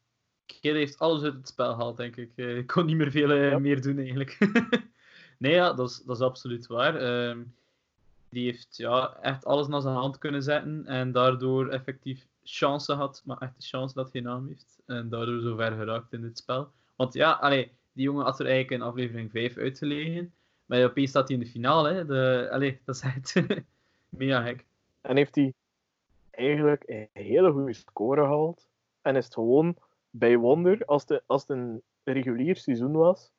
Kerel 0.46 0.78
heeft 0.78 0.98
alles 0.98 1.22
uit 1.22 1.34
het 1.34 1.48
spel 1.48 1.74
gehaald, 1.74 1.96
denk 1.96 2.16
ik. 2.16 2.32
Eh, 2.36 2.56
ik 2.56 2.66
kon 2.66 2.86
niet 2.86 2.96
meer 2.96 3.10
veel 3.10 3.30
eh, 3.30 3.56
meer 3.56 3.82
doen, 3.82 3.98
eigenlijk. 3.98 4.38
nee, 5.38 5.52
ja, 5.52 5.72
dat 5.72 5.90
is, 5.90 6.02
dat 6.06 6.16
is 6.16 6.22
absoluut 6.22 6.66
waar. 6.66 6.96
Ehm, 6.96 7.42
die 8.28 8.44
heeft 8.44 8.76
ja, 8.76 9.16
echt 9.20 9.44
alles 9.44 9.66
naar 9.66 9.80
zijn 9.80 9.94
hand 9.94 10.18
kunnen 10.18 10.42
zetten 10.42 10.86
en 10.86 11.12
daardoor 11.12 11.68
effectief 11.68 12.26
chance 12.42 12.92
had, 12.92 13.22
maar 13.24 13.38
echt 13.38 13.56
de 13.56 13.66
chance 13.66 13.94
dat 13.94 14.10
geen 14.10 14.22
naam 14.22 14.46
heeft. 14.46 14.82
En 14.86 15.08
daardoor 15.08 15.40
zo 15.40 15.56
ver 15.56 15.72
geraakt 15.72 16.12
in 16.12 16.20
dit 16.20 16.38
spel. 16.38 16.72
Want 16.96 17.14
ja, 17.14 17.32
allee, 17.32 17.72
die 17.92 18.04
jongen 18.04 18.24
had 18.24 18.40
er 18.40 18.46
eigenlijk 18.46 18.80
in 18.80 18.88
aflevering 18.88 19.30
5 19.30 19.56
uitgelegen. 19.56 20.32
Maar 20.66 20.84
opeens 20.84 21.10
staat 21.10 21.28
hij 21.28 21.36
in 21.36 21.42
de 21.42 21.50
finale. 21.50 21.92
Hè. 21.92 22.06
De, 22.06 22.48
allee, 22.50 22.80
dat 22.84 22.94
is 22.94 23.00
echt 23.00 23.34
gek. 24.18 24.64
En 25.00 25.16
heeft 25.16 25.34
hij 25.34 25.54
eigenlijk 26.30 26.82
een 26.86 27.08
hele 27.12 27.52
goede 27.52 27.72
score 27.72 28.20
gehaald. 28.20 28.68
En 29.02 29.16
is 29.16 29.24
het 29.24 29.34
gewoon 29.34 29.76
bij 30.10 30.36
wonder, 30.36 30.84
als, 30.84 31.06
de, 31.06 31.22
als 31.26 31.40
het 31.40 31.50
een 31.50 31.82
regulier 32.04 32.56
seizoen 32.56 32.92
was, 32.92 33.32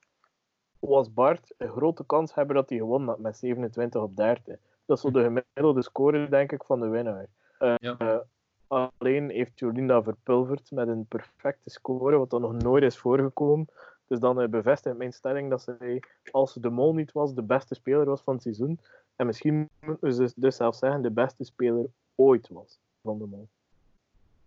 was 0.79 1.13
Bart 1.13 1.53
een 1.57 1.69
grote 1.69 2.05
kans 2.05 2.33
hebben 2.33 2.55
dat 2.55 2.69
hij 2.69 2.77
gewonnen 2.77 3.09
had 3.09 3.19
met 3.19 3.37
27 3.37 4.01
op 4.01 4.15
30. 4.15 4.57
Dat 4.85 4.97
is 4.97 5.03
zo 5.03 5.11
de 5.11 5.23
gemiddelde 5.23 5.81
score, 5.81 6.29
denk 6.29 6.51
ik, 6.51 6.63
van 6.63 6.79
de 6.79 6.87
winnaar. 6.87 7.27
Uh, 7.59 7.75
ja. 7.79 8.23
alleen 8.67 9.29
heeft 9.29 9.59
Jolinda 9.59 10.03
verpulverd 10.03 10.71
met 10.71 10.87
een 10.87 11.05
perfecte 11.05 11.69
score, 11.69 12.17
wat 12.17 12.33
er 12.33 12.39
nog 12.39 12.53
nooit 12.53 12.83
is 12.83 12.97
voorgekomen. 12.97 13.67
Dus 14.07 14.19
dan 14.19 14.41
uh, 14.41 14.47
bevestigt 14.47 14.97
mijn 14.97 15.13
stelling 15.13 15.49
dat 15.49 15.61
zij, 15.61 16.03
als 16.31 16.53
ze 16.53 16.59
de 16.59 16.69
mol 16.69 16.93
niet 16.93 17.11
was, 17.11 17.33
de 17.33 17.43
beste 17.43 17.75
speler 17.75 18.05
was 18.05 18.21
van 18.21 18.33
het 18.33 18.43
seizoen. 18.43 18.79
En 19.15 19.25
misschien 19.25 19.69
moeten 19.79 20.13
ze 20.13 20.33
dus 20.35 20.55
zelfs 20.55 20.79
zeggen, 20.79 21.01
de 21.01 21.11
beste 21.11 21.43
speler 21.43 21.85
ooit 22.15 22.47
was 22.47 22.79
van 23.01 23.17
de 23.17 23.25
mol. 23.25 23.47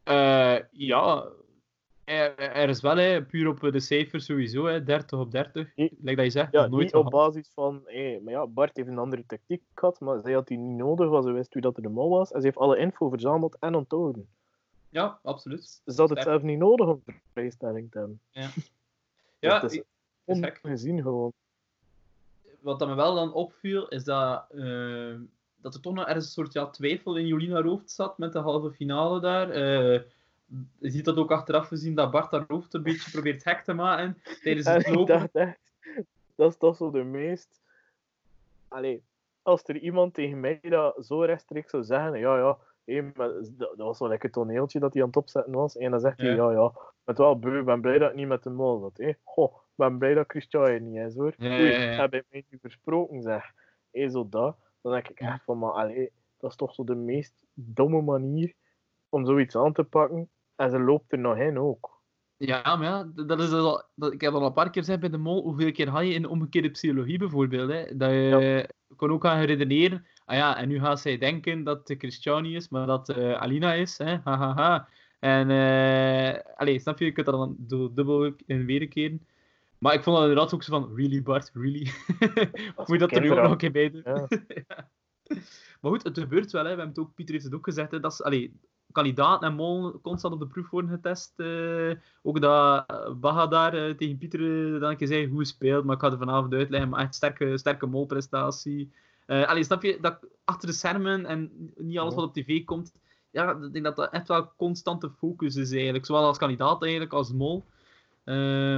Uh, 0.04 0.58
ja, 0.70 1.28
er, 2.04 2.68
is 2.68 2.80
wel, 2.80 2.96
hè, 2.96 3.24
puur 3.24 3.48
op 3.48 3.60
de 3.60 3.80
cijfers 3.80 4.24
sowieso, 4.24 4.64
hè, 4.64 4.82
30 4.82 5.18
op 5.18 5.30
30. 5.30 5.76
Nee, 5.76 5.96
like 6.00 6.16
dat 6.16 6.24
je 6.24 6.30
zegt, 6.30 6.52
ja, 6.52 6.66
nooit 6.66 6.84
niet 6.84 6.94
op 6.94 7.10
basis 7.10 7.50
van... 7.54 7.82
Hey, 7.84 8.20
maar 8.24 8.32
ja, 8.32 8.46
Bart 8.46 8.76
heeft 8.76 8.88
een 8.88 8.98
andere 8.98 9.26
tactiek 9.26 9.62
gehad, 9.74 10.00
maar 10.00 10.20
zij 10.20 10.32
had 10.32 10.46
die 10.46 10.58
niet 10.58 10.76
nodig, 10.76 11.08
want 11.08 11.24
ze 11.24 11.32
wist 11.32 11.52
wie 11.52 11.62
dat 11.62 11.76
er 11.76 11.82
de 11.82 11.88
mol 11.88 12.08
was. 12.08 12.32
En 12.32 12.40
ze 12.40 12.46
heeft 12.46 12.58
alle 12.58 12.78
info 12.78 13.08
verzameld 13.08 13.56
en 13.58 13.74
onthouden. 13.74 14.28
Ja, 14.90 15.18
absoluut. 15.22 15.80
Ze 15.84 16.00
had 16.00 16.10
het 16.10 16.22
zelf 16.22 16.42
niet 16.42 16.58
nodig 16.58 16.86
om 16.86 17.02
vrijstelling 17.32 17.90
te 17.90 17.98
hebben. 17.98 18.20
Ja, 18.30 18.50
ja 19.48 19.60
dat 19.60 19.72
is 19.72 19.82
ongezien 20.24 21.02
gewoon. 21.02 21.32
Wat 22.60 22.78
dat 22.78 22.88
me 22.88 22.94
wel 22.94 23.14
dan 23.14 23.32
opviel, 23.32 23.88
is 23.88 24.04
dat, 24.04 24.44
uh, 24.54 25.14
dat 25.60 25.74
er 25.74 25.80
toch 25.80 25.94
nog 25.94 26.06
ergens 26.06 26.24
een 26.24 26.30
soort 26.30 26.52
ja, 26.52 26.66
twijfel 26.66 27.16
in 27.16 27.26
Jolina 27.26 27.62
hoofd 27.62 27.90
zat 27.90 28.18
met 28.18 28.32
de 28.32 28.38
halve 28.38 28.70
finale 28.70 29.20
daar. 29.20 29.48
Uh, 29.48 30.00
je 30.78 30.90
ziet 30.90 31.04
dat 31.04 31.16
ook 31.16 31.30
achteraf 31.30 31.66
gezien 31.66 31.94
dat 31.94 32.10
Bart 32.10 32.30
haar 32.30 32.44
hoofd 32.48 32.74
een 32.74 32.82
beetje 32.82 33.10
probeert 33.10 33.44
hek 33.44 33.64
te 33.64 33.72
maken 33.72 34.22
tijdens 34.42 34.66
het 34.66 34.88
lopen. 34.88 35.30
dat 36.34 36.50
is 36.50 36.56
toch 36.58 36.76
zo 36.76 36.90
de 36.90 37.04
meest... 37.04 37.60
Allee, 38.68 39.02
als 39.42 39.62
er 39.64 39.78
iemand 39.78 40.14
tegen 40.14 40.40
mij 40.40 40.60
dat 40.62 41.06
zo 41.06 41.20
rechtstreeks 41.20 41.70
zou 41.70 41.84
zeggen, 41.84 42.18
ja, 42.18 42.36
ja, 42.38 42.58
dat, 43.56 43.76
was 43.76 43.98
wel 43.98 44.08
lekker 44.08 44.30
toneeltje 44.30 44.78
dat 44.78 44.92
hij 44.92 45.02
aan 45.02 45.08
het 45.08 45.16
opzetten 45.16 45.52
was. 45.52 45.76
En 45.76 45.90
dan 45.90 46.00
zegt 46.00 46.18
hij, 46.18 46.34
ja, 46.34 46.50
ja, 46.50 46.72
met 47.04 47.18
wel 47.18 47.38
beu, 47.38 47.62
ben 47.62 47.80
blij 47.80 47.98
dat 47.98 48.10
ik 48.10 48.16
niet 48.16 48.28
met 48.28 48.42
de 48.42 48.50
mol 48.50 48.78
zat. 48.78 49.14
Goh, 49.24 49.54
ben 49.78 49.98
blij 49.98 50.14
dat 50.14 50.30
Christian 50.30 50.90
niet 50.90 51.06
is, 51.06 51.14
hoor. 51.14 51.34
Ja, 51.38 51.58
Oei, 51.58 51.72
heb 51.72 52.14
ik 52.14 52.24
mij 52.30 52.44
niet 52.50 52.60
versproken, 52.60 53.22
zeg. 53.22 53.52
Hey, 53.90 54.08
zo 54.08 54.28
dat. 54.28 54.56
Dan 54.82 54.92
denk 54.92 55.08
ik 55.08 55.20
echt 55.20 55.44
van, 55.44 55.58
maar 55.58 55.70
allee, 55.70 56.10
dat 56.38 56.50
is 56.50 56.56
toch 56.56 56.74
zo 56.74 56.84
de 56.84 56.94
meest 56.94 57.46
domme 57.54 58.02
manier 58.02 58.52
om 59.08 59.26
zoiets 59.26 59.56
aan 59.56 59.72
te 59.72 59.84
pakken. 59.84 60.28
En 60.56 60.70
ze 60.70 60.78
loopt 60.78 61.12
er 61.12 61.18
nog 61.18 61.36
in 61.36 61.58
ook. 61.58 61.98
Ja, 62.36 62.76
maar 62.76 62.86
ja, 62.86 63.24
dat 63.26 63.40
is 63.40 63.52
al, 63.52 63.82
dat, 63.94 64.12
ik 64.12 64.20
heb 64.20 64.32
al 64.32 64.46
een 64.46 64.52
paar 64.52 64.70
keer 64.70 64.82
gezegd 64.82 65.00
bij 65.00 65.08
de 65.08 65.18
mol, 65.18 65.42
hoeveel 65.42 65.72
keer 65.72 65.88
ga 65.88 66.00
je 66.00 66.14
in 66.14 66.28
omgekeerde 66.28 66.70
psychologie 66.70 67.18
bijvoorbeeld, 67.18 67.70
hè? 67.70 67.96
dat 67.96 68.10
je 68.10 68.68
kon 68.96 69.10
ook 69.10 69.24
gaan 69.24 69.42
redeneren, 69.42 70.06
ah 70.24 70.36
ja, 70.36 70.56
en 70.56 70.68
nu 70.68 70.80
gaat 70.80 71.00
zij 71.00 71.18
denken 71.18 71.64
dat 71.64 71.88
het 71.88 71.98
Christiani 71.98 72.56
is, 72.56 72.68
maar 72.68 72.86
dat 72.86 73.08
uh, 73.08 73.32
Alina 73.32 73.72
is, 73.72 73.98
hè, 73.98 74.16
ha, 74.24 74.54
ha, 74.54 74.88
En, 75.18 75.50
uh, 75.50 76.40
allee, 76.56 76.78
snap 76.78 76.98
je, 76.98 77.04
je 77.04 77.12
kunt 77.12 77.26
dat 77.26 77.34
dan 77.34 77.56
dubbel 77.94 78.32
in 78.46 78.66
weer 78.66 78.88
keren. 78.88 79.26
Maar 79.78 79.94
ik 79.94 80.02
vond 80.02 80.16
dat 80.16 80.28
inderdaad 80.28 80.54
ook 80.54 80.62
zo 80.62 80.80
van, 80.80 80.94
really 80.94 81.22
Bart, 81.22 81.50
really? 81.54 81.90
Moet 82.76 82.88
je 82.88 82.98
dat 82.98 83.12
er 83.12 83.20
nu 83.20 83.32
ook 83.32 83.42
nog 83.42 83.50
een 83.50 83.56
keer 83.56 83.72
bij 83.72 83.90
doen? 83.90 84.02
Ja. 84.66 84.88
Maar 85.80 85.90
goed, 85.90 86.02
het 86.02 86.18
gebeurt 86.18 86.50
wel, 86.50 86.64
hè. 86.64 86.70
we 86.70 86.76
hebben 86.76 86.96
het 86.96 86.98
ook, 86.98 87.14
Pieter 87.14 87.34
heeft 87.34 87.46
het 87.46 87.54
ook 87.54 87.64
gezegd, 87.64 87.90
hè. 87.90 88.00
dat 88.00 88.12
is, 88.12 88.22
allee, 88.22 88.60
kandidaat 88.92 89.42
en 89.42 89.54
Mol 89.54 90.00
constant 90.00 90.34
op 90.34 90.40
de 90.40 90.46
proef 90.46 90.70
worden 90.70 90.90
getest. 90.90 91.32
Uh, 91.36 91.94
ook 92.22 92.40
dat 92.40 92.86
Baga 93.20 93.46
daar 93.46 93.74
uh, 93.74 93.94
tegen 93.94 94.18
Pieter 94.18 94.40
uh, 94.40 94.80
dan 94.80 94.90
een 94.90 94.96
keer 94.96 95.06
zei 95.06 95.28
hoe 95.28 95.44
speelt, 95.44 95.84
maar 95.84 95.94
ik 95.94 96.00
ga 96.00 96.10
er 96.10 96.18
vanavond 96.18 96.54
uitleggen. 96.54 96.88
Maar 96.88 97.00
echt 97.00 97.14
sterke, 97.14 97.58
sterke 97.58 97.86
molprestatie. 97.86 98.92
Uh, 99.26 99.46
allee, 99.48 99.64
snap 99.64 99.82
je, 99.82 99.98
dat 100.00 100.18
achter 100.44 100.68
de 100.68 100.74
schermen 100.74 101.26
en 101.26 101.72
niet 101.76 101.98
alles 101.98 102.14
wat 102.14 102.24
op 102.24 102.34
tv 102.34 102.64
komt, 102.64 102.92
ja, 103.30 103.50
ik 103.50 103.72
denk 103.72 103.84
dat 103.84 103.96
dat 103.96 104.12
echt 104.12 104.28
wel 104.28 104.52
constante 104.56 105.10
focus 105.10 105.56
is 105.56 105.72
eigenlijk. 105.72 106.06
Zowel 106.06 106.24
als 106.24 106.38
kandidaat 106.38 106.82
eigenlijk, 106.82 107.12
als 107.12 107.32
mol. 107.32 107.64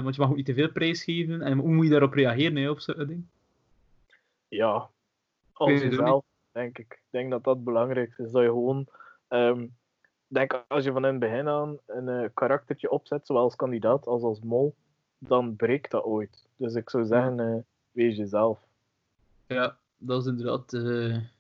Want 0.03 0.15
je 0.15 0.21
mag 0.21 0.31
ook 0.31 0.37
niet 0.37 0.47
te 0.47 0.55
veel 0.55 0.73
prijs 0.73 1.05
geven. 1.05 1.43
En 1.43 1.59
hoe 1.59 1.73
moet 1.73 1.85
je 1.85 1.91
daarop 1.91 2.13
reageren, 2.13 2.57
hè, 2.57 2.71
op 2.71 2.81
zo'n 2.81 3.07
ding? 3.07 3.25
Ja, 4.49 4.91
als 5.53 5.71
jezelf, 5.71 6.25
denk 6.53 6.79
ik. 6.79 6.93
Ik 6.93 7.03
denk 7.11 7.31
dat 7.31 7.45
dat 7.45 7.65
belangrijk 7.65 8.15
is. 8.19 8.31
Dat 8.31 8.43
je 8.43 8.49
gewoon... 8.49 8.87
Um, 9.29 9.77
denk 10.27 10.65
als 10.69 10.85
je 10.85 10.93
van 10.93 11.05
in 11.05 11.11
het 11.11 11.21
begin 11.21 11.49
aan 11.49 11.79
een 11.87 12.09
uh, 12.09 12.29
karaktertje 12.35 12.91
opzet, 12.91 13.27
zowel 13.27 13.43
als 13.43 13.57
kandidaat 13.57 14.07
als 14.07 14.23
als 14.23 14.41
mol, 14.41 14.75
dan 15.19 15.57
breekt 15.57 15.91
dat 15.91 16.05
ooit. 16.05 16.47
Dus 16.57 16.75
ik 16.75 16.91
zou 16.91 17.05
zeggen, 17.05 17.39
uh, 17.39 17.57
wees 17.91 18.17
jezelf. 18.17 18.59
Ja, 19.47 19.79
dat 19.97 20.21
is 20.21 20.29
inderdaad 20.29 20.73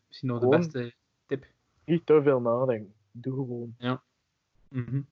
misschien 0.06 0.28
nog 0.28 0.40
de 0.40 0.48
beste 0.48 0.94
tip. 1.26 1.46
Niet 1.84 2.06
te 2.06 2.22
veel 2.22 2.40
nadenken. 2.40 2.94
Doe 3.10 3.34
gewoon. 3.34 3.74
Ja. 3.78 4.02
Mm 4.68 4.84
-hmm. 4.84 5.06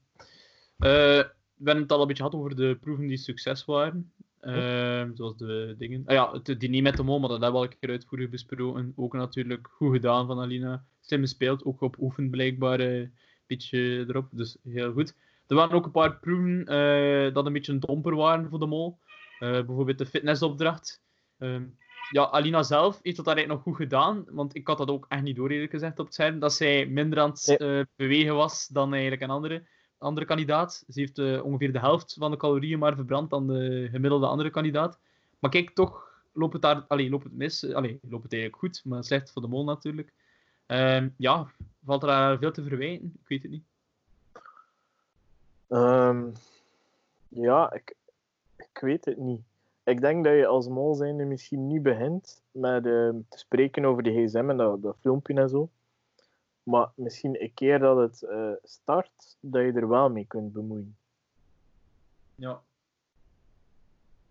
We 1.59 1.65
hebben 1.65 1.83
het 1.83 1.93
al 1.93 2.01
een 2.01 2.07
beetje 2.07 2.23
gehad 2.23 2.39
over 2.39 2.57
de 2.57 2.79
proeven 2.81 3.07
die 3.07 3.17
succes 3.17 3.65
waren. 3.65 4.13
Uh, 4.41 5.05
zoals 5.15 5.37
de 5.37 5.75
dingen. 5.79 6.03
Ah 6.07 6.15
ja, 6.15 6.33
het 6.43 6.61
diner 6.61 6.83
met 6.83 6.97
de 6.97 7.03
mol, 7.03 7.19
maar 7.19 7.29
dat 7.29 7.41
hebben 7.41 7.61
we 7.61 7.67
al 7.67 7.73
een 7.73 7.79
keer 7.79 7.91
uitvoerig 7.91 8.29
besproken. 8.29 8.93
Ook 8.97 9.13
natuurlijk 9.13 9.69
goed 9.71 9.93
gedaan 9.93 10.27
van 10.27 10.41
Alina. 10.41 10.85
Slim 11.01 11.21
gespeeld, 11.21 11.65
ook 11.65 11.81
op 11.81 11.97
oefen 12.01 12.31
blijkbaar 12.31 13.09
beetje 13.47 14.05
erop. 14.09 14.29
Dus 14.31 14.57
heel 14.63 14.93
goed. 14.93 15.15
Er 15.47 15.57
waren 15.57 15.77
ook 15.77 15.85
een 15.85 15.91
paar 15.91 16.19
proeven 16.19 16.73
uh, 16.73 17.35
dat 17.35 17.47
een 17.47 17.53
beetje 17.53 17.73
een 17.73 17.81
domper 17.81 18.17
waren 18.17 18.49
voor 18.49 18.59
de 18.59 18.67
mol. 18.67 18.99
Uh, 19.41 19.51
bijvoorbeeld 19.51 19.99
de 19.99 20.07
fitnessopdracht. 20.07 21.03
Uh, 21.39 21.61
ja, 22.11 22.31
Alina 22.31 22.63
zelf 22.63 23.01
heeft 23.03 23.17
dat 23.17 23.27
eigenlijk 23.27 23.57
nog 23.57 23.63
goed 23.63 23.83
gedaan. 23.83 24.25
Want 24.31 24.55
ik 24.55 24.67
had 24.67 24.79
dat 24.79 24.91
ook 24.91 25.07
echt 25.09 25.23
niet 25.23 25.37
door, 25.37 25.51
eerlijk 25.51 25.71
gezegd, 25.71 25.99
op 25.99 26.05
het 26.05 26.15
scherm. 26.15 26.39
Dat 26.39 26.53
zij 26.53 26.87
minder 26.87 27.19
aan 27.19 27.31
het 27.31 27.87
bewegen 27.97 28.35
was 28.35 28.67
dan 28.67 28.93
eigenlijk 28.93 29.23
een 29.23 29.31
andere, 29.31 29.67
andere 29.99 30.27
kandidaat. 30.27 30.85
Ze 30.89 31.01
heeft 31.01 31.43
ongeveer 31.43 31.73
de 31.73 31.79
helft 31.79 32.17
van 32.19 32.31
de 32.31 32.37
calorieën 32.37 32.79
maar 32.79 32.95
verbrand 32.95 33.31
dan 33.31 33.47
de 33.47 33.89
gemiddelde 33.91 34.27
andere 34.27 34.51
kandidaat. 34.51 34.99
Maar 35.39 35.51
kijk, 35.51 35.71
toch 35.71 36.09
loopt 36.33 36.53
het, 36.53 36.63
daar, 36.63 36.85
allee, 36.89 37.11
loopt 37.11 37.25
het 37.25 37.37
mis. 37.37 37.73
Allee, 37.73 37.99
loopt 38.03 38.23
het 38.23 38.33
eigenlijk 38.33 38.63
goed, 38.63 38.83
maar 38.85 39.05
slecht 39.05 39.33
voor 39.33 39.43
de 39.43 39.49
mol 39.49 39.65
natuurlijk. 39.65 40.13
Um, 40.67 41.15
ja, 41.17 41.47
valt 41.85 42.03
er 42.03 42.09
daar 42.09 42.39
veel 42.39 42.53
te 42.53 42.63
verwijten? 42.63 43.13
Ik 43.23 43.29
weet 43.29 43.43
het 43.43 43.51
niet. 43.51 43.65
Um, 45.69 46.33
ja, 47.29 47.73
ik, 47.73 47.95
ik 48.57 48.79
weet 48.81 49.05
het 49.05 49.17
niet. 49.17 49.41
ik 49.85 50.01
denk 50.01 50.25
dat 50.25 50.35
je 50.35 50.47
als 50.47 50.69
mol 50.69 50.95
zijnde 50.95 51.25
misschien 51.25 51.67
niet 51.67 51.83
begint 51.83 52.43
met 52.51 52.87
eh, 52.87 53.11
te 53.29 53.39
spreken 53.39 53.85
over 53.85 54.03
de 54.03 54.13
gsm 54.13 54.51
en 54.51 54.57
dat, 54.57 54.83
dat 54.83 54.97
filmpje 55.01 55.35
en 55.35 55.49
zo. 55.49 55.69
Maar 56.69 56.93
misschien 56.95 57.43
een 57.43 57.55
keer 57.55 57.79
dat 57.79 57.97
het 57.97 58.23
eh, 58.23 58.53
start, 58.63 59.37
dat 59.41 59.63
je 59.63 59.73
er 59.73 59.89
wel 59.89 60.11
mee 60.11 60.25
kunt 60.25 60.53
bemoeien. 60.53 60.97
Ja. 62.35 62.61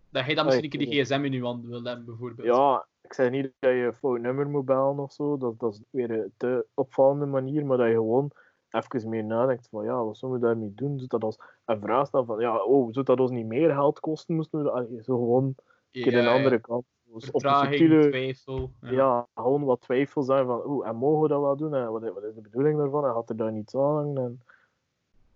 Dat 0.08 0.26
jij 0.26 0.34
dan 0.34 0.44
misschien 0.44 0.64
een 0.64 0.78
keer 0.78 0.90
die 0.90 1.04
gsm 1.04 1.24
in 1.24 1.32
je 1.32 1.42
hand 1.42 1.64
wil 1.64 1.82
hebben, 1.82 2.04
bijvoorbeeld. 2.04 2.48
Ja, 2.48 2.86
ik 3.02 3.12
zeg 3.12 3.30
niet 3.30 3.52
dat 3.58 3.70
je 3.70 3.76
een 3.76 3.92
fout 3.92 4.20
nummer 4.20 4.48
moet 4.48 4.64
bellen 4.64 4.98
of 4.98 5.12
zo. 5.12 5.36
Dat, 5.36 5.58
dat 5.58 5.72
is 5.72 5.82
weer 5.90 6.10
een 6.10 6.32
te 6.36 6.66
opvallende 6.74 7.26
manier. 7.26 7.66
Maar 7.66 7.76
dat 7.76 7.86
je 7.86 7.92
gewoon 7.92 8.32
even 8.70 9.08
meer 9.08 9.24
nadenkt 9.24 9.68
van 9.68 9.84
ja, 9.84 10.04
wat 10.04 10.18
zullen 10.18 10.34
we 10.34 10.46
daarmee 10.46 10.74
doen? 10.74 10.98
Zodat 11.00 11.20
dat 11.20 11.22
als 11.22 11.38
een 11.64 11.80
vraag 11.80 12.06
stellen 12.06 12.26
van 12.26 12.40
ja, 12.40 12.62
oh, 12.62 12.92
zou 12.92 13.04
dat 13.04 13.20
ons 13.20 13.30
niet 13.30 13.46
meer 13.46 13.70
geld 13.70 14.00
kosten? 14.00 14.34
Moesten 14.34 14.58
we 14.58 14.64
dat 14.64 15.04
zo 15.04 15.16
gewoon 15.16 15.44
een 15.44 15.56
keer 15.90 16.12
Ja, 16.12 16.18
een 16.18 16.24
ja. 16.24 16.34
andere 16.34 16.60
kant. 16.60 16.84
Op 17.10 17.20
de 17.20 17.26
Vertraging, 17.26 17.74
subtiele, 17.74 18.08
twijfel. 18.08 18.70
Ja. 18.80 18.90
ja. 18.90 19.26
gewoon 19.34 19.64
wat 19.64 19.80
twijfel 19.80 20.22
zijn 20.22 20.46
van 20.46 20.62
oeh, 20.66 20.88
en 20.88 20.96
mogen 20.96 21.22
we 21.22 21.28
dat 21.28 21.40
wel 21.40 21.56
doen? 21.56 21.74
En 21.74 21.92
wat, 21.92 22.02
wat 22.02 22.22
is 22.22 22.34
de 22.34 22.40
bedoeling 22.40 22.78
daarvan? 22.78 23.04
En 23.04 23.12
gaat 23.12 23.30
er 23.30 23.36
daar 23.36 23.52
niets 23.52 23.74
aan? 23.74 24.18
En 24.18 24.42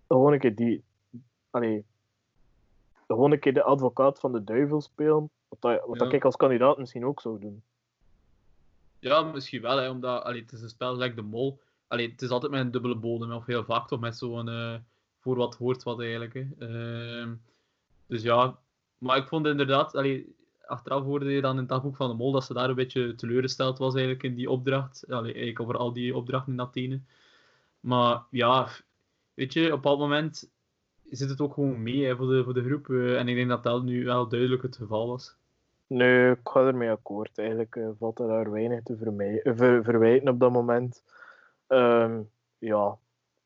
gewoon 0.07 0.33
een 0.33 0.39
keer 0.39 0.55
die, 0.55 0.83
allee, 1.49 1.85
gewoon 3.07 3.31
een 3.31 3.39
keer 3.39 3.53
de 3.53 3.63
advocaat 3.63 4.19
van 4.19 4.31
de 4.31 4.43
duivel 4.43 4.81
spelen. 4.81 5.29
Wat, 5.47 5.61
dat, 5.61 5.85
wat 5.85 5.97
dat 5.97 6.13
ik 6.13 6.25
als 6.25 6.35
kandidaat 6.35 6.77
misschien 6.77 7.05
ook 7.05 7.21
zou 7.21 7.39
doen. 7.39 7.63
Ja, 8.99 9.21
misschien 9.21 9.61
wel, 9.61 9.77
hè, 9.77 9.89
omdat 9.89 10.23
allee, 10.23 10.41
het 10.41 10.51
is 10.51 10.61
een 10.61 10.69
spel 10.69 10.91
gelijk 10.91 11.15
de 11.15 11.21
mol. 11.21 11.59
Allee, 11.87 12.11
het 12.11 12.21
is 12.21 12.29
altijd 12.29 12.51
met 12.51 12.61
een 12.61 12.71
dubbele 12.71 12.95
bodem, 12.95 13.31
of 13.31 13.45
heel 13.45 13.63
vaak 13.63 13.87
toch 13.87 13.99
met 13.99 14.17
zo'n 14.17 14.49
eh, 14.49 14.75
voor 15.19 15.35
wat 15.35 15.55
hoort 15.55 15.83
wat 15.83 15.99
eigenlijk. 15.99 16.33
Hè. 16.33 16.47
Ehm, 16.59 17.33
dus 18.07 18.21
ja, 18.21 18.59
maar 18.97 19.17
ik 19.17 19.27
vond 19.27 19.45
inderdaad, 19.47 19.95
allee, 19.95 20.35
achteraf 20.65 21.03
hoorde 21.03 21.31
je 21.31 21.41
dan 21.41 21.51
in 21.51 21.57
het 21.59 21.69
dagboek 21.69 21.95
van 21.95 22.09
de 22.09 22.15
mol 22.15 22.31
dat 22.31 22.43
ze 22.43 22.53
daar 22.53 22.69
een 22.69 22.75
beetje 22.75 23.15
teleurgesteld 23.15 23.77
was 23.77 23.93
eigenlijk 23.93 24.23
in 24.23 24.35
die 24.35 24.49
opdracht. 24.49 25.05
Allee, 25.09 25.31
eigenlijk 25.31 25.59
over 25.59 25.77
al 25.77 25.93
die 25.93 26.15
opdrachten 26.15 26.53
in 26.53 26.61
Athene. 26.61 26.99
Maar 27.79 28.23
ja, 28.29 28.67
weet 29.33 29.53
je, 29.53 29.59
op 29.61 29.69
een 29.69 29.75
bepaald 29.75 29.99
moment 29.99 30.49
zit 31.09 31.29
het 31.29 31.41
ook 31.41 31.53
gewoon 31.53 31.83
mee 31.83 32.05
hè, 32.05 32.15
voor, 32.15 32.27
de, 32.27 32.43
voor 32.43 32.53
de 32.53 32.63
groep. 32.63 32.89
eh, 32.89 33.19
en 33.19 33.27
ik 33.27 33.35
denk 33.35 33.49
dat 33.49 33.63
dat 33.63 33.83
nu 33.83 34.05
wel 34.05 34.27
duidelijk 34.27 34.61
het 34.61 34.75
geval 34.75 35.07
was. 35.07 35.35
Nee, 35.87 36.31
ik 36.31 36.39
ga 36.43 36.67
ermee 36.67 36.89
akkoord. 36.89 37.37
Eigenlijk 37.37 37.75
eh, 37.75 37.89
valt 37.99 38.19
er 38.19 38.27
daar 38.27 38.51
weinig 38.51 38.83
te 38.83 38.93
eh, 39.43 39.55
ver- 39.55 39.83
verwijten 39.83 40.29
op 40.29 40.39
dat 40.39 40.51
moment. 40.51 41.03
Ehm, 41.67 42.21
ja, 42.57 42.97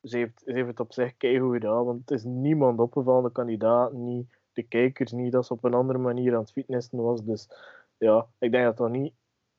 ze 0.04 0.18
heeft, 0.18 0.42
ze 0.46 0.52
heeft 0.52 0.68
het 0.68 0.80
op 0.80 0.94
zich 0.94 1.18
keigoed 1.18 1.54
gedaan, 1.54 1.86
want 1.86 2.00
het 2.00 2.12
is 2.12 2.24
niemand 2.24 2.80
opgevallen, 2.80 3.24
de 3.24 3.32
kandidaat 3.32 3.94
niet, 3.94 4.37
de 4.58 4.64
kijkers 4.64 5.12
niet, 5.12 5.32
dat 5.32 5.46
ze 5.46 5.54
op 5.54 5.64
een 5.64 5.74
andere 5.74 6.00
manier 6.00 6.34
aan 6.34 6.40
het 6.42 6.52
fitnessen 6.52 7.02
was. 7.02 7.24
Dus 7.26 7.48
ja, 7.98 8.28
ik 8.40 8.52
denk 8.52 8.64
dat 8.66 8.78
dat 8.78 8.90
niet 8.90 9.14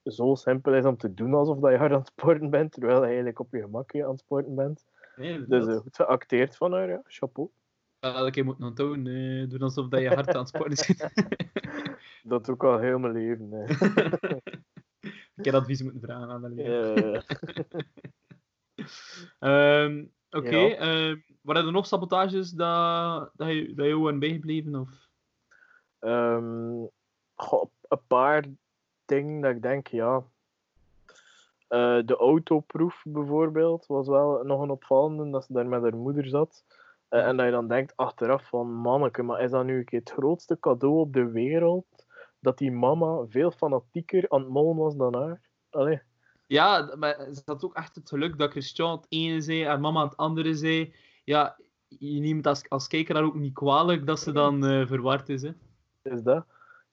zo 0.04 0.34
simpel 0.34 0.74
is 0.74 0.84
om 0.84 0.96
te 0.96 1.14
doen 1.14 1.34
alsof 1.34 1.58
dat 1.58 1.70
je 1.70 1.76
hard 1.78 1.92
aan 1.92 1.98
het 1.98 2.06
sporten 2.08 2.50
bent, 2.50 2.72
terwijl 2.72 3.00
je 3.00 3.06
eigenlijk 3.06 3.38
op 3.38 3.52
je 3.52 3.60
gemakje 3.60 4.04
aan 4.04 4.10
het 4.10 4.20
sporten 4.20 4.54
bent. 4.54 4.84
Nee, 5.16 5.46
Dus 5.46 5.66
eh, 5.66 5.76
goed 5.76 5.96
geacteerd 5.96 6.56
van 6.56 6.72
haar, 6.72 6.88
ja, 6.88 7.00
chapeau. 7.04 7.50
elke 8.00 8.30
keer 8.30 8.44
moet 8.44 8.60
onthouden. 8.60 9.06
eh 9.06 9.48
doen 9.50 9.60
alsof 9.62 9.88
dat 9.88 10.00
je 10.00 10.08
hard 10.08 10.28
aan 10.28 10.38
het 10.40 10.48
sporten 10.48 10.76
zit. 10.84 11.10
Dat 12.22 12.44
doe 12.44 12.54
ik 12.54 12.64
al 12.64 12.78
heel 12.78 12.98
mijn 12.98 13.12
leven. 13.12 13.48
hè. 13.52 13.64
Ik 15.36 15.44
heb 15.44 15.54
advies 15.54 15.82
moeten 15.82 16.00
vragen 16.00 16.28
aan 16.28 16.42
de 16.42 16.48
leer. 16.48 16.94
Eh, 17.14 17.20
Ehm, 19.38 20.04
Oké, 20.30 20.56
Ja. 20.56 20.76
ehm, 20.76 21.16
waren 21.48 21.66
er 21.66 21.72
nog 21.72 21.86
sabotages 21.86 22.50
dat, 22.50 23.30
dat, 23.36 23.48
je, 23.48 23.74
dat 23.74 23.84
je 23.84 23.90
jou 23.90 24.12
aan 24.12 24.18
bijgebleven? 24.18 24.74
Of? 24.74 25.08
Ehm, 25.98 26.84
goh, 27.34 27.70
een 27.88 28.06
paar 28.06 28.44
dingen 29.04 29.40
dat 29.40 29.50
ik 29.50 29.62
denk, 29.62 29.86
ja. 29.86 30.24
Eh, 31.68 31.98
de 32.04 32.16
autoproef 32.16 33.02
bijvoorbeeld 33.04 33.86
was 33.86 34.08
wel 34.08 34.42
nog 34.44 34.60
een 34.60 34.70
opvallende, 34.70 35.30
dat 35.30 35.44
ze 35.44 35.52
daar 35.52 35.66
met 35.66 35.82
haar 35.82 35.96
moeder 35.96 36.26
zat. 36.26 36.64
Eh, 37.08 37.26
en 37.26 37.36
dat 37.36 37.46
je 37.46 37.52
dan 37.52 37.68
denkt 37.68 37.96
achteraf 37.96 38.48
van, 38.48 38.72
manneke, 38.72 39.22
maar 39.22 39.40
is 39.40 39.50
dat 39.50 39.64
nu 39.64 39.78
een 39.78 39.84
keer 39.84 39.98
het 40.00 40.10
grootste 40.10 40.58
cadeau 40.60 40.98
op 40.98 41.12
de 41.12 41.30
wereld? 41.30 41.86
Dat 42.40 42.58
die 42.58 42.72
mama 42.72 43.24
veel 43.28 43.50
fanatieker 43.50 44.28
aan 44.28 44.40
het 44.40 44.48
mollen 44.48 44.76
was 44.76 44.96
dan 44.96 45.14
haar? 45.14 45.40
Allee. 45.70 46.00
Ja, 46.46 46.94
maar 46.96 47.16
ze 47.34 47.42
had 47.44 47.64
ook 47.64 47.74
echt 47.74 47.94
het 47.94 48.08
geluk 48.08 48.38
dat 48.38 48.50
Christian 48.50 48.96
het 48.96 49.06
ene 49.08 49.40
zei, 49.40 49.64
haar 49.64 49.80
mama 49.80 50.04
het 50.04 50.16
andere 50.16 50.54
zei. 50.54 50.94
Ja, 51.28 51.56
je 51.88 52.20
neemt 52.20 52.46
als, 52.46 52.68
als 52.68 52.86
kijker 52.88 53.14
daar 53.14 53.24
ook 53.24 53.34
niet 53.34 53.54
kwalijk 53.54 54.06
dat 54.06 54.18
ze 54.20 54.32
dan 54.32 54.64
eh, 54.66 54.86
verward 54.86 55.28
is. 55.28 55.42
Hè? 55.42 55.50
Het 56.02 56.12
is 56.12 56.22
dat. 56.22 56.44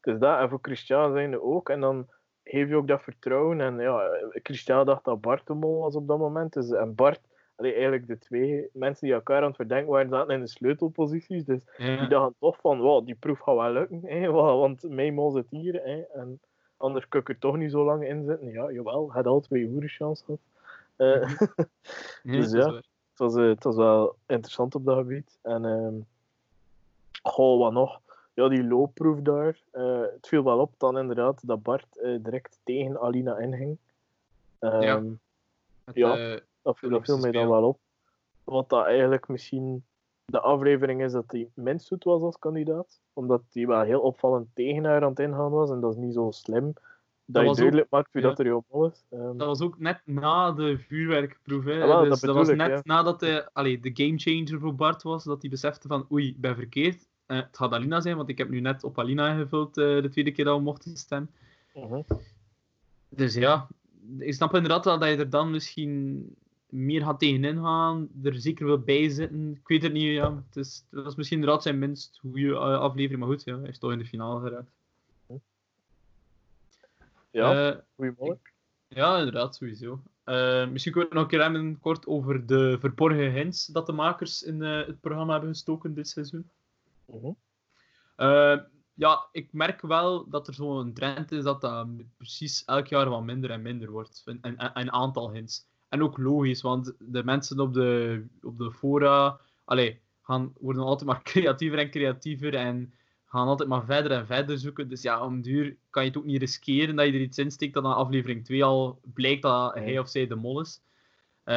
Het 0.02 0.14
is 0.14 0.20
dat. 0.20 0.40
En 0.40 0.50
voor 0.50 0.60
Christian 0.62 1.12
zijnde 1.14 1.42
ook. 1.42 1.70
En 1.70 1.80
dan 1.80 2.08
geef 2.44 2.70
je 2.70 2.76
ook 2.76 2.88
dat 2.88 3.02
vertrouwen. 3.02 3.62
En 3.62 3.80
ja, 3.80 4.10
Christian 4.44 4.86
dacht 4.86 5.04
dat 5.04 5.22
Bart 5.22 5.48
de 5.48 5.54
mol 5.54 5.80
was 5.82 5.96
op 5.96 6.08
dat 6.08 6.18
moment. 6.18 6.54
Dus, 6.54 6.72
en 6.72 6.96
Bart, 6.96 7.22
allee, 7.56 7.72
eigenlijk 7.74 8.08
de 8.08 8.18
twee 8.18 8.70
mensen 8.74 9.06
die 9.06 9.16
elkaar 9.16 9.42
aan 9.42 9.48
het 9.48 9.56
verdenken 9.56 9.92
waren, 9.92 10.10
zaten 10.10 10.34
in 10.34 10.40
de 10.42 10.48
sleutelposities. 10.48 11.46
Dus 11.46 11.64
die 12.00 12.08
dachten 12.08 12.36
toch 12.40 12.58
van, 12.62 12.80
wow, 12.80 13.06
die 13.06 13.16
proef 13.16 13.40
gaat 13.40 13.56
wel 13.56 13.72
lukken. 13.72 14.00
Hè, 14.04 14.32
wa- 14.32 14.56
want 14.58 14.90
mijn 14.90 15.14
mol 15.14 15.32
zit 15.32 15.50
hier. 15.50 15.74
Hè, 15.74 16.02
en 16.02 16.40
anders 16.78 17.08
kan 17.08 17.22
ik 17.22 17.30
er 17.30 17.40
toch 17.40 17.58
niet 17.58 17.72
zo 17.72 17.84
lang 17.86 18.08
in 18.08 18.26
zitten. 18.26 18.52
Ja, 18.52 18.72
jawel, 18.72 19.12
had 19.12 19.26
al 19.26 19.40
twee 19.40 19.70
goede 19.72 19.88
chance 19.88 20.24
gehad. 20.26 20.40
Eh, 20.96 21.40
Nee, 22.24 22.40
Dus 22.40 22.52
ja. 22.52 22.82
Het, 23.16 23.20
was, 23.20 23.36
eh, 23.36 23.48
het 23.48 23.64
was 23.64 23.76
wel 23.76 24.16
interessant 24.26 24.76
op 24.76 24.86
dat 24.86 24.98
gebied. 24.98 25.38
En 25.42 25.66
ehm 25.66 25.94
goh, 27.24 27.60
wat 27.60 27.72
nog? 27.72 28.02
Ja, 28.34 28.48
die 28.48 28.64
loopproef 28.68 29.20
daar. 29.20 29.60
eh, 29.72 30.02
het 30.02 30.28
viel 30.28 30.44
wel 30.44 30.60
op 30.60 30.72
dan 30.78 30.98
inderdaad 30.98 31.48
dat 31.48 31.64
Bart 31.64 31.98
eh, 31.98 32.18
direct 32.24 32.60
tegen 32.64 33.00
Alina 33.02 33.38
inging. 33.38 33.78
Ehm, 34.60 34.82
Ja. 34.84 35.02
Ja. 35.94 36.16
dat, 36.16 36.18
viel- 36.18 36.40
dat 36.62 36.78
Olympische 36.84 37.14
viel 37.14 37.18
mij 37.22 37.32
dan 37.32 37.50
wel 37.50 37.64
op. 37.68 37.80
Wat 38.44 38.70
dat 38.70 38.86
eigenlijk 38.86 39.28
misschien 39.28 39.84
de 40.26 40.40
aflevering 40.40 41.02
is 41.04 41.12
dat 41.12 41.24
hij 41.32 41.50
minst 41.54 41.88
goed 41.88 42.04
was 42.04 42.22
als 42.22 42.40
kandidaat. 42.40 43.00
Omdat 43.14 43.42
hij 43.52 43.68
wel 43.68 43.82
heel 43.82 44.02
opvallend 44.02 44.48
tegen 44.54 44.84
haar 44.84 45.04
aan 45.04 45.10
het 45.10 45.20
ingaan 45.20 45.52
was. 45.52 45.70
En 45.70 45.80
dat 45.80 45.92
is 45.92 45.98
niet 45.98 46.14
zo 46.14 46.32
slim. 46.32 46.74
Dat, 47.28 47.42
je 47.42 47.48
was 47.48 47.58
ook- 47.58 47.58
duidelijk 47.58 47.90
maakt 47.92 48.14
wie 48.14 48.22
ja. 48.22 48.28
dat 48.28 48.40
er 48.40 48.46
jouw 48.46 48.64
mol 48.72 48.86
is. 48.88 49.06
Ehm, 49.10 49.38
Dat 49.38 49.48
was 49.48 49.62
ook 49.62 49.80
net 49.80 50.02
na 50.06 50.52
de 50.52 50.78
vuurwerkproef. 50.78 51.64
Hè. 51.66 51.82
Ah, 51.82 51.88
wel, 51.88 52.04
dus 52.04 52.20
dat 52.20 52.36
was 52.36 52.48
ik, 52.50 52.56
net 52.56 52.70
ja. 52.70 52.82
nadat 52.84 53.20
de, 53.20 53.50
allee, 53.54 53.80
de 53.80 53.92
gamechanger 53.94 54.60
voor 54.60 54.76
Bart 54.76 55.04
was, 55.04 55.24
dat 55.24 55.42
hij 55.42 55.50
besefte 55.50 55.88
van 55.88 56.08
oei, 56.12 56.28
ik 56.28 56.40
ben 56.42 56.56
verkeerd. 56.56 57.08
Eh, 57.26 57.38
het 57.38 57.58
gaat 57.58 57.72
Alina 57.72 58.02
zijn, 58.02 58.18
want 58.18 58.30
ik 58.30 58.38
heb 58.38 58.50
nu 58.50 58.60
net 58.60 58.84
op 58.84 59.00
Alina 59.00 59.32
ingevuld 59.34 59.78
eh, 59.78 60.02
de 60.02 60.10
tweede 60.10 60.32
keer 60.32 60.46
dat 60.46 60.58
we 60.58 60.64
mochten 60.64 60.98
stemmen. 60.98 61.30
mhm. 61.74 62.02
Dus 63.10 63.34
ja, 63.34 63.68
ik 64.20 64.34
snap 64.34 64.54
inderdaad 64.54 64.86
wel 64.86 65.00
dat 65.00 65.10
je 65.10 65.16
er 65.18 65.30
dan 65.30 65.52
misschien 65.52 66.26
meer 66.70 67.02
gaat 67.02 67.20
tegenin 67.20 67.58
gaan, 67.62 68.08
er 68.24 68.36
zeker 68.36 68.66
wil 68.66 68.80
bij 68.80 69.10
zitten. 69.10 69.52
Ik 69.52 69.68
weet 69.68 69.82
het 69.84 69.94
niet, 69.94 70.04
ja. 70.14 70.44
Het, 70.48 70.56
is, 70.66 70.86
het 70.90 71.04
was 71.04 71.16
misschien 71.16 71.40
inderdaad 71.40 71.64
zijn 71.64 71.80
minst 71.80 72.18
goede 72.20 72.52
eh, 72.54 72.60
aflevering, 72.80 73.20
maar 73.20 73.30
goed, 73.30 73.44
ja, 73.44 73.60
hij 73.60 73.70
is 73.70 73.80
toch 73.80 73.92
in 73.92 73.98
de 73.98 74.06
finale 74.06 74.40
geraakt. 74.42 74.72
Ja, 77.36 77.72
Eh, 77.72 77.78
goeie 77.96 78.14
mol. 78.18 78.40
Ja, 78.88 79.18
inderdaad, 79.18 79.56
sowieso. 79.56 80.04
Eh, 80.24 80.68
misschien 80.68 80.92
kunnen 80.92 81.10
we 81.10 81.16
nog 81.16 81.24
een 81.24 81.30
keer 81.30 81.42
hebben 81.42 81.80
kort 81.80 82.08
over 82.08 82.46
de 82.46 82.78
verborgen 82.80 83.32
hints 83.32 83.66
dat 83.66 83.86
de 83.86 83.92
makers 83.92 84.44
in 84.44 84.62
eh, 84.62 84.86
het 84.86 85.00
programma 85.00 85.32
hebben 85.32 85.50
gestoken 85.50 85.94
dit 85.94 86.08
seizoen. 86.08 86.50
Mhm. 87.06 87.32
Ja, 88.98 89.28
ik 89.32 89.54
merk 89.54 89.82
wel 89.82 90.30
dat 90.30 90.48
er 90.48 90.54
zo'n 90.54 90.94
trend 90.94 91.32
is 91.32 91.44
dat 91.44 91.62
dat 91.62 91.88
precies 92.18 92.66
elk 92.66 92.88
jaar 92.88 93.10
wat 93.10 93.24
minder 93.24 93.50
en 93.50 93.62
minder 93.62 93.92
wordt. 93.92 94.22
Een, 94.26 94.38
een, 94.42 94.80
een 94.80 94.92
aantal 94.92 95.32
hints. 95.32 95.68
En 95.90 96.04
ook 96.04 96.18
logisch, 96.18 96.62
want 96.62 96.96
de 97.00 97.24
mensen 97.24 97.60
op 97.60 97.74
de, 97.74 98.26
op 98.42 98.58
de 98.58 98.72
fora 98.72 99.40
allee, 99.66 100.02
gaan, 100.22 100.54
worden 100.60 100.84
altijd 100.84 101.10
maar 101.10 101.22
creatiever 101.32 101.80
en 101.80 101.90
creatiever 101.90 102.56
en 102.56 102.94
gaan 103.26 103.48
altijd 103.48 103.70
maar 103.70 103.86
verder 103.86 104.12
en 104.12 104.26
verder 104.26 104.58
zoeken. 104.58 104.90
Dus 104.90 105.02
ja, 105.02 105.26
om 105.26 105.42
duur 105.42 105.76
kan 105.90 106.04
je 106.04 106.10
het 106.10 106.18
ook 106.18 106.26
niet 106.26 106.40
riskeren 106.40 106.96
dat 106.96 107.06
je 107.06 107.12
er 107.12 107.20
iets 107.20 107.38
in 107.38 107.52
steekt 107.52 107.74
dat 107.74 107.84
na 107.84 107.94
aflevering 107.94 108.46
2 108.46 108.64
al 108.64 109.00
blijkt 109.14 109.42
dat 109.42 109.74
hij 109.74 110.00
of 110.00 110.10
zij 110.10 110.28
de 110.28 110.36
mol 110.36 110.62
is. 110.62 110.82
Eh, 111.44 111.56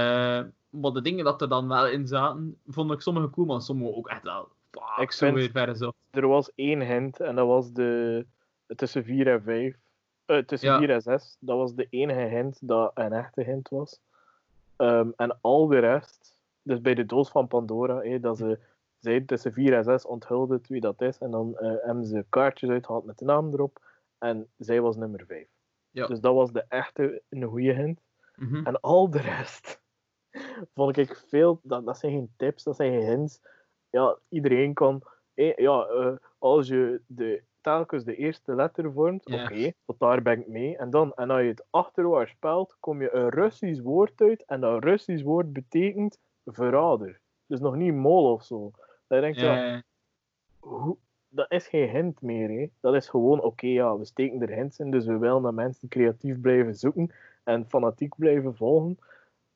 maar 0.71 0.93
de 0.93 1.03
dingen 1.03 1.25
dat 1.25 1.43
er 1.43 1.49
dan 1.49 1.69
wel 1.69 1.89
in 1.89 2.07
zaten, 2.07 2.57
vond 2.67 2.93
ik 2.93 3.01
sommige 3.01 3.31
cool, 3.31 3.47
maar 3.47 3.61
sommige 3.63 3.95
ook 3.95 4.09
echt 4.09 4.23
wel. 4.23 4.49
Ik 4.97 5.13
zo 5.13 5.33
weer 5.33 5.51
verder 5.51 5.77
zo. 5.77 5.93
Er 6.11 6.27
was 6.29 6.51
één 6.55 6.81
hint 6.81 7.21
en 7.21 7.35
dat 7.35 7.47
was 7.47 7.73
de 7.73 8.27
tussen 8.77 9.05
4 9.05 9.29
en 9.29 9.43
5. 9.43 9.77
Eh, 10.25 10.39
tussen 10.39 10.69
Ja. 10.69 10.79
4 10.79 10.91
en 10.91 11.03
6. 11.03 11.37
Dat 11.41 11.57
was 11.57 11.75
de 11.75 11.87
enige 11.91 12.21
hint 12.21 12.59
dat 12.61 12.91
een 12.95 13.13
echte 13.13 13.43
hint 13.43 13.69
was. 13.69 14.01
Ehm, 14.77 15.09
en 15.17 15.39
al 15.41 15.67
de 15.67 15.79
rest, 15.79 16.35
dus 16.63 16.81
bij 16.81 16.95
de 16.95 17.07
doos 17.07 17.29
van 17.31 17.47
Pandora, 17.49 18.01
hé, 18.01 18.21
dat 18.21 18.37
ze 18.37 18.59
zei 18.99 19.25
tussen 19.25 19.53
4 19.53 19.75
en 19.75 19.85
6 19.85 20.07
onthulde 20.07 20.55
het 20.55 20.69
wie 20.69 20.81
dat 20.81 21.01
is. 21.01 21.19
En 21.19 21.31
dan 21.31 21.59
eh, 21.59 21.75
hebben 21.81 22.05
ze 22.05 22.25
kaartjes 22.29 22.71
uitgehaald 22.71 23.05
met 23.05 23.19
de 23.19 23.25
naam 23.25 23.53
erop. 23.53 23.81
En 24.19 24.49
zij 24.57 24.81
was 24.81 24.97
nummer 24.97 25.25
5. 25.27 25.49
Ja. 25.91 26.07
Dus 26.07 26.21
dat 26.21 26.35
was 26.35 26.53
de 26.53 26.65
echte, 26.69 27.23
een 27.29 27.45
goede 27.45 27.73
hint. 27.73 28.01
Mhm. 28.35 28.67
En 28.67 28.81
al 28.81 29.11
de 29.11 29.21
rest 29.21 29.81
vond 30.75 30.97
ik 30.97 31.25
veel. 31.29 31.61
Dat, 31.63 31.87
dat 31.87 31.99
zijn 31.99 32.13
geen 32.13 32.33
tips, 32.37 32.63
dat 32.63 32.77
zijn 32.77 32.93
geen 32.93 33.09
hints. 33.09 33.41
Ja, 33.91 34.19
iedereen 34.29 34.75
kan. 34.75 35.03
ja, 35.35 35.87
eh, 35.87 36.17
als 36.39 36.69
je 36.69 37.01
de 37.07 37.43
telkens 37.61 38.05
de 38.05 38.17
eerste 38.17 38.55
letter 38.55 38.93
vormt, 38.93 39.27
oké, 39.27 39.73
tot 39.87 39.99
daar 39.99 40.23
ben 40.23 40.41
ik 40.41 40.49
mee. 40.49 40.77
En 40.77 40.91
dan, 40.91 41.13
en 41.15 41.31
als 41.31 41.41
je 41.41 41.49
het 41.49 41.67
achterwaarts 41.71 42.33
spelt, 42.33 42.77
kom 42.81 43.03
je 43.03 43.15
een 43.15 43.29
Russisch 43.29 43.83
woord 43.83 44.21
uit. 44.21 44.45
En 44.45 44.61
dat 44.61 44.85
Russisch 44.85 45.25
woord 45.25 45.53
betekent 45.53 46.19
verrader. 46.45 47.21
Dus 47.47 47.61
nog 47.61 47.77
niet 47.77 47.95
mol 47.95 48.33
of 48.33 48.45
zo. 48.45 48.71
Dan 49.09 49.21
denk 49.21 49.35
je, 49.35 49.41
ja, 49.45 49.83
hoe, 50.59 50.97
dat 51.29 51.51
is 51.53 51.67
geen 51.69 51.89
hint 51.89 52.21
meer. 52.23 52.49
Hè. 52.49 52.67
Dat 52.81 52.95
is 52.95 53.09
gewoon, 53.09 53.43
oké, 53.43 53.67
ja, 53.67 53.97
we 53.99 54.05
steken 54.05 54.43
er 54.43 54.55
hints 54.55 54.79
in, 54.79 54.91
dus 54.91 55.05
we 55.07 55.19
willen 55.19 55.43
dat 55.43 55.55
mensen 55.55 55.89
creatief 55.89 56.41
blijven 56.41 56.75
zoeken 56.75 57.15
en 57.45 57.69
fanatiek 57.69 58.15
blijven 58.17 58.57
volgen. 58.57 58.99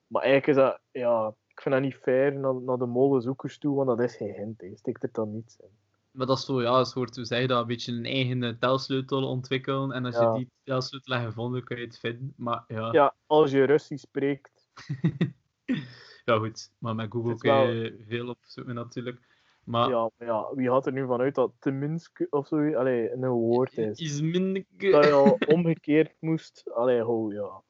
Maar 0.06 0.22
eigenlijk 0.22 0.58
is 0.58 0.64
dat, 0.64 0.80
ja, 0.90 1.34
ik 1.48 1.60
vind 1.60 1.74
dat 1.74 1.84
niet 1.84 1.94
fair 1.94 2.32
naar, 2.38 2.54
naar 2.54 2.78
de 2.78 2.86
molenzoekers 2.86 3.58
toe, 3.58 3.76
want 3.76 3.88
dat 3.88 4.00
is 4.00 4.16
geen 4.16 4.34
hint. 4.34 4.60
Hè. 4.60 4.76
Steekt 4.76 5.02
er 5.02 5.08
dan 5.12 5.32
niets 5.32 5.56
in. 5.56 5.68
maar 6.10 6.26
dat 6.26 6.38
is 6.38 6.44
zo, 6.44 6.62
ja, 6.62 6.78
een 6.78 6.84
soort, 6.84 7.16
hoe 7.16 7.24
zeg 7.24 7.40
je 7.40 7.46
dat, 7.46 7.60
een 7.60 7.66
beetje 7.66 7.92
een 7.92 8.04
eigen 8.04 8.58
telsleutel 8.58 9.28
ontwikkelen. 9.28 9.92
En 9.92 10.04
als 10.04 10.14
Ja. 10.14 10.32
je 10.32 10.38
die 10.38 10.50
telsleutel 10.64 11.14
hebt 11.14 11.26
gevonden, 11.26 11.64
kun 11.64 11.76
je 11.78 11.84
het 11.84 11.98
vinden. 11.98 12.32
Maar 12.36 12.64
ja, 12.66 12.76
ja. 12.76 12.92
Ja, 12.92 13.14
als 13.26 13.50
je 13.50 13.64
Russisch 13.64 14.04
spreekt, 14.04 14.68
goed. 16.24 16.70
Maar 16.78 16.94
met 16.94 17.10
Google 17.12 17.36
kun 17.38 17.50
wel- 17.50 17.66
je 17.68 18.04
veel 18.08 18.28
opzoeken 18.28 18.74
natuurlijk. 18.74 19.30
Maar 19.64 19.88
ja, 19.88 20.10
maar 20.18 20.28
ja, 20.28 20.46
wie 20.54 20.68
gaat 20.70 20.86
er 20.86 20.92
nu 20.92 21.06
vanuit 21.06 21.34
dat 21.34 21.52
tenminste 21.58 22.26
of 22.30 22.46
zo, 22.46 22.74
allee, 22.74 23.12
een 23.12 23.28
woord 23.28 23.78
is? 23.78 23.98
is 23.98 24.20
minder... 24.20 24.64
Dat 24.76 25.04
je 25.04 25.12
al 25.12 25.38
omgekeerd 25.46 26.12
moest, 26.20 26.70
allee, 26.74 27.00
ho, 27.00 27.32
ja. 27.32 27.62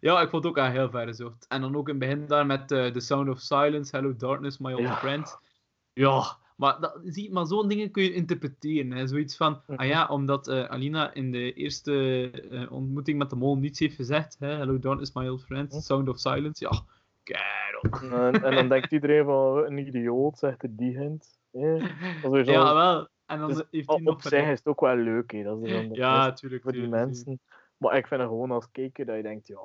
Ja, 0.00 0.20
ik 0.20 0.28
vond 0.30 0.42
het 0.44 0.52
ook 0.52 0.58
al 0.58 0.70
heel 0.70 0.90
ver 0.90 1.06
gezocht. 1.06 1.46
En 1.48 1.60
dan 1.60 1.76
ook 1.76 1.88
in 1.88 1.94
het 2.00 2.08
begin 2.08 2.26
daar 2.26 2.46
met 2.46 2.70
eh, 2.72 2.86
The 2.86 3.00
Sound 3.00 3.28
of 3.28 3.38
Silence, 3.40 3.96
Hello 3.96 4.16
Darkness, 4.16 4.58
My 4.58 4.72
Old 4.72 4.80
Ja. 4.82 4.96
Friend. 4.96 5.38
Ja, 5.92 6.22
maar, 6.56 6.80
dat, 6.80 7.00
zie, 7.04 7.32
maar 7.32 7.46
zo'n 7.46 7.68
dingen 7.68 7.90
kun 7.90 8.02
je 8.02 8.12
interpreteren. 8.12 8.90
Hè. 8.92 9.06
Zoiets 9.06 9.36
van, 9.36 9.60
Mhm. 9.66 9.78
ah 9.80 9.86
ja, 9.86 10.06
omdat 10.06 10.48
eh, 10.48 10.64
Alina 10.64 11.14
in 11.14 11.30
de 11.32 11.52
eerste 11.52 12.30
eh, 12.50 12.72
ontmoeting 12.72 13.18
met 13.18 13.30
de 13.30 13.36
mol 13.36 13.56
niets 13.56 13.78
heeft 13.78 13.94
gezegd. 13.96 14.36
Hè, 14.38 14.48
Hello 14.54 14.78
Darkness, 14.78 15.12
My 15.12 15.28
Old 15.28 15.42
Friend, 15.44 15.72
Mhm. 15.72 15.80
Sound 15.80 16.08
of 16.08 16.18
Silence. 16.18 16.64
Ja, 16.64 16.82
kerel. 17.32 18.10
En, 18.12 18.42
en 18.42 18.54
dan 18.54 18.68
denkt 18.74 18.92
iedereen 18.92 19.24
van, 19.24 19.34
"Oh, 19.34 19.66
een 19.66 19.78
idioot, 19.78 20.38
zegt 20.38 20.62
er 20.62 20.76
die 20.76 20.98
hint. 20.98 21.38
Zo- 22.22 22.36
Ja, 22.38 22.74
wel. 22.74 23.08
En 23.26 23.38
dan 23.38 23.48
Dus 23.48 23.62
heeft 23.70 23.88
hij 23.88 24.00
op, 24.04 24.20
zich 24.22 24.42
is 24.42 24.58
het 24.58 24.66
ook 24.66 24.80
wel 24.80 24.96
leuk, 24.96 25.32
hè. 25.32 25.42
Dat 25.42 25.62
is 25.62 25.72
dan 25.72 25.88
Ja, 25.92 26.16
natuurlijk. 26.26 26.62
voor 26.62 26.72
die 26.72 26.80
tuurlijk, 26.80 27.04
mensen. 27.04 27.40
Maar 27.76 27.96
ik 27.96 28.06
vind 28.06 28.20
het 28.20 28.30
gewoon 28.30 28.50
als 28.50 28.70
kijker 28.70 29.06
dat 29.06 29.16
je 29.16 29.22
denkt, 29.22 29.46
ja, 29.46 29.58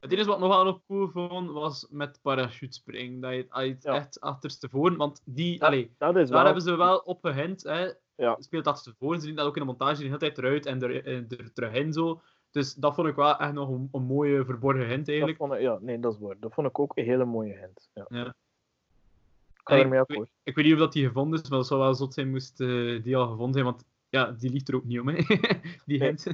Het 0.00 0.12
enige 0.12 0.26
wat 0.28 0.36
ik 0.36 0.42
nog 0.42 0.54
wel 0.54 0.64
nog 0.64 0.80
cool 0.86 1.08
vond, 1.08 1.50
was 1.50 1.86
met 1.90 2.18
parachutespringen. 2.22 3.20
Dat 3.20 3.32
je, 3.32 3.46
het 3.50 3.82
Ja. 3.82 3.94
echt 3.94 4.20
achterstevoren... 4.20 4.96
Want 4.96 5.22
die... 5.24 5.64
Allee, 5.64 5.94
dat 5.98 6.16
is 6.16 6.22
Daar 6.28 6.36
wel... 6.36 6.44
hebben 6.44 6.62
ze 6.62 6.76
wel 6.76 6.98
op 6.98 7.24
gehind. 7.24 7.62
Hè. 7.62 7.88
Ja. 8.16 8.36
Speelt 8.38 8.64
dat 8.64 8.80
ze 8.82 8.94
zien 9.20 9.34
dat 9.34 9.46
ook 9.46 9.54
in 9.56 9.60
de 9.60 9.66
montage 9.66 9.98
de 9.98 10.04
hele 10.04 10.16
tijd 10.18 10.38
eruit 10.38 10.66
en 10.66 10.82
er, 10.82 11.06
er 11.06 11.52
terug 11.52 11.72
in 11.72 11.92
zo. 11.92 12.20
Dus 12.50 12.74
dat 12.74 12.94
vond 12.94 13.08
ik 13.08 13.14
wel 13.14 13.36
echt 13.38 13.52
nog 13.52 13.68
een, 13.68 13.88
een 13.92 14.02
mooie 14.02 14.44
verborgen 14.44 14.86
hint 14.86 14.98
dat 14.98 15.08
eigenlijk. 15.08 15.38
vond 15.38 15.52
ik, 15.52 15.60
ja, 15.60 15.78
nee, 15.80 15.98
dat 16.00 16.12
is 16.12 16.18
waar. 16.18 16.36
Dat 16.40 16.54
vond 16.54 16.66
ik 16.66 16.78
ook 16.78 16.92
een 16.94 17.04
hele 17.04 17.24
mooie 17.24 17.56
hint. 17.58 17.88
Ja. 17.94 18.06
Ja. 18.08 18.26
Ik 18.26 19.68
ga 19.68 19.74
En 19.74 19.80
ermee 19.82 20.00
ik, 20.00 20.10
akkoord. 20.10 20.30
ik 20.42 20.54
weet 20.54 20.64
niet 20.64 20.74
of 20.74 20.80
dat 20.80 20.92
die 20.92 21.06
gevonden 21.06 21.40
is, 21.42 21.48
maar 21.48 21.58
dat 21.58 21.66
zou 21.66 21.80
wel 21.80 21.94
zot 21.94 22.14
zijn 22.14 22.30
moest 22.30 22.60
eh, 22.60 23.02
die 23.02 23.16
al 23.16 23.26
gevonden 23.28 23.52
zijn. 23.52 23.64
Want 23.64 23.84
ja, 24.08 24.30
die 24.30 24.50
ligt 24.50 24.68
er 24.68 24.74
ook 24.74 24.84
niet 24.84 25.00
om. 25.00 25.08
Hè. 25.08 25.14
die 25.86 25.98
Nee. 25.98 26.08
hint. 26.08 26.26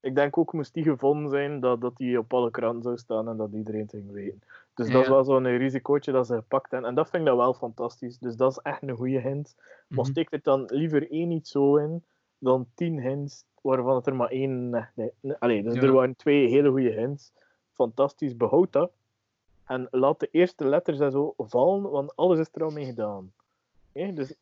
Ik 0.00 0.14
denk 0.14 0.38
ook, 0.38 0.52
moest 0.52 0.74
die 0.74 0.82
gevonden 0.82 1.30
zijn, 1.30 1.60
dat, 1.60 1.80
dat 1.80 1.96
die 1.96 2.18
op 2.18 2.34
alle 2.34 2.50
kranten 2.50 2.82
zou 2.82 2.96
staan 2.96 3.28
en 3.28 3.36
dat 3.36 3.52
iedereen 3.52 3.80
het 3.80 3.90
ging 3.90 4.10
weten. 4.12 4.40
Dus 4.74 4.90
dat 4.90 5.02
is 5.02 5.08
wel 5.08 5.24
zo'n 5.24 5.56
risicootje 5.56 6.12
dat 6.12 6.26
ze 6.26 6.34
gepakt 6.34 6.70
hebben. 6.70 6.88
En 6.88 6.94
dat 6.94 7.08
vind 7.10 7.22
ik 7.22 7.28
dan 7.28 7.36
wel 7.36 7.54
fantastisch. 7.54 8.18
Dus 8.18 8.36
dat 8.36 8.50
is 8.50 8.58
echt 8.58 8.82
een 8.82 8.96
goede 8.96 9.20
hint. 9.20 9.54
Maar 9.88 9.98
Mhm. 9.98 10.10
steek 10.10 10.32
er 10.32 10.40
dan 10.42 10.64
liever 10.66 11.10
één 11.10 11.28
niet 11.28 11.48
zo 11.48 11.76
in, 11.76 12.04
dan 12.38 12.66
tien 12.74 13.00
hints, 13.00 13.44
waarvan 13.64 13.94
het 13.96 14.06
er 14.06 14.14
maar 14.16 14.28
één... 14.28 14.70
Nee, 14.70 14.84
nee, 14.94 15.10
nee. 15.20 15.36
Allee, 15.38 15.62
dus 15.62 15.74
Ja. 15.74 15.82
er 15.82 15.92
waren 15.92 16.16
twee 16.16 16.48
hele 16.48 16.70
goede 16.70 16.90
hints. 16.90 17.32
Fantastisch, 17.72 18.36
behoud 18.36 18.72
dat. 18.72 18.92
En 19.66 19.88
laat 19.90 20.20
de 20.20 20.28
eerste 20.30 20.64
letters 20.66 20.98
en 21.00 21.10
zo 21.10 21.34
vallen, 21.36 21.90
want 21.90 22.16
alles 22.16 22.38
is 22.38 22.48
er 22.52 22.64
al 22.64 22.70
mee 22.70 22.84
gedaan. 22.84 23.32
Dus 23.92 24.34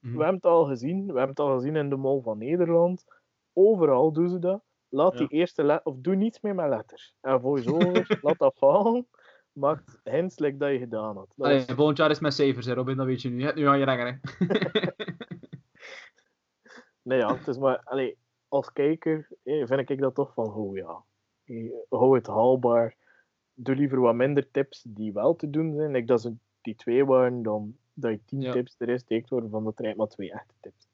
Mhm. 0.00 0.16
we 0.16 0.22
hebben 0.22 0.34
het 0.34 0.44
al 0.46 0.64
gezien. 0.64 0.98
We 1.00 1.06
hebben 1.18 1.28
het 1.28 1.40
al 1.40 1.54
gezien 1.54 1.76
in 1.76 1.88
de 1.90 1.96
Mol 1.96 2.22
van 2.22 2.38
Nederland. 2.38 3.04
Overal 3.52 4.12
doen 4.12 4.28
ze 4.28 4.38
dat. 4.38 4.62
Laat 4.88 5.12
Ja. 5.12 5.18
die 5.18 5.28
eerste 5.28 5.64
letter... 5.64 5.92
Of 5.92 5.98
doe 5.98 6.14
niets 6.14 6.40
meer 6.40 6.54
met 6.54 6.68
letters. 6.68 7.14
En 7.20 7.40
voice-over, 7.40 8.18
laat 8.22 8.38
dat 8.38 8.54
vallen. 8.58 9.06
Maakt 9.52 10.00
hints 10.04 10.38
like 10.38 10.56
dat 10.56 10.70
je 10.70 10.78
gedaan 10.78 11.16
had. 11.16 11.32
Dat 11.36 11.46
Allee, 11.46 11.64
was- 11.66 11.76
volgend 11.76 11.96
jaar 11.98 12.10
is 12.10 12.20
met 12.20 12.34
cijfers, 12.34 12.66
hè, 12.66 12.74
Robin, 12.74 12.96
dat 12.96 13.06
weet 13.06 13.22
je 13.22 13.28
nu. 13.28 13.38
Je 13.38 13.44
hebt 13.44 13.56
nu 13.56 13.66
aan 13.66 13.78
je 13.78 13.84
renger. 13.84 14.06
Hè. 14.38 14.46
Nee, 17.02 17.18
ja, 17.18 17.34
het 17.36 17.48
is 17.48 17.58
maar... 17.58 17.80
Allee, 17.84 18.18
als 18.48 18.72
kijker 18.72 19.28
eh, 19.42 19.66
vind 19.66 19.90
ik 19.90 19.98
dat 20.00 20.14
toch 20.14 20.32
van... 20.34 20.52
Oh 20.54 20.76
ja, 20.76 21.02
eh, 21.44 21.70
hou 21.88 22.16
het 22.16 22.26
haalbaar. 22.26 22.96
Doe 23.54 23.74
liever 23.76 24.00
wat 24.00 24.14
minder 24.14 24.50
tips 24.50 24.82
die 24.86 25.12
wel 25.12 25.36
te 25.36 25.50
doen 25.50 25.74
zijn. 25.74 25.94
Ik 25.94 26.06
dat 26.06 26.20
ze 26.20 26.34
die 26.60 26.74
twee 26.74 27.04
waren, 27.04 27.42
dan 27.42 27.76
dat 27.94 28.10
je 28.10 28.20
tien 28.24 28.40
Ja. 28.40 28.52
tips 28.52 28.74
erin 28.78 28.98
steekt 28.98 29.28
worden 29.28 29.50
van 29.50 29.64
dat 29.64 29.78
er 29.78 29.96
maar 29.96 30.08
twee 30.08 30.32
echte 30.32 30.54
tips. 30.60 30.86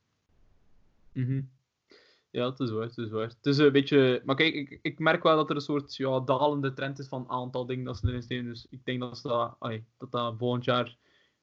Mhm. 1.13 1.41
Ja, 2.31 2.51
het 2.51 2.61
is 2.61 2.71
waar, 2.71 2.85
het 2.85 2.99
is 2.99 3.11
waar. 3.11 3.29
Het 3.29 3.47
is 3.47 3.59
een 3.59 3.73
beetje... 3.73 4.23
Maar 4.25 4.37
kijk, 4.37 4.55
ik, 4.55 4.79
ik 4.83 4.99
merk 4.99 5.23
wel 5.23 5.37
dat 5.37 5.51
er 5.51 5.57
een 5.57 5.63
soort 5.63 5.97
ja, 5.97 6.21
dalende 6.21 6.73
trend 6.73 6.99
is 6.99 7.09
van 7.09 7.29
aantal 7.29 7.67
dingen 7.67 7.85
dat 7.85 7.97
ze 7.97 8.09
erin 8.09 8.23
steken. 8.23 8.45
Dus 8.45 8.67
ik 8.71 8.85
denk 8.85 9.01
dat 9.01 9.19
ze 9.19 9.29
dat, 9.29 9.57
dat, 9.99 10.11
dat 10.11 10.35
volgend 10.39 10.65
jaar, 10.65 10.97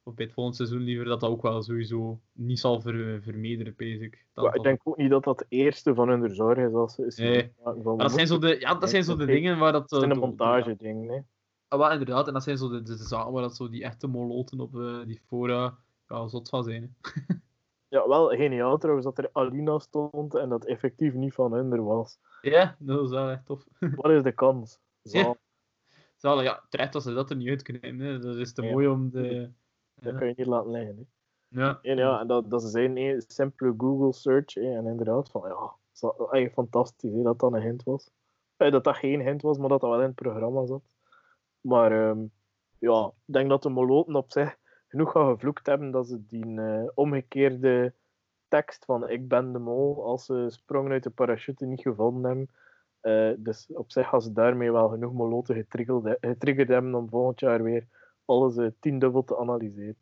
of 0.03 0.13
bij 0.15 0.25
het 0.25 0.33
volgende 0.33 0.57
seizoen 0.57 0.81
liever, 0.81 1.05
dat 1.05 1.19
dat 1.19 1.29
ook 1.29 1.41
wel 1.41 1.61
sowieso 1.61 2.19
niet 2.33 2.59
zal 2.59 2.81
ver, 2.81 3.73
pees 3.75 3.99
ik. 3.99 4.25
Dat 4.33 4.55
ik 4.55 4.63
denk 4.63 4.81
ook 4.83 4.97
niet 4.97 5.09
dat 5.09 5.23
dat 5.23 5.37
de 5.39 5.45
eerste 5.49 5.93
van 5.93 6.09
hun 6.09 6.35
zorg 6.35 6.57
is 6.57 6.73
als 6.73 6.95
ze 6.95 7.21
Nee. 7.23 7.53
van, 7.63 7.81
Maar 7.83 7.97
dat 7.97 8.11
zijn 8.11 8.27
zo 8.27 8.37
de, 8.37 8.59
ja, 8.59 8.75
dat 8.75 8.89
zijn 8.89 9.03
zo 9.03 9.15
de 9.15 9.25
dingen 9.25 9.57
waar 9.57 9.71
dat... 9.71 9.81
Het 9.81 9.91
is 9.91 9.97
eh, 9.97 10.03
een 10.03 10.09
door- 10.13 10.27
montage 10.27 10.75
ding, 10.75 11.07
nee. 11.07 11.23
Ja, 11.69 11.77
wel, 11.77 11.91
inderdaad. 11.91 12.27
En 12.27 12.33
dat 12.33 12.43
zijn 12.43 12.57
zo 12.57 12.69
de, 12.69 12.81
de, 12.81 12.95
de 12.95 13.03
zaken 13.03 13.31
waar 13.31 13.41
dat 13.41 13.55
zo 13.55 13.69
die 13.69 13.83
echte 13.83 14.07
moloten 14.07 14.59
op 14.59 14.75
eh, 14.75 14.99
die 15.05 15.21
fora 15.27 15.77
ja, 16.07 16.27
zot 16.27 16.49
van 16.49 16.63
zijn. 16.63 16.95
Hè. 17.01 17.21
Ja, 17.87 18.07
wel 18.07 18.27
geniaal 18.27 18.77
trouwens 18.77 19.05
dat 19.05 19.17
er 19.17 19.29
Alina 19.33 19.79
stond 19.79 20.35
en 20.35 20.49
dat 20.49 20.65
effectief 20.65 21.13
niet 21.13 21.33
van 21.33 21.53
hun 21.53 21.71
er 21.71 21.83
was. 21.83 22.19
Ja, 22.41 22.75
dat 22.79 23.03
is 23.03 23.09
wel 23.09 23.29
echt 23.29 23.45
tof. 23.45 23.65
Wat 23.95 24.11
is 24.11 24.23
de 24.23 24.31
kans? 24.31 24.79
Ja. 25.01 25.09
Zaal, 25.21 25.37
Zalig, 26.17 26.43
ja, 26.43 26.63
terecht 26.69 26.93
dat 26.93 27.03
ze 27.03 27.13
dat 27.13 27.29
er 27.29 27.35
niet 27.35 27.49
uitknippen. 27.49 27.99
Hè. 27.99 28.19
Dat 28.19 28.35
is 28.35 28.53
te 28.53 28.61
mooi 28.61 28.87
om 28.87 29.09
de... 29.09 29.51
Dat 30.03 30.17
kan 30.17 30.27
je 30.27 30.33
niet 30.37 30.47
laten 30.47 30.71
liggen. 30.71 30.97
Hè. 30.97 31.61
Ja. 31.61 31.79
En, 31.81 31.97
ja, 31.97 32.19
en 32.19 32.27
dat, 32.27 32.49
dat 32.49 32.63
zijn 32.63 32.97
een 32.97 33.23
simpele 33.27 33.73
Google 33.77 34.13
search. 34.13 34.53
Hè, 34.53 34.77
en 34.77 34.85
inderdaad, 34.85 35.31
van, 35.31 35.41
ja, 35.47 35.75
eigenlijk 36.17 36.53
fantastisch 36.53 37.13
hè, 37.13 37.21
dat 37.21 37.39
dat 37.39 37.53
een 37.53 37.61
hint 37.61 37.83
was. 37.83 38.11
Dat 38.57 38.83
dat 38.83 38.97
geen 38.97 39.21
hint 39.21 39.41
was, 39.41 39.57
maar 39.57 39.69
dat 39.69 39.81
dat 39.81 39.89
wel 39.89 39.99
in 39.99 40.05
het 40.05 40.15
programma 40.15 40.65
zat. 40.65 40.95
Maar 41.61 41.91
ehm, 41.91 42.25
ja, 42.79 43.11
ik 43.25 43.33
denk 43.33 43.49
dat 43.49 43.63
de 43.63 43.69
moloten 43.69 44.15
op 44.15 44.31
zich 44.31 44.57
genoeg 44.87 45.11
gaan 45.11 45.31
gevloekt 45.31 45.65
hebben 45.65 45.91
dat 45.91 46.07
ze 46.07 46.25
die 46.27 46.61
eh, 46.61 46.83
omgekeerde 46.93 47.93
tekst 48.47 48.85
van 48.85 49.09
ik 49.09 49.27
ben 49.27 49.53
de 49.53 49.59
mol 49.59 50.03
als 50.03 50.25
ze 50.25 50.45
sprongen 50.49 50.91
uit 50.91 51.03
de 51.03 51.09
parachute 51.09 51.65
niet 51.65 51.81
gevonden 51.81 52.29
hebben. 52.29 52.49
Eh, 52.99 53.43
dus 53.43 53.67
op 53.73 53.91
zich 53.91 54.07
gaan 54.07 54.21
ze 54.21 54.31
daarmee 54.31 54.71
wel 54.71 54.89
genoeg 54.89 55.13
moloten 55.13 55.55
getriggerd, 55.55 56.17
getriggerd 56.21 56.67
hebben 56.67 56.95
om 56.95 57.09
volgend 57.09 57.39
jaar 57.39 57.63
weer 57.63 57.87
alles 58.31 58.57
eh, 58.57 58.67
tiendubbel 58.79 59.23
te 59.23 59.37
analyseren. 59.37 59.95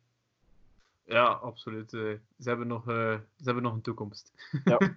Ja, 1.04 1.24
absoluut. 1.24 1.92
eh, 1.92 2.00
ze, 2.38 2.48
hebben 2.48 2.66
nog, 2.66 2.88
eh, 2.88 3.14
ze 3.36 3.44
hebben 3.44 3.62
nog 3.62 3.72
een 3.72 3.80
toekomst. 3.80 4.32
Ja. 4.64 4.78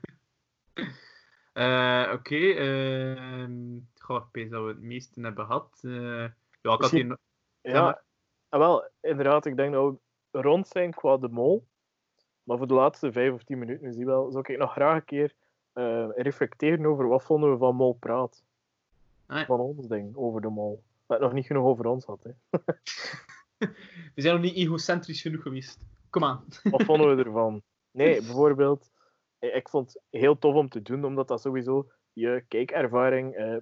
Oké, 2.13 2.35
ehm 2.35 3.79
goh, 3.99 4.17
ik 4.17 4.23
weet 4.31 4.51
dat 4.51 4.61
we 4.63 4.67
het 4.67 4.81
meeste 4.81 5.21
hebben 5.21 5.45
gehad. 5.45 5.79
Eh, 5.81 5.91
ja, 5.91 6.25
ik 6.25 6.33
had 6.61 6.79
Misschien- 6.79 7.17
hier... 7.61 7.73
Ja, 7.73 8.01
en 8.49 8.59
wel, 8.59 8.89
inderdaad, 9.01 9.45
ik 9.45 9.55
denk 9.55 9.73
dat 9.73 9.95
we 10.31 10.41
rond 10.41 10.67
zijn 10.67 10.93
qua 10.93 11.17
de 11.17 11.29
mol. 11.29 11.67
Maar 12.43 12.57
voor 12.57 12.67
de 12.67 12.73
laatste 12.73 13.11
vijf 13.11 13.33
of 13.33 13.43
tien 13.43 13.57
minuten 13.57 13.93
zie 13.93 14.05
wel, 14.05 14.31
zou 14.31 14.43
ik 14.47 14.57
nog 14.57 14.71
graag 14.71 14.95
een 14.95 15.05
keer 15.05 15.33
reflecteren 16.15 16.85
over 16.85 17.07
wat 17.07 17.23
vonden 17.23 17.51
we 17.51 17.57
van 17.57 17.75
Mol 17.75 17.93
Praat. 17.93 18.43
Ah, 19.25 19.37
ja. 19.37 19.45
Van 19.45 19.59
ons 19.59 19.87
ding, 19.87 20.15
over 20.15 20.41
de 20.41 20.49
mol. 20.49 20.83
Dat 21.13 21.21
het 21.21 21.31
nog 21.31 21.39
niet 21.39 21.47
genoeg 21.47 21.65
over 21.65 21.85
ons 21.85 22.05
had. 22.05 22.23
Hè. 22.23 22.31
We 24.15 24.21
zijn 24.21 24.33
nog 24.33 24.43
niet 24.43 24.55
egocentrisch 24.55 25.21
genoeg 25.21 25.41
geweest. 25.41 25.85
Kom 26.09 26.23
aan. 26.23 26.45
Wat 26.71 26.83
vonden 26.83 27.15
we 27.15 27.23
ervan? 27.23 27.61
Nee, 27.91 28.21
bijvoorbeeld, 28.21 28.91
ik 29.39 29.69
vond 29.69 29.93
het 29.93 30.03
heel 30.09 30.37
tof 30.37 30.55
om 30.55 30.69
te 30.69 30.81
doen, 30.81 31.05
omdat 31.05 31.27
dat 31.27 31.41
sowieso 31.41 31.87
je 32.13 32.43
kijkervaring 32.47 33.35
eh, 33.35 33.57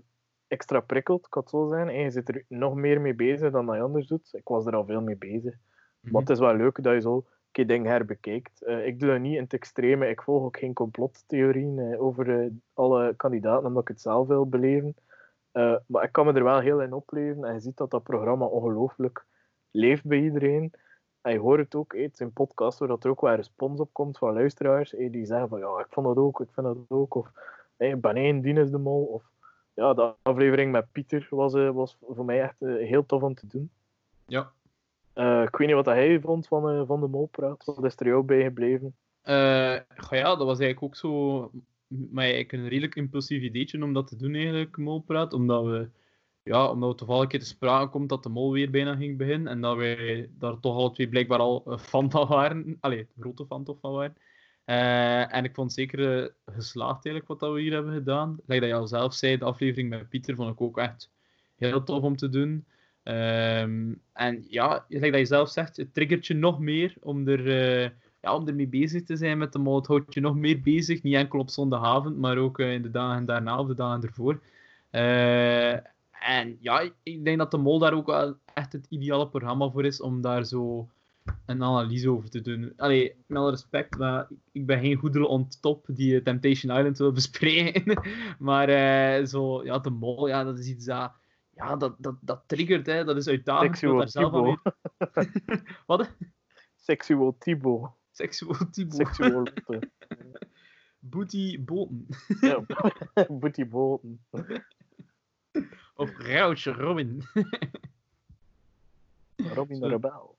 extra 0.48 0.80
prikkelt, 0.80 1.30
kan 1.30 1.42
het 1.42 1.52
zo 1.52 1.68
zijn. 1.68 1.90
En 1.90 2.02
je 2.02 2.12
zit 2.12 2.30
er 2.30 2.46
nog 2.48 2.76
meer 2.76 3.02
mee 3.02 3.16
bezig 3.16 3.52
dan 3.52 3.66
dat 3.66 3.76
je 3.76 3.82
anders 3.82 4.08
doet. 4.08 4.30
Ik 4.32 4.48
was 4.48 4.66
er 4.66 4.76
al 4.76 4.86
veel 4.86 5.02
mee 5.02 5.18
bezig. 5.18 5.56
Mhm. 6.00 6.12
Maar 6.12 6.22
het 6.22 6.30
is 6.30 6.40
wel 6.40 6.56
leuk 6.56 6.84
dat 6.84 6.94
je 6.94 7.02
zo 7.02 7.16
een 7.16 7.26
keer 7.52 7.68
dingen 7.68 7.92
herbekijkt. 7.92 8.64
Eh, 8.64 8.86
ik 8.86 9.00
doe 9.00 9.10
dat 9.10 9.20
niet 9.20 9.36
in 9.36 9.44
het 9.44 9.54
extreme. 9.54 10.10
Ik 10.10 10.22
volg 10.22 10.44
ook 10.44 10.58
geen 10.58 10.74
complottheorieën 10.74 11.80
eh, 11.80 12.02
over 12.02 12.40
eh, 12.40 12.52
alle 12.74 13.14
kandidaten, 13.16 13.68
omdat 13.68 13.82
ik 13.82 13.88
het 13.88 14.02
zelf 14.02 14.28
wil 14.28 14.48
beleven. 14.50 14.96
Eh, 15.52 15.76
maar 15.86 16.04
ik 16.04 16.12
kan 16.12 16.26
me 16.26 16.34
er 16.34 16.44
wel 16.44 16.60
heel 16.60 16.82
in 16.82 16.94
opleven. 16.94 17.44
En 17.44 17.54
je 17.54 17.60
ziet 17.60 17.78
dat 17.78 17.92
dat 17.92 18.04
programma 18.04 18.46
ongelooflijk 18.46 19.26
leeft 19.72 20.06
bij 20.06 20.20
iedereen. 20.20 20.74
En 21.22 21.32
je 21.32 21.40
hoort 21.40 21.60
het 21.60 21.76
ook, 21.76 21.96
het 21.96 22.18
zijn 22.18 22.34
podcasts 22.34 22.80
waar 22.80 22.88
dat 22.88 23.04
er 23.04 23.10
ook 23.10 23.22
wel 23.22 23.36
respons 23.36 23.80
op 23.80 23.90
komt 23.94 24.18
van 24.18 24.34
luisteraars, 24.34 24.90
die 24.90 25.26
zeggen 25.26 25.50
van 25.50 25.60
ja, 25.60 25.80
ik 25.80 25.86
vond 25.90 26.08
dat 26.08 26.18
ook, 26.18 26.42
ik 26.42 26.50
vind 26.52 26.66
dat 26.66 26.78
ook, 26.88 27.16
of 27.16 27.32
hey, 27.78 28.00
Banijn, 28.00 28.42
Dien 28.42 28.58
is 28.58 28.72
de 28.72 28.78
mol, 28.78 29.04
of 29.04 29.24
ja, 29.74 29.94
de 29.94 30.14
aflevering 30.22 30.72
met 30.72 30.92
Pieter 30.92 31.28
was, 31.30 31.54
uh, 31.54 31.70
was 31.70 31.98
voor 32.02 32.26
mij 32.26 32.42
echt 32.42 32.56
uh, 32.60 32.88
heel 32.88 33.06
tof 33.06 33.22
om 33.22 33.36
te 33.36 33.48
doen. 33.48 33.72
Ja. 34.26 34.52
Uh, 35.16 35.42
ik 35.42 35.56
weet 35.56 35.68
niet 35.68 35.76
wat 35.76 35.86
hij 35.86 36.20
vond 36.20 36.48
van, 36.48 36.86
van 36.86 37.00
de 37.00 37.08
molpraat, 37.08 37.66
wat 37.66 37.84
is 37.84 37.96
er 37.96 38.06
jou 38.06 38.24
bij 38.24 38.44
gebleven? 38.44 38.96
ja, 40.10 40.36
dat 40.36 40.46
was 40.46 40.60
eigenlijk 40.60 40.84
ook 40.84 40.96
zo 40.96 41.52
maar 42.12 42.30
ik 42.30 42.52
een 42.52 42.68
redelijk 42.68 42.96
impulsief 42.96 43.42
ideetje 43.42 43.84
om 43.84 43.94
dat 43.94 44.08
te 44.08 44.16
doen, 44.16 44.36
eigenlijk, 44.36 44.78
molpraat. 44.78 45.34
Omdat 45.34 45.66
we, 45.66 45.90
ja, 46.44 46.70
omdat 46.70 46.90
we 46.90 46.96
toevallig 46.96 47.24
een 47.24 47.30
keer 47.30 47.40
te 47.40 47.46
sprake 47.46 47.90
komt 47.90 48.10
dat 48.10 48.24
de 48.24 48.30
mol 48.30 48.52
weer 48.52 48.70
bijna 48.70 48.96
ging 48.96 49.18
beginnen. 49.18 49.52
En 49.52 49.62
dat 49.62 49.78
wij 49.78 50.30
daar 50.38 50.60
toch 50.60 50.76
alle 50.76 50.92
twee 50.92 51.10
blijkbaar 51.10 51.40
al 51.40 51.78
fan 51.80 52.12
van 52.12 52.28
waren. 52.28 52.78
Allee, 52.80 53.08
grote 53.20 53.46
fan 53.46 53.64
toch 53.64 53.80
van 53.80 53.92
waren. 53.92 54.16
Uh, 54.66 55.36
en 55.36 55.44
ik 55.44 55.56
vond 55.56 55.74
zeker 55.74 56.00
uh, 56.00 56.28
geslaagd 56.46 57.06
eigenlijk 57.06 57.28
wat 57.28 57.40
dat 57.40 57.54
we 57.54 57.62
hier 57.62 57.74
hebben 57.74 57.94
gedaan. 57.94 58.38
Like 58.46 58.62
dat 58.62 58.70
je 58.70 58.76
al 58.76 58.88
zelf 58.88 59.14
zei, 59.14 59.38
de 59.38 59.46
aflevering 59.46 59.90
met 59.90 60.10
Pieter 60.10 60.36
vond 60.36 60.52
ik 60.52 60.62
ook 60.62 60.78
echt 60.78 61.10
heel 61.56 61.84
tof 61.84 62.04
om 62.04 62.16
te 62.16 62.30
doen. 62.30 62.66
Um, 63.04 64.02
en 64.14 64.46
ja, 64.48 64.86
like 64.88 65.12
dat 65.12 65.20
je 65.20 65.26
zelf 65.26 65.50
zegt, 65.50 65.78
het 65.78 65.94
triggert 65.94 66.28
je 66.28 66.34
nog 66.34 66.60
meer 66.60 66.96
om 67.00 67.28
er... 67.28 67.84
Uh, 67.84 67.90
ja, 68.22 68.36
om 68.36 68.48
ermee 68.48 68.68
bezig 68.68 69.04
te 69.04 69.16
zijn 69.16 69.38
met 69.38 69.54
de 69.54 69.60
mol. 69.60 69.76
Het 69.76 69.88
houdt 69.88 70.14
je 70.14 70.20
nog 70.20 70.36
meer 70.36 70.62
bezig, 70.62 71.04
niet 71.04 71.16
enkel 71.16 71.40
op 71.40 71.50
zondagavond, 71.50 72.18
maar 72.18 72.38
ook 72.38 72.60
uh, 72.60 72.74
in 72.74 72.82
de 72.82 72.92
dagen 72.92 73.26
daarna 73.26 73.60
of 73.60 73.68
de 73.68 73.76
dagen 73.76 74.04
ervoor. 74.04 74.40
Uh, 74.92 75.74
en 76.12 76.58
ja, 76.60 76.90
ik 77.04 77.26
denk 77.26 77.38
dat 77.38 77.52
de 77.52 77.58
mol 77.58 77.80
daar 77.80 77.94
ook 77.94 78.06
wel 78.06 78.36
echt 78.54 78.74
het 78.74 78.86
ideale 78.90 79.28
programma 79.28 79.70
voor 79.70 79.86
is 79.86 80.02
om 80.02 80.22
daar 80.22 80.46
zo 80.46 80.90
een 81.46 81.64
analyse 81.64 82.10
over 82.10 82.30
te 82.30 82.42
doen. 82.42 82.74
Allee, 82.78 83.16
met 83.26 83.38
alle 83.38 83.50
respect, 83.50 83.98
maar 83.98 84.28
ik 84.52 84.66
ben 84.66 84.80
geen 84.80 84.98
goedele 84.98 85.28
on 85.28 85.48
top 85.62 85.86
die 85.88 86.14
uh, 86.14 86.24
Temptation 86.24 86.78
Island 86.78 86.98
wil 86.98 87.12
bespreken. 87.22 88.02
maar 88.40 88.70
uh, 88.70 89.26
zo, 89.26 89.64
ja, 89.64 89.80
de 89.80 89.90
mol, 89.90 90.28
ja, 90.28 90.44
dat 90.44 90.60
is 90.60 90.68
iets 90.68 90.86
dat... 90.86 91.12
Ja, 91.56 91.76
dat, 91.76 91.96
dat, 91.98 92.16
dat 92.22 92.44
triggert, 92.46 92.86
hè. 92.86 93.04
dat 93.04 93.18
is 93.18 93.28
uitdagend. 93.28 93.78
Seksueel 93.78 93.98
daar 93.98 94.10
zelf 94.10 94.34
aan 94.34 94.44
weer... 94.44 94.60
Wat? 95.86 96.10
Seksueel 96.76 97.36
Thibaut. 97.40 97.90
Seksueel 98.12 98.70
Thibaut. 98.72 99.08
Seksueel 99.08 99.44
Booty 101.02 101.58
Bolton. 101.66 102.08
ja, 102.42 102.64
Booty 103.40 103.68
Bolton. 103.68 104.20
Of 105.96 106.18
Rauwtje 106.18 106.72
Robin. 106.72 107.24
Robin 109.36 109.80
de 109.80 109.88
Rebel. 109.88 110.38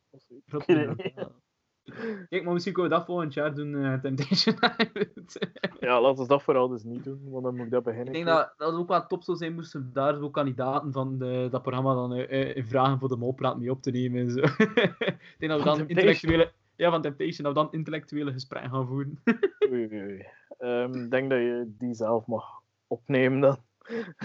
Kijk, 2.28 2.44
maar 2.44 2.52
misschien 2.52 2.72
kunnen 2.72 2.92
we 2.92 2.98
dat 2.98 3.06
volgend 3.06 3.34
jaar 3.34 3.54
doen, 3.54 3.74
uh, 3.74 4.00
Temptation 4.00 4.54
Island. 4.54 5.38
ja, 5.80 6.00
laten 6.00 6.22
we 6.22 6.28
dat 6.28 6.42
vooral 6.42 6.68
dus 6.68 6.82
niet 6.82 7.04
doen, 7.04 7.30
want 7.30 7.44
dan 7.44 7.56
moet 7.56 7.64
ik 7.64 7.70
dat 7.70 7.82
beginnen. 7.82 8.06
Ik 8.06 8.12
denk 8.12 8.26
dat, 8.26 8.54
dat 8.56 8.70
het 8.70 8.80
ook 8.80 8.88
wel 8.88 9.06
top 9.06 9.22
zou 9.22 9.36
zijn 9.36 9.54
moesten 9.54 9.90
daar 9.92 10.16
zo 10.16 10.30
kandidaten 10.30 10.92
van 10.92 11.18
de, 11.18 11.48
dat 11.50 11.62
programma 11.62 11.94
dan 11.94 12.16
uh, 12.16 12.66
vragen 12.66 12.98
voor 12.98 13.08
de 13.08 13.16
molpraat 13.16 13.58
mee 13.58 13.70
op 13.70 13.82
te 13.82 13.90
nemen 13.90 14.20
en 14.20 14.30
zo. 14.30 14.38
ik 14.38 15.36
denk 15.38 15.52
dat 15.52 15.58
we 15.58 15.64
dan 15.64 15.88
intellectuele... 15.88 16.52
Ja, 16.76 16.90
van 16.90 17.02
Temptation, 17.02 17.44
dat 17.44 17.54
we 17.54 17.62
dan 17.62 17.72
intellectuele 17.72 18.32
gesprekken 18.32 18.70
gaan 18.70 18.86
voeren. 18.86 19.22
oei, 19.70 19.86
oei, 19.86 20.02
oei. 20.02 20.18
Ik 20.18 20.56
um, 20.58 21.08
denk 21.08 21.30
dat 21.30 21.38
je 21.38 21.74
die 21.78 21.94
zelf 21.94 22.26
mag 22.26 22.60
opnemen 22.86 23.40
dan. 23.40 23.56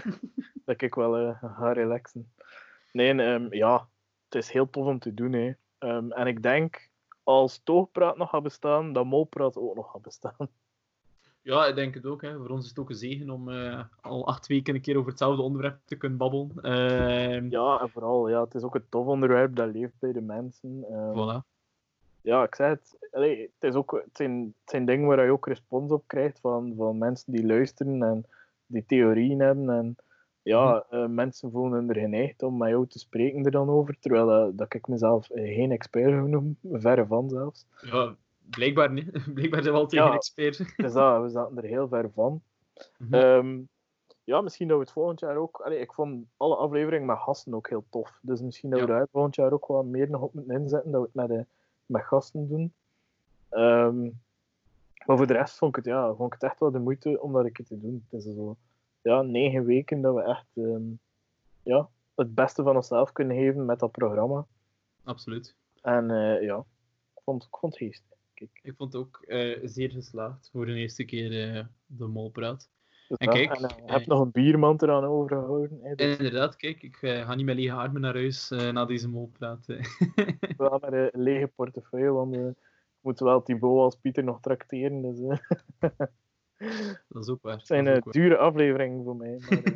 dat 0.65 0.81
ik 0.81 0.95
wel 0.95 1.19
uh, 1.19 1.43
ga 1.43 1.71
relaxen. 1.71 2.31
Nee, 2.91 3.13
um, 3.13 3.53
ja, 3.53 3.87
het 4.23 4.35
is 4.43 4.51
heel 4.51 4.69
tof 4.69 4.85
om 4.85 4.99
te 4.99 5.13
doen. 5.13 5.33
Hè. 5.33 5.51
Um, 5.79 6.11
en 6.11 6.27
ik 6.27 6.43
denk, 6.43 6.89
als 7.23 7.61
Toogpraat 7.63 8.17
nog 8.17 8.29
gaat 8.29 8.43
bestaan, 8.43 8.93
dat 8.93 9.05
Molpraat 9.05 9.57
ook 9.57 9.75
nog 9.75 9.91
gaat 9.91 10.01
bestaan. 10.01 10.49
Ja, 11.41 11.65
ik 11.65 11.75
denk 11.75 11.93
het 11.93 12.05
ook. 12.05 12.21
Hè. 12.21 12.37
Voor 12.37 12.49
ons 12.49 12.63
is 12.63 12.69
het 12.69 12.79
ook 12.79 12.89
een 12.89 12.95
zegen 12.95 13.29
om 13.29 13.49
uh, 13.49 13.83
al 14.01 14.27
acht 14.27 14.47
weken 14.47 14.75
een 14.75 14.81
keer 14.81 14.97
over 14.97 15.09
hetzelfde 15.09 15.41
onderwerp 15.41 15.79
te 15.85 15.95
kunnen 15.95 16.17
babbelen. 16.17 16.51
Uh, 16.61 17.49
ja, 17.49 17.79
en 17.81 17.89
vooral, 17.89 18.29
ja, 18.29 18.43
het 18.43 18.55
is 18.55 18.63
ook 18.63 18.75
een 18.75 18.89
tof 18.89 19.05
onderwerp 19.05 19.55
dat 19.55 19.71
leeft 19.71 19.99
bij 19.99 20.11
de 20.11 20.21
mensen. 20.21 20.85
voilà. 21.13 21.56
Ja, 22.27 22.43
ik 22.43 22.55
zei 22.55 22.69
het. 22.69 23.09
Allee, 23.11 23.41
het, 23.41 23.69
is 23.69 23.75
ook, 23.75 23.91
het, 23.91 24.17
zijn, 24.17 24.53
het 24.59 24.69
zijn 24.69 24.85
dingen 24.85 25.07
waar 25.07 25.25
je 25.25 25.31
ook 25.31 25.47
respons 25.47 25.91
op 25.91 26.03
krijgt 26.07 26.39
van, 26.39 26.73
van 26.77 26.97
mensen 26.97 27.31
die 27.31 27.45
luisteren 27.45 28.03
en 28.03 28.25
die 28.65 28.85
theorieën 28.85 29.39
hebben. 29.39 29.69
En 29.69 29.95
ja, 30.41 30.85
uh, 30.91 31.05
mensen 31.07 31.51
voelen 31.51 31.89
er 31.89 31.99
geneigd 31.99 32.43
om 32.43 32.57
met 32.57 32.69
jou 32.69 32.87
te 32.87 32.99
spreken 32.99 33.45
er 33.45 33.51
dan 33.51 33.69
over, 33.69 33.99
terwijl 33.99 34.47
uh, 34.47 34.53
dat 34.57 34.73
ik 34.73 34.87
mezelf 34.87 35.29
uh, 35.29 35.55
geen 35.55 35.71
expert 35.71 36.27
noem, 36.27 36.57
verre 36.71 37.05
van 37.05 37.29
zelfs. 37.29 37.65
Ja, 37.81 38.15
blijkbaar 38.49 38.91
niet. 38.91 39.11
blijkbaar 39.33 39.61
zijn 39.63 39.73
we 39.73 39.79
altijd 39.79 40.01
Ja, 40.01 40.07
geen 40.07 40.15
expert. 40.15 40.57
Dus 40.83 40.93
dat, 40.93 41.21
we 41.21 41.29
zaten 41.29 41.57
er 41.57 41.63
heel 41.63 41.87
ver 41.87 42.11
van. 42.13 42.41
Mhm. 42.97 43.13
Ehm, 43.13 43.61
ja, 44.23 44.41
misschien 44.41 44.67
dat 44.67 44.77
we 44.77 44.83
het 44.83 44.93
volgend 44.93 45.19
jaar 45.19 45.35
ook... 45.35 45.59
Allee, 45.59 45.79
ik 45.79 45.93
vond 45.93 46.25
alle 46.37 46.55
afleveringen 46.55 47.05
met 47.05 47.17
gasten 47.17 47.53
ook 47.53 47.69
heel 47.69 47.85
tof. 47.89 48.19
Dus 48.21 48.41
misschien 48.41 48.69
dat 48.69 48.79
we 48.79 48.87
Ja. 48.87 48.97
daar 48.97 49.07
volgend 49.11 49.35
jaar 49.35 49.51
ook 49.51 49.65
wat 49.65 49.85
meer 49.85 50.09
nog 50.09 50.21
op 50.21 50.33
moeten 50.33 50.55
inzetten, 50.55 50.91
dat 50.91 51.01
we 51.01 51.07
het 51.13 51.29
met, 51.29 51.37
eh, 51.37 51.45
met 51.87 52.03
gasten 52.03 52.47
doen. 52.47 52.73
Ehm, 53.49 54.03
maar 55.05 55.17
voor 55.17 55.27
de 55.27 55.33
rest 55.33 55.57
vond 55.57 55.77
ik, 55.77 55.83
het, 55.83 55.93
ja, 55.93 56.13
vond 56.15 56.33
ik 56.33 56.41
het 56.41 56.51
echt 56.51 56.59
wel 56.59 56.71
de 56.71 56.79
moeite 56.79 57.21
om 57.21 57.33
dat 57.33 57.45
een 57.45 57.51
keer 57.51 57.65
te 57.65 57.79
doen. 57.79 58.05
Het 58.09 58.25
is 58.25 58.33
zo 58.35 58.57
ja, 59.01 59.21
negen 59.21 59.65
weken 59.65 60.01
dat 60.01 60.15
we 60.15 60.21
echt 60.21 60.47
ehm, 60.53 60.83
ja, 61.63 61.89
het 62.15 62.35
beste 62.35 62.63
van 62.63 62.75
onszelf 62.75 63.11
kunnen 63.11 63.37
geven 63.37 63.65
met 63.65 63.79
dat 63.79 63.91
programma. 63.91 64.45
Absoluut. 65.03 65.55
En 65.81 66.11
eh, 66.11 66.41
ja, 66.41 66.57
ik 67.15 67.21
vond, 67.23 67.43
ik 67.43 67.57
vond 67.57 67.79
het. 67.79 68.03
Kijk. 68.33 68.59
Ik 68.61 68.73
vond 68.75 68.93
het 68.93 69.01
ook 69.01 69.21
eh, 69.21 69.59
zeer 69.63 69.91
geslaagd 69.91 70.49
voor 70.51 70.65
de 70.65 70.73
eerste 70.73 71.05
keer 71.05 71.55
eh, 71.55 71.65
de 71.85 72.07
molpraat. 72.07 72.69
Dus 73.07 73.17
En 73.17 73.29
kijk, 73.29 73.51
en, 73.51 73.63
eh, 73.69 73.75
je 73.85 73.91
hebt 73.91 74.07
nog 74.07 74.19
een 74.19 74.31
biermand 74.31 74.81
eraan 74.81 75.03
overgehouden. 75.03 75.79
Hè, 75.81 75.95
dus 75.95 76.17
Inderdaad, 76.17 76.55
kijk, 76.55 76.81
ik 76.83 76.97
eh, 77.01 77.25
ga 77.25 77.35
niet 77.35 77.45
met 77.45 77.55
lege 77.55 77.71
armen 77.73 78.01
naar 78.01 78.13
huis 78.13 78.51
eh, 78.51 78.69
na 78.71 78.85
deze 78.85 79.09
molpraat. 79.09 79.67
eh. 79.67 79.83
wel 80.57 80.77
met 80.81 80.93
een 80.93 81.21
lege 81.21 81.47
portefeuille, 81.47 82.11
want 82.11 82.35
ik 82.35 82.55
moet 83.01 83.19
wel 83.19 83.43
Thibaut 83.43 83.79
als 83.79 83.95
Pieter 83.95 84.23
nog 84.23 84.39
tracteren. 84.39 85.01
Dus, 85.01 85.19
dat 87.09 87.23
is 87.23 87.29
ook 87.29 87.41
waar. 87.41 87.57
het 87.57 87.67
zijn 87.67 87.83
dat 87.85 87.93
is 87.93 87.97
ook 87.99 88.05
waar. 88.05 88.13
dure 88.13 88.37
afleveringen 88.37 89.03
voor 89.03 89.15
mij. 89.15 89.39
Maar, 89.49 89.61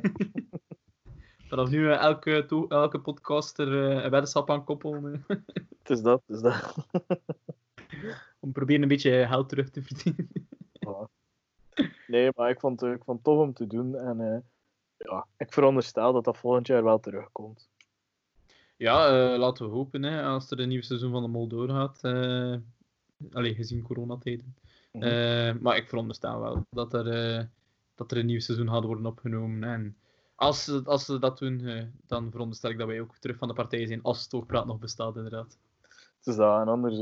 Vanaf 1.51 1.69
nu 1.69 1.91
elke, 1.91 2.65
elke 2.67 2.99
podcaster 2.99 3.67
eh, 3.89 4.03
een 4.03 4.09
weddenschap 4.09 4.49
aan 4.49 4.63
koppelen. 4.63 5.23
het 5.79 5.89
is 5.89 6.01
dat, 6.01 6.23
het 6.27 6.35
is 6.35 6.41
dat. 6.41 6.87
om 8.39 8.51
proberen 8.51 8.81
een 8.81 8.87
beetje 8.87 9.25
geld 9.27 9.49
terug 9.49 9.69
te 9.69 9.81
verdienen. 9.83 10.29
Nee, 12.11 12.29
maar 12.35 12.49
ik 12.49 12.59
vond, 12.59 12.81
het- 12.81 12.95
ik 12.95 13.03
vond 13.03 13.17
het 13.17 13.25
tof 13.25 13.39
om 13.39 13.53
te 13.53 13.67
doen. 13.67 13.95
En 13.95 14.19
eh, 14.33 14.39
ja, 14.97 15.25
ik 15.37 15.53
veronderstel 15.53 16.13
dat 16.13 16.23
dat 16.23 16.37
volgend 16.37 16.67
jaar 16.67 16.83
wel 16.83 16.99
terugkomt. 16.99 17.69
Ja, 18.77 19.07
eh, 19.33 19.39
laten 19.39 19.65
we 19.65 19.71
hopen, 19.71 20.03
hè, 20.03 20.23
als 20.23 20.51
er 20.51 20.59
een 20.59 20.67
nieuw 20.69 20.81
seizoen 20.81 21.11
van 21.11 21.21
de 21.21 21.27
Mol 21.27 21.47
doorgaat. 21.47 21.99
eh 22.03 22.55
allee, 23.31 23.53
gezien 23.55 23.81
coronatijden. 23.81 24.55
Eh, 24.91 25.53
maar 25.61 25.77
ik 25.77 25.87
veronderstel 25.89 26.39
wel 26.39 26.65
dat 26.69 26.93
er, 26.93 27.49
dat 27.95 28.11
er 28.11 28.17
een 28.17 28.25
nieuw 28.25 28.39
seizoen 28.39 28.69
gaat 28.69 28.83
worden 28.83 29.05
opgenomen. 29.05 29.63
En 29.63 29.97
als 30.35 30.63
ze, 30.63 30.81
als 30.85 31.05
ze 31.05 31.19
dat 31.19 31.37
doen, 31.37 31.61
dan 32.07 32.31
veronderstel 32.31 32.69
ik 32.69 32.77
dat 32.77 32.87
wij 32.87 33.01
ook 33.01 33.17
terug 33.17 33.37
van 33.37 33.47
de 33.47 33.53
partij 33.53 33.85
zijn, 33.85 34.01
als 34.03 34.21
Stookpraat 34.21 34.65
nog 34.65 34.79
bestaat, 34.79 35.15
inderdaad. 35.15 35.57
Het 36.17 36.27
is 36.27 36.35
dat. 36.35 36.61
En 36.61 36.67
anders 36.67 36.97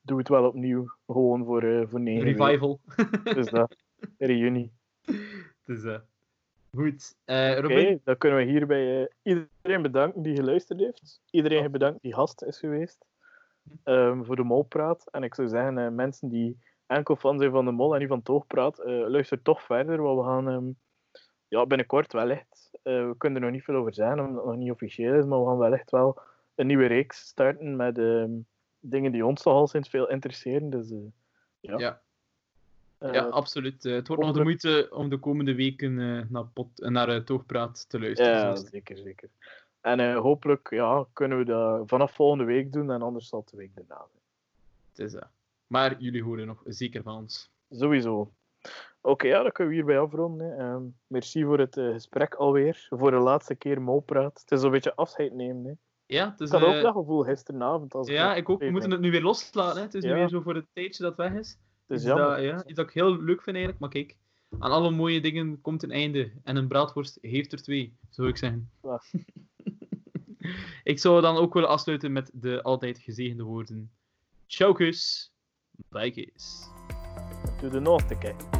doe 0.00 0.18
het 0.18 0.28
wel 0.28 0.46
opnieuw. 0.46 0.92
Gewoon 1.06 1.44
voor, 1.44 1.62
eh 1.62 1.86
voor 1.88 2.00
negen. 2.00 2.22
Revival. 2.34 2.80
Dat. 3.50 3.76
Reunie. 4.18 4.72
dus, 5.64 5.84
eh, 5.84 5.98
goed. 6.74 7.16
Eh 7.24 7.58
Oké, 7.64 8.00
dan 8.04 8.18
kunnen 8.18 8.38
we 8.38 8.44
hierbij 8.44 9.02
eh, 9.02 9.06
iedereen 9.22 9.82
bedanken 9.82 10.22
die 10.22 10.36
geluisterd 10.36 10.80
heeft. 10.80 11.20
Iedereen 11.30 11.70
bedankt 11.70 12.02
die 12.02 12.14
gast 12.14 12.42
is 12.42 12.58
geweest. 12.58 13.06
ehm, 13.82 14.24
voor 14.24 14.36
de 14.36 14.44
Molpraat. 14.44 15.10
En 15.10 15.22
ik 15.22 15.34
zou 15.34 15.48
zeggen, 15.48 15.94
mensen 15.94 16.28
die 16.28 16.58
enkel 16.86 17.16
fan 17.16 17.38
zijn 17.38 17.50
van 17.50 17.64
de 17.64 17.70
Mol 17.70 17.94
en 17.94 18.00
niet 18.00 18.08
van 18.08 18.22
Toogpraat, 18.22 18.78
luister 18.84 19.42
toch 19.42 19.62
verder. 19.62 20.02
Want 20.02 20.18
we 20.18 20.24
gaan 20.24 20.48
ehm, 20.48 20.70
ja, 21.48 21.66
binnenkort 21.66 22.12
wellicht, 22.12 22.70
we 22.82 23.14
kunnen 23.18 23.38
er 23.38 23.44
nog 23.44 23.54
niet 23.54 23.64
veel 23.64 23.74
over 23.74 23.94
zeggen, 23.94 24.18
omdat 24.18 24.36
het 24.36 24.44
nog 24.44 24.56
niet 24.56 24.70
officieel 24.70 25.14
is, 25.14 25.24
maar 25.24 25.40
we 25.40 25.46
gaan 25.46 25.58
wellicht 25.58 25.90
wel 25.90 26.20
een 26.54 26.66
nieuwe 26.66 26.86
reeks 26.86 27.18
starten 27.18 27.76
met 27.76 27.98
ehm, 27.98 28.30
dingen 28.80 29.12
die 29.12 29.26
ons 29.26 29.42
nogal 29.44 29.66
sinds 29.66 29.88
veel 29.88 30.08
interesseren. 30.08 30.70
Dus 30.70 30.92
ja. 31.60 31.78
Ja. 31.78 32.02
Eh, 32.98 33.12
Ja, 33.12 33.24
absoluut. 33.24 33.84
Eh, 33.84 33.92
het 33.94 34.08
wordt 34.08 34.22
nog 34.22 34.34
de 34.34 34.42
moeite 34.42 34.88
om 34.90 35.08
de 35.08 35.18
komende 35.18 35.54
weken 35.54 35.98
eh, 36.00 36.30
naar, 36.30 36.46
pot, 36.46 36.68
naar 36.74 37.24
Toogpraat 37.24 37.88
te 37.88 38.00
luisteren. 38.00 38.32
Ja, 38.32 38.56
zeker, 38.56 38.96
zeker. 38.98 39.28
En 39.80 40.14
hopelijk 40.14 40.70
ja, 40.70 41.06
kunnen 41.12 41.38
we 41.38 41.44
dat 41.44 41.88
vanaf 41.88 42.14
volgende 42.14 42.44
week 42.44 42.72
doen 42.72 42.90
en 42.90 43.02
anders 43.02 43.28
zal 43.28 43.40
het 43.40 43.48
de 43.48 43.56
week 43.56 43.74
daarna 43.74 44.06
zijn. 44.10 44.22
Het 44.88 44.98
is 44.98 45.12
dat. 45.12 45.28
Maar 45.66 45.96
jullie 45.98 46.22
horen 46.22 46.46
nog 46.46 46.62
zeker 46.64 47.02
van 47.02 47.16
ons. 47.16 47.50
Sowieso. 47.70 48.32
Oké, 49.00 49.26
ja, 49.26 49.42
dan 49.42 49.52
kunnen 49.52 49.72
we 49.72 49.78
hierbij 49.78 49.98
afronden. 49.98 50.46
hè. 50.50 50.56
Ehm, 50.56 50.82
merci 51.06 51.44
voor 51.44 51.58
het 51.58 51.74
gesprek 51.74 52.34
alweer. 52.34 52.86
Voor 52.90 53.10
de 53.10 53.16
laatste 53.16 53.54
keer 53.54 53.82
molpraat. 53.82 54.40
Het 54.40 54.50
is 54.50 54.62
een 54.62 54.70
beetje 54.70 54.94
afscheid 54.94 55.34
nemen. 55.34 55.64
Hè. 55.64 55.72
Ja, 56.06 56.30
het 56.30 56.40
is, 56.40 56.50
Ik 56.50 56.58
had 56.58 56.74
ook 56.74 56.82
dat 56.82 56.92
gevoel 56.94 57.22
gisteravond. 57.22 57.94
Als 57.94 58.08
ja, 58.08 58.34
ik 58.34 58.48
ook. 58.48 58.60
We 58.60 58.70
moeten 58.70 58.90
het 58.90 59.00
nu 59.00 59.10
weer 59.10 59.22
loslaten. 59.22 59.76
Hè. 59.76 59.82
Het 59.82 59.94
is 59.94 60.04
nu 60.04 60.12
weer 60.12 60.28
zo 60.28 60.40
voor 60.40 60.54
het 60.54 60.66
tijdje 60.72 61.02
dat 61.02 61.16
weg 61.16 61.32
is. 61.32 61.58
Het 61.86 61.98
is 61.98 62.04
jammer. 62.04 62.28
Dat, 62.28 62.42
ja, 62.42 62.64
iets 62.64 62.74
dat 62.74 62.86
ik 62.86 62.94
heel 62.94 63.22
leuk 63.22 63.42
vind 63.42 63.56
eigenlijk. 63.56 63.78
Maar 63.78 63.90
kijk, 63.90 64.16
aan 64.58 64.70
alle 64.70 64.90
mooie 64.90 65.20
dingen 65.20 65.60
komt 65.60 65.82
een 65.82 65.90
einde. 65.90 66.32
En 66.44 66.56
een 66.56 66.68
braadworst 66.68 67.18
heeft 67.20 67.52
er 67.52 67.62
twee, 67.62 67.96
zou 68.10 68.28
ik 68.28 68.36
zeggen. 68.36 68.70
Ja. 68.82 69.02
ik 70.92 70.98
zou 70.98 71.20
dan 71.20 71.36
ook 71.36 71.54
willen 71.54 71.68
afsluiten 71.68 72.12
met 72.12 72.30
de 72.32 72.62
altijd 72.62 72.98
gezegende 72.98 73.42
woorden. 73.42 73.90
Ciao 74.46 74.72
kus. 74.72 75.32
Bye 75.88 76.10
kiss. 76.10 76.68
To 77.60 77.68
the 77.68 77.80
north, 77.80 78.18
kijk. 78.18 78.55